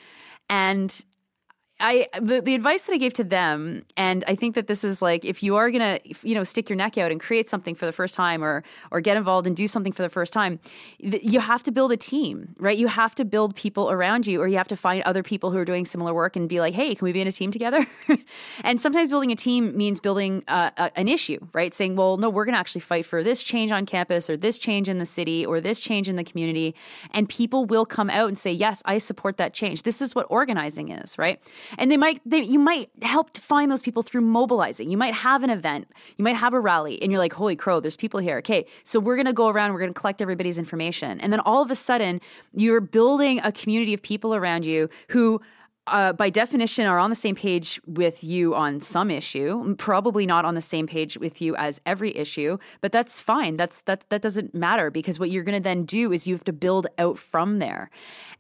And 0.50 1.06
I 1.80 2.08
the, 2.20 2.42
the 2.42 2.56
advice 2.56 2.84
that 2.84 2.94
I 2.94 2.98
gave 2.98 3.14
to 3.14 3.24
them, 3.24 3.86
and 3.96 4.26
I 4.28 4.36
think 4.36 4.56
that 4.56 4.68
this 4.68 4.84
is 4.84 5.02
like 5.02 5.24
if 5.24 5.42
you 5.42 5.56
are 5.56 5.72
gonna 5.72 6.00
you 6.24 6.36
know 6.36 6.44
stick 6.44 6.70
your 6.70 6.76
neck 6.76 6.98
out 6.98 7.12
and 7.12 7.22
create 7.22 7.48
something 7.48 7.74
for 7.74 7.86
the 7.86 7.94
first 7.94 8.16
time, 8.16 8.44
or 8.44 8.64
or 8.92 9.00
get 9.00 9.16
involved 9.16 9.48
and 9.48 9.56
do 9.56 9.68
something 9.68 9.94
for 9.94 10.02
the 10.02 10.10
first 10.10 10.34
time, 10.34 10.60
you 11.00 11.40
have 11.40 11.64
to 11.64 11.72
build 11.72 11.92
a 11.92 11.98
team, 11.98 12.56
right? 12.58 12.78
You 12.78 12.88
have 12.88 13.16
to 13.16 13.26
build 13.26 13.56
people 13.56 13.92
around 13.92 14.28
you, 14.28 14.42
or 14.42 14.48
you 14.48 14.58
have 14.58 14.68
to 14.70 14.76
find 14.76 15.04
other 15.04 15.24
people 15.24 15.52
who 15.52 15.58
are 15.58 15.66
doing 15.66 15.86
similar 15.86 16.14
work 16.14 16.36
and 16.36 16.50
be 16.50 16.60
like, 16.60 16.74
hey, 16.74 16.96
can 16.96 17.06
we 17.06 17.14
be 17.14 17.22
in 17.22 17.28
a 17.28 17.32
team 17.32 17.52
together? 17.52 17.86
and 18.64 18.82
sometimes 18.82 19.10
building 19.10 19.32
a 19.32 19.36
team 19.36 19.78
means 19.78 20.02
building 20.02 20.44
uh, 20.50 20.72
a, 20.78 20.92
an 21.00 21.08
issue, 21.08 21.40
right? 21.54 21.74
Saying, 21.74 21.96
well, 21.96 22.18
no, 22.18 22.30
we're 22.30 22.46
gonna 22.46 22.58
actually 22.58 22.82
fight 22.82 23.06
for 23.06 23.24
this 23.24 23.42
change 23.42 23.72
on 23.72 23.86
campus, 23.86 24.30
or 24.30 24.36
this 24.36 24.60
change 24.60 24.90
in 24.90 25.00
the 25.00 25.06
city, 25.06 25.46
or 25.46 25.62
this 25.62 25.80
change 25.80 26.10
in 26.10 26.18
the 26.18 26.26
community, 26.26 26.76
and 27.12 27.30
people 27.30 27.64
will 27.66 27.86
come 27.86 28.10
out 28.10 28.28
and 28.28 28.38
say, 28.38 28.52
yes, 28.52 28.82
I 28.84 28.98
support 28.98 29.38
that 29.38 29.54
change. 29.54 29.84
This 29.84 30.02
is 30.02 30.14
what 30.14 30.26
organizing 30.30 30.90
is, 30.90 31.18
right? 31.18 31.40
And 31.78 31.92
they 31.92 31.98
might 31.98 32.20
they, 32.26 32.40
you 32.40 32.60
might 32.60 32.90
help 33.02 33.32
to 33.34 33.42
find 33.42 33.72
those 33.72 33.82
people 33.82 34.04
through 34.04 34.22
mobilizing. 34.22 34.90
You 34.90 34.98
might 34.98 35.14
have 35.14 35.44
an 35.44 35.50
event 35.50 35.88
you 36.18 36.24
might 36.24 36.36
have 36.36 36.54
a 36.54 36.60
rally 36.60 37.02
and 37.02 37.12
you're 37.12 37.20
like 37.20 37.34
holy 37.34 37.56
crow 37.56 37.80
there's 37.80 37.96
people 37.96 38.20
here. 38.20 38.38
Okay 38.38 38.66
so 38.84 39.00
we're 39.00 39.16
going 39.16 39.26
to 39.26 39.34
go 39.34 39.48
around 39.50 39.74
we're 39.74 39.80
going 39.80 39.94
to 39.94 40.00
collect 40.00 40.22
everybody's 40.22 40.58
information. 40.58 41.20
And 41.22 41.32
then 41.32 41.40
all 41.42 41.62
of 41.62 41.72
a 41.72 41.76
sudden 41.76 42.22
you're 42.54 42.82
building 42.82 43.40
a 43.44 43.52
community 43.52 43.94
of 43.94 44.02
people 44.02 44.36
around 44.36 44.66
you 44.66 44.90
who 45.10 45.42
uh, 45.92 46.14
by 46.14 46.30
definition, 46.30 46.86
are 46.86 47.00
on 47.00 47.10
the 47.10 47.16
same 47.16 47.36
page 47.36 47.80
with 47.86 48.24
you 48.24 48.56
on 48.56 48.80
some 48.80 49.12
issue. 49.12 49.76
Probably 49.76 50.26
not 50.26 50.46
on 50.46 50.56
the 50.56 50.62
same 50.62 50.88
page 50.88 51.18
with 51.18 51.42
you 51.42 51.56
as 51.56 51.82
every 51.86 52.16
issue, 52.16 52.58
but 52.82 52.92
that's 52.92 53.20
fine. 53.20 53.58
That's 53.58 53.82
that 53.82 54.06
that 54.10 54.22
doesn't 54.22 54.54
matter 54.54 54.90
because 54.90 55.20
what 55.20 55.30
you're 55.30 55.44
going 55.44 55.58
to 55.58 55.64
then 55.64 55.84
do 55.86 56.12
is 56.12 56.28
you 56.28 56.36
have 56.36 56.44
to 56.46 56.54
build 56.54 56.88
out 56.98 57.18
from 57.18 57.60
there, 57.60 57.90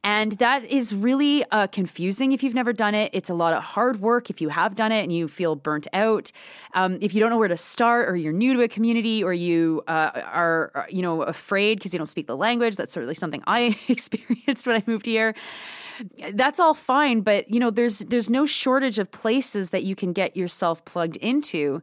and 0.03 0.33
that 0.33 0.63
is 0.65 0.93
really 0.93 1.43
uh, 1.51 1.67
confusing 1.67 2.31
if 2.31 2.43
you've 2.43 2.53
never 2.53 2.73
done 2.73 2.95
it. 2.95 3.09
It's 3.13 3.29
a 3.29 3.33
lot 3.33 3.53
of 3.53 3.63
hard 3.63 4.01
work 4.01 4.29
if 4.29 4.41
you 4.41 4.49
have 4.49 4.75
done 4.75 4.91
it 4.91 5.03
and 5.03 5.11
you 5.11 5.27
feel 5.27 5.55
burnt 5.55 5.87
out. 5.93 6.31
Um, 6.73 6.97
if 7.01 7.13
you 7.13 7.19
don't 7.19 7.29
know 7.29 7.37
where 7.37 7.47
to 7.47 7.57
start, 7.57 8.07
or 8.09 8.15
you're 8.15 8.33
new 8.33 8.53
to 8.53 8.61
a 8.61 8.67
community, 8.67 9.23
or 9.23 9.33
you 9.33 9.83
uh, 9.87 10.11
are 10.25 10.87
you 10.89 11.01
know 11.01 11.23
afraid 11.23 11.79
because 11.79 11.93
you 11.93 11.99
don't 11.99 12.07
speak 12.07 12.27
the 12.27 12.37
language, 12.37 12.75
that's 12.75 12.93
certainly 12.93 13.15
something 13.15 13.43
I 13.47 13.77
experienced 13.87 14.65
when 14.65 14.77
I 14.77 14.83
moved 14.85 15.05
here 15.05 15.35
that's 16.33 16.59
all 16.59 16.73
fine 16.73 17.21
but 17.21 17.49
you 17.49 17.59
know 17.59 17.69
there's 17.69 17.99
there's 17.99 18.29
no 18.29 18.45
shortage 18.45 18.99
of 18.99 19.11
places 19.11 19.69
that 19.69 19.83
you 19.83 19.95
can 19.95 20.13
get 20.13 20.35
yourself 20.35 20.83
plugged 20.85 21.17
into. 21.17 21.81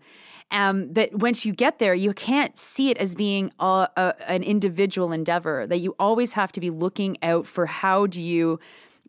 Um, 0.53 0.93
but 0.93 1.13
once 1.13 1.45
you 1.45 1.53
get 1.53 1.81
there 1.81 1.93
you 1.93 2.13
can't 2.13 2.57
see 2.57 2.91
it 2.91 2.99
as 2.99 3.17
being 3.17 3.51
a, 3.59 3.89
a, 3.97 4.15
an 4.29 4.45
individual 4.45 5.11
endeavor 5.11 5.67
that 5.67 5.79
you 5.79 5.97
always 5.99 6.35
have 6.35 6.53
to 6.53 6.61
be 6.61 6.71
looking 6.71 7.17
out 7.21 7.49
for 7.49 7.67
how 7.67 8.07
do 8.07 8.23
you 8.23 8.61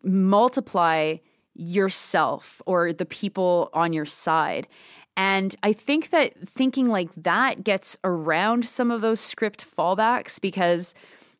multiply 0.02 1.16
yourself 1.54 2.62
or 2.66 2.92
the 2.92 3.04
people 3.04 3.70
on 3.72 3.92
your 3.92 4.04
side. 4.04 4.66
And 5.16 5.54
I 5.64 5.72
think 5.72 6.10
that 6.10 6.48
thinking 6.48 6.88
like 6.88 7.10
that 7.16 7.64
gets 7.64 7.98
around 8.04 8.64
some 8.64 8.92
of 8.92 9.00
those 9.00 9.20
script 9.20 9.66
fallbacks 9.76 10.40
because 10.40 10.94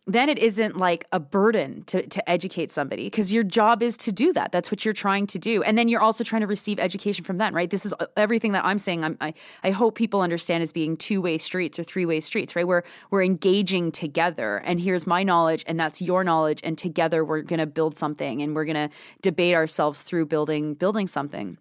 then 0.09 0.31
it 0.31 0.39
isn't 0.39 0.79
like 0.79 1.07
a 1.13 1.21
burden 1.21 1.85
to, 1.85 2.07
to 2.07 2.31
educate 2.31 2.73
somebody 2.73 3.05
because 3.05 3.31
your 3.31 3.45
job 3.45 3.83
is 3.83 3.99
to 3.99 4.11
do 4.11 4.33
that. 4.33 4.53
That's 4.53 4.71
what 4.71 4.83
you're 4.83 4.95
trying 4.95 5.27
to 5.29 5.39
do. 5.39 5.63
And 5.63 5.77
then 5.77 5.89
you're 5.89 6.01
also 6.01 6.25
trying 6.25 6.41
to 6.41 6.47
receive 6.47 6.79
education 6.79 7.25
from 7.25 7.37
them, 7.37 7.55
right? 7.55 7.69
This 7.69 7.85
is 7.85 7.93
uh, 8.01 8.07
everything 8.17 8.53
that 8.53 8.65
I'm 8.65 8.79
saying. 8.79 9.05
I'm, 9.05 9.19
I, 9.21 9.35
I 9.63 9.71
hope 9.71 9.97
people 9.97 10.23
understand 10.23 10.63
as 10.63 10.73
being 10.73 10.97
two 10.97 11.21
way 11.21 11.37
streets 11.37 11.79
or 11.79 11.83
three 11.83 12.07
way 12.07 12.21
streets, 12.21 12.57
right? 12.57 12.67
Where 12.67 12.85
we're 13.11 13.23
engaging 13.23 13.93
together. 13.93 14.57
And 14.65 14.81
here's 14.81 15.07
my 15.07 15.23
knowledge, 15.23 15.63
and 15.67 15.79
that's 15.79 16.01
your 16.01 16.25
knowledge. 16.25 16.63
And 16.65 16.79
together 16.79 17.23
we're 17.23 17.43
going 17.43 17.61
to 17.61 17.67
build 17.67 17.99
something 17.99 18.41
and 18.41 18.57
we're 18.57 18.65
going 18.65 18.89
to 18.89 18.95
debate 19.21 19.55
ourselves 19.55 20.01
through 20.01 20.25
building, 20.25 20.73
building 20.73 21.07
something. 21.07 21.59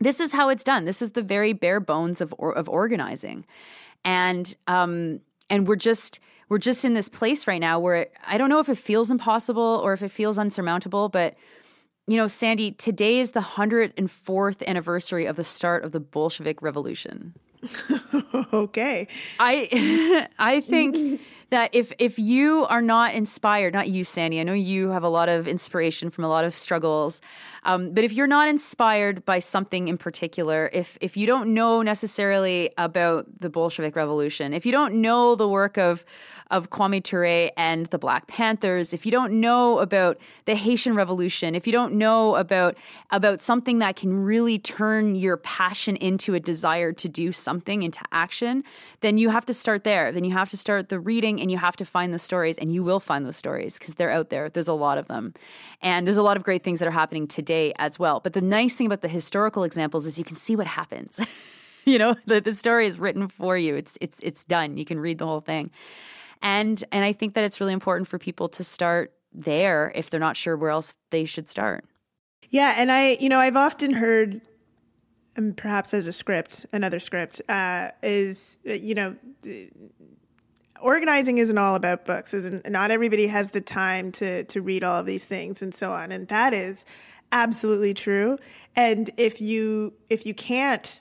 This 0.00 0.20
is 0.20 0.34
how 0.34 0.50
it's 0.50 0.64
done. 0.64 0.84
This 0.84 1.00
is 1.00 1.12
the 1.12 1.22
very 1.22 1.54
bare 1.54 1.80
bones 1.80 2.20
of, 2.20 2.34
of 2.38 2.68
organizing. 2.68 3.46
And, 4.04 4.54
um, 4.66 5.20
and 5.48 5.66
we're 5.66 5.76
just, 5.76 6.20
we're 6.50 6.58
just 6.58 6.84
in 6.84 6.92
this 6.92 7.08
place 7.08 7.46
right 7.46 7.60
now 7.60 7.78
where 7.78 7.96
it, 7.96 8.12
I 8.26 8.36
don't 8.36 8.50
know 8.50 8.58
if 8.58 8.68
it 8.68 8.76
feels 8.76 9.10
impossible 9.10 9.80
or 9.82 9.94
if 9.94 10.02
it 10.02 10.10
feels 10.10 10.38
unsurmountable, 10.38 11.08
but 11.08 11.36
you 12.06 12.16
know, 12.16 12.26
Sandy, 12.26 12.72
today 12.72 13.20
is 13.20 13.30
the 13.30 13.40
104th 13.40 14.66
anniversary 14.66 15.26
of 15.26 15.36
the 15.36 15.44
start 15.44 15.84
of 15.84 15.92
the 15.92 16.00
Bolshevik 16.00 16.60
Revolution. 16.60 17.34
okay. 18.52 19.06
I 19.38 20.28
I 20.38 20.60
think 20.60 21.20
that 21.50 21.70
if 21.72 21.92
if 21.98 22.18
you 22.18 22.64
are 22.66 22.82
not 22.82 23.14
inspired, 23.14 23.74
not 23.74 23.88
you, 23.88 24.04
Sandy, 24.04 24.40
I 24.40 24.42
know 24.44 24.52
you 24.52 24.90
have 24.90 25.02
a 25.02 25.08
lot 25.08 25.28
of 25.28 25.46
inspiration 25.46 26.10
from 26.10 26.24
a 26.24 26.28
lot 26.28 26.44
of 26.44 26.56
struggles, 26.56 27.20
um, 27.64 27.92
but 27.92 28.04
if 28.04 28.12
you're 28.12 28.26
not 28.26 28.48
inspired 28.48 29.24
by 29.24 29.40
something 29.40 29.88
in 29.88 29.98
particular, 29.98 30.70
if 30.72 30.96
if 31.00 31.16
you 31.16 31.26
don't 31.26 31.52
know 31.52 31.82
necessarily 31.82 32.70
about 32.78 33.26
the 33.40 33.50
Bolshevik 33.50 33.96
Revolution, 33.96 34.52
if 34.52 34.64
you 34.64 34.72
don't 34.72 34.94
know 34.94 35.34
the 35.34 35.48
work 35.48 35.76
of 35.76 36.04
of 36.50 36.70
Kwame 36.70 37.02
Ture 37.02 37.50
and 37.56 37.86
the 37.86 37.98
Black 37.98 38.26
Panthers, 38.26 38.92
if 38.92 39.06
you 39.06 39.12
don't 39.12 39.40
know 39.40 39.78
about 39.78 40.18
the 40.46 40.54
Haitian 40.54 40.94
Revolution, 40.94 41.54
if 41.54 41.66
you 41.66 41.72
don't 41.72 41.94
know 41.94 42.36
about 42.36 42.76
about 43.10 43.42
something 43.42 43.80
that 43.80 43.96
can 43.96 44.12
really 44.14 44.58
turn 44.58 45.14
your 45.14 45.36
passion 45.36 45.96
into 45.96 46.34
a 46.34 46.40
desire 46.40 46.92
to 46.92 47.08
do 47.08 47.32
something 47.32 47.82
into 47.82 48.00
action, 48.12 48.64
then 49.00 49.18
you 49.18 49.30
have 49.30 49.46
to 49.46 49.54
start 49.54 49.84
there. 49.84 50.12
Then 50.12 50.24
you 50.24 50.32
have 50.32 50.50
to 50.50 50.56
start 50.56 50.88
the 50.88 51.00
reading 51.00 51.39
and 51.40 51.50
you 51.50 51.58
have 51.58 51.76
to 51.76 51.84
find 51.84 52.12
the 52.12 52.18
stories 52.18 52.58
and 52.58 52.72
you 52.72 52.82
will 52.82 53.00
find 53.00 53.24
those 53.24 53.36
stories 53.36 53.78
because 53.78 53.94
they're 53.94 54.10
out 54.10 54.30
there. 54.30 54.48
There's 54.48 54.68
a 54.68 54.74
lot 54.74 54.98
of 54.98 55.08
them. 55.08 55.34
And 55.82 56.06
there's 56.06 56.16
a 56.16 56.22
lot 56.22 56.36
of 56.36 56.42
great 56.42 56.62
things 56.62 56.80
that 56.80 56.86
are 56.86 56.92
happening 56.92 57.26
today 57.26 57.72
as 57.76 57.98
well. 57.98 58.20
But 58.20 58.32
the 58.32 58.40
nice 58.40 58.76
thing 58.76 58.86
about 58.86 59.00
the 59.00 59.08
historical 59.08 59.64
examples 59.64 60.06
is 60.06 60.18
you 60.18 60.24
can 60.24 60.36
see 60.36 60.56
what 60.56 60.66
happens. 60.66 61.20
you 61.84 61.98
know, 61.98 62.14
the, 62.26 62.40
the 62.40 62.52
story 62.52 62.86
is 62.86 62.98
written 62.98 63.28
for 63.28 63.56
you. 63.56 63.74
It's 63.74 63.96
it's 64.00 64.18
it's 64.22 64.44
done. 64.44 64.76
You 64.76 64.84
can 64.84 65.00
read 65.00 65.18
the 65.18 65.26
whole 65.26 65.40
thing 65.40 65.70
and 66.42 66.82
and 66.92 67.04
I 67.04 67.12
think 67.12 67.34
that 67.34 67.44
it's 67.44 67.60
really 67.60 67.72
important 67.72 68.08
for 68.08 68.18
people 68.18 68.48
to 68.50 68.64
start 68.64 69.12
there 69.32 69.92
if 69.94 70.10
they're 70.10 70.20
not 70.20 70.36
sure 70.36 70.56
where 70.56 70.70
else 70.70 70.94
they 71.10 71.24
should 71.24 71.48
start. 71.48 71.84
Yeah, 72.48 72.74
and 72.76 72.90
I 72.90 73.16
you 73.20 73.28
know 73.28 73.38
I've 73.38 73.56
often 73.56 73.92
heard, 73.94 74.40
and 75.36 75.56
perhaps 75.56 75.94
as 75.94 76.06
a 76.06 76.12
script, 76.12 76.66
another 76.72 77.00
script 77.00 77.40
uh, 77.48 77.90
is 78.02 78.58
you 78.64 78.94
know. 78.94 79.16
Organizing 80.80 81.38
isn't 81.38 81.58
all 81.58 81.74
about 81.74 82.04
books. 82.04 82.34
Isn't 82.34 82.68
not 82.70 82.90
everybody 82.90 83.26
has 83.26 83.50
the 83.50 83.60
time 83.60 84.12
to 84.12 84.44
to 84.44 84.62
read 84.62 84.84
all 84.84 85.00
of 85.00 85.06
these 85.06 85.24
things 85.24 85.62
and 85.62 85.74
so 85.74 85.92
on, 85.92 86.12
and 86.12 86.28
that 86.28 86.54
is 86.54 86.84
absolutely 87.32 87.94
true. 87.94 88.38
And 88.76 89.10
if 89.16 89.40
you 89.40 89.94
if 90.08 90.26
you 90.26 90.34
can't 90.34 91.00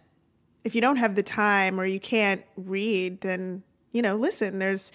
if 0.64 0.76
you 0.76 0.82
don't 0.82 0.98
have 0.98 1.16
the 1.16 1.24
time 1.24 1.80
or 1.80 1.86
you 1.86 2.00
can't 2.00 2.44
read, 2.56 3.22
then 3.22 3.64
you 3.92 4.02
know, 4.02 4.16
listen. 4.16 4.60
There's 4.60 4.92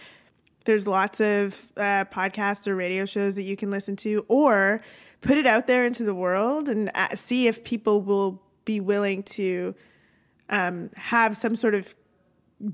there's 0.65 0.87
lots 0.87 1.21
of 1.21 1.71
uh, 1.77 2.07
podcasts 2.07 2.67
or 2.67 2.75
radio 2.75 3.05
shows 3.05 3.37
that 3.37 3.43
you 3.43 3.57
can 3.57 3.71
listen 3.71 3.97
to, 3.97 4.25
or 4.29 4.81
put 5.21 5.39
it 5.39 5.47
out 5.47 5.67
there 5.67 5.87
into 5.87 6.05
the 6.05 6.15
world 6.15 6.69
and 6.69 6.91
uh, 6.95 7.15
see 7.15 7.47
if 7.47 7.65
people 7.65 8.01
will 8.01 8.41
be 8.65 8.81
willing 8.81 9.23
to 9.23 9.75
um, 10.49 10.91
have 10.97 11.37
some 11.37 11.55
sort 11.57 11.75
of 11.75 11.95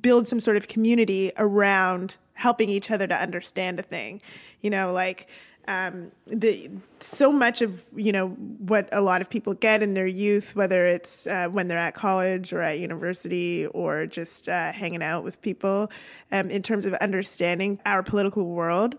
build 0.01 0.29
some 0.29 0.41
sort 0.41 0.57
of 0.57 0.69
community 0.69 1.33
around 1.37 2.17
helping 2.35 2.69
each 2.69 2.91
other 2.91 3.07
to 3.07 3.15
understand 3.15 3.79
a 3.79 3.83
thing. 3.83 4.21
You 4.61 4.71
know, 4.71 4.93
like 4.93 5.29
um, 5.69 6.11
the 6.27 6.71
so 6.99 7.31
much 7.31 7.63
of 7.63 7.85
you 7.95 8.13
know 8.13 8.29
what 8.29 8.89
a 8.93 9.01
lot 9.01 9.21
of 9.21 9.31
people 9.31 9.55
get 9.55 9.83
in 9.83 9.95
their 9.95 10.07
youth, 10.07 10.57
whether 10.57 10.87
it's 10.87 11.27
uh, 11.27 11.49
when 11.49 11.69
they're 11.69 11.79
at 11.79 11.95
college 11.95 12.53
or 12.53 12.61
at 12.61 12.79
university 12.79 13.67
or 13.67 14.07
just 14.07 14.49
uh, 14.49 14.73
hanging 14.73 15.03
out 15.03 15.23
with 15.23 15.41
people, 15.43 15.91
um, 16.33 16.51
in 16.51 16.63
terms 16.63 16.87
of 16.87 16.95
understanding 16.95 17.79
our 17.87 18.03
political 18.03 18.47
world. 18.47 18.97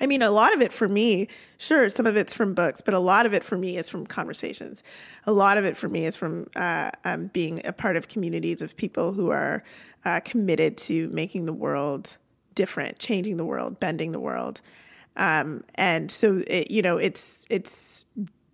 I 0.00 0.06
mean, 0.06 0.22
a 0.22 0.30
lot 0.30 0.54
of 0.54 0.62
it 0.62 0.72
for 0.72 0.88
me, 0.88 1.28
sure, 1.58 1.90
some 1.90 2.06
of 2.06 2.16
it's 2.16 2.32
from 2.32 2.54
books, 2.54 2.80
but 2.80 2.94
a 2.94 2.98
lot 2.98 3.26
of 3.26 3.34
it 3.34 3.44
for 3.44 3.58
me 3.58 3.76
is 3.76 3.90
from 3.90 4.06
conversations. 4.06 4.82
A 5.26 5.32
lot 5.32 5.58
of 5.58 5.66
it 5.66 5.76
for 5.76 5.88
me 5.88 6.06
is 6.06 6.16
from 6.16 6.46
uh, 6.56 6.92
um, 7.04 7.26
being 7.26 7.60
a 7.66 7.74
part 7.74 7.96
of 7.96 8.08
communities 8.08 8.62
of 8.62 8.74
people 8.74 9.12
who 9.12 9.30
are 9.30 9.62
uh, 10.04 10.20
committed 10.20 10.76
to 10.76 11.08
making 11.08 11.46
the 11.46 11.52
world 11.52 12.16
different, 12.54 12.98
changing 12.98 13.36
the 13.36 13.44
world, 13.44 13.80
bending 13.80 14.12
the 14.12 14.20
world. 14.20 14.60
Um, 15.16 15.64
and 15.74 16.10
so, 16.10 16.42
it, 16.46 16.70
you 16.70 16.82
know, 16.82 16.96
it's 16.96 17.46
it's 17.50 18.04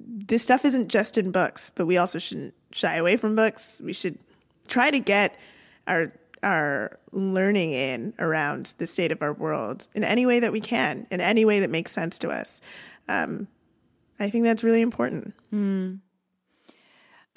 this 0.01 0.43
stuff 0.43 0.65
isn't 0.65 0.89
just 0.89 1.19
in 1.19 1.31
books, 1.31 1.71
but 1.75 1.87
we 1.87 1.97
also 1.97 2.19
shouldn't 2.19 2.55
shy 2.73 2.97
away 2.97 3.17
from 3.17 3.37
books. 3.37 3.81
We 3.85 3.93
should 3.93 4.19
try 4.67 4.91
to 4.91 4.99
get 4.99 5.37
our 5.87 6.13
our 6.43 6.99
learning 7.13 7.73
in 7.73 8.15
around 8.19 8.75
the 8.79 8.87
state 8.87 9.11
of 9.11 9.23
our 9.23 9.33
world 9.33 9.89
in 9.95 10.05
any 10.05 10.25
way 10.27 10.41
that 10.41 10.53
we 10.53 10.61
can, 10.61 11.07
in 11.11 11.21
any 11.21 11.45
way 11.45 11.61
that 11.61 11.71
makes 11.71 11.91
sense 11.93 12.19
to 12.21 12.31
us. 12.31 12.61
Um, 13.09 13.49
I 14.21 14.31
think 14.31 14.45
that's 14.45 14.65
really 14.65 14.83
important. 14.83 15.35
Mm. 15.53 16.01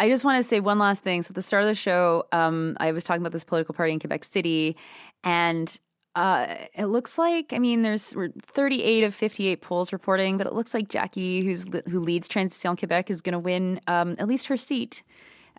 I 0.01 0.09
just 0.09 0.25
want 0.25 0.37
to 0.37 0.43
say 0.43 0.59
one 0.59 0.79
last 0.79 1.03
thing. 1.03 1.21
So, 1.21 1.29
at 1.29 1.35
the 1.35 1.43
start 1.43 1.61
of 1.61 1.69
the 1.69 1.75
show, 1.75 2.25
um, 2.31 2.75
I 2.79 2.91
was 2.91 3.03
talking 3.03 3.21
about 3.21 3.33
this 3.33 3.43
political 3.43 3.75
party 3.75 3.93
in 3.93 3.99
Quebec 3.99 4.23
City, 4.23 4.75
and 5.23 5.79
uh, 6.15 6.55
it 6.73 6.87
looks 6.87 7.19
like, 7.19 7.53
I 7.53 7.59
mean, 7.59 7.83
there's 7.83 8.15
38 8.41 9.03
of 9.03 9.13
58 9.13 9.61
polls 9.61 9.93
reporting, 9.93 10.39
but 10.39 10.47
it 10.47 10.53
looks 10.53 10.73
like 10.73 10.89
Jackie, 10.89 11.41
who's 11.41 11.67
who 11.87 11.99
leads 11.99 12.27
Transition 12.27 12.75
Quebec, 12.75 13.11
is 13.11 13.21
going 13.21 13.33
to 13.33 13.39
win 13.39 13.79
um, 13.85 14.15
at 14.17 14.27
least 14.27 14.47
her 14.47 14.57
seat. 14.57 15.03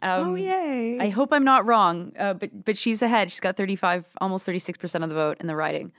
Um, 0.03 0.31
oh 0.31 0.35
yay! 0.35 0.99
I 0.99 1.11
hope 1.11 1.33
I'm 1.33 1.45
not 1.45 1.65
wrong, 1.65 2.11
uh, 2.19 2.35
but 2.35 2.65
but 2.65 2.77
she's 2.77 3.01
ahead. 3.01 3.31
She's 3.31 3.39
got 3.39 3.57
35, 3.57 4.07
almost 4.21 4.45
36 4.45 4.77
percent 4.77 5.05
of 5.05 5.11
the 5.11 5.15
vote 5.15 5.37
in 5.39 5.47
the 5.47 5.55
riding, 5.55 5.93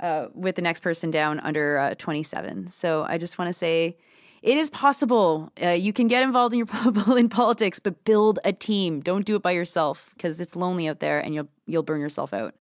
uh, 0.00 0.28
with 0.34 0.54
the 0.54 0.62
next 0.62 0.80
person 0.80 1.10
down 1.10 1.40
under 1.40 1.76
uh, 1.78 1.94
27. 1.98 2.68
So 2.68 3.04
I 3.06 3.18
just 3.18 3.38
want 3.38 3.50
to 3.50 3.52
say, 3.52 3.98
it 4.42 4.56
is 4.58 4.70
possible. 4.70 5.52
Uh, 5.62 5.68
you 5.70 5.92
can 5.92 6.08
get 6.08 6.22
involved 6.22 6.54
in 6.54 6.58
your 6.58 7.16
in 7.18 7.28
politics, 7.28 7.78
but 7.78 8.04
build 8.04 8.38
a 8.44 8.52
team. 8.52 9.00
Don't 9.00 9.24
do 9.24 9.36
it 9.36 9.42
by 9.42 9.52
yourself 9.52 10.10
because 10.16 10.40
it's 10.40 10.56
lonely 10.56 10.88
out 10.88 11.00
there, 11.00 11.20
and 11.20 11.34
you'll 11.34 11.48
you'll 11.66 11.82
burn 11.82 12.00
yourself 12.00 12.34
out. 12.34 12.54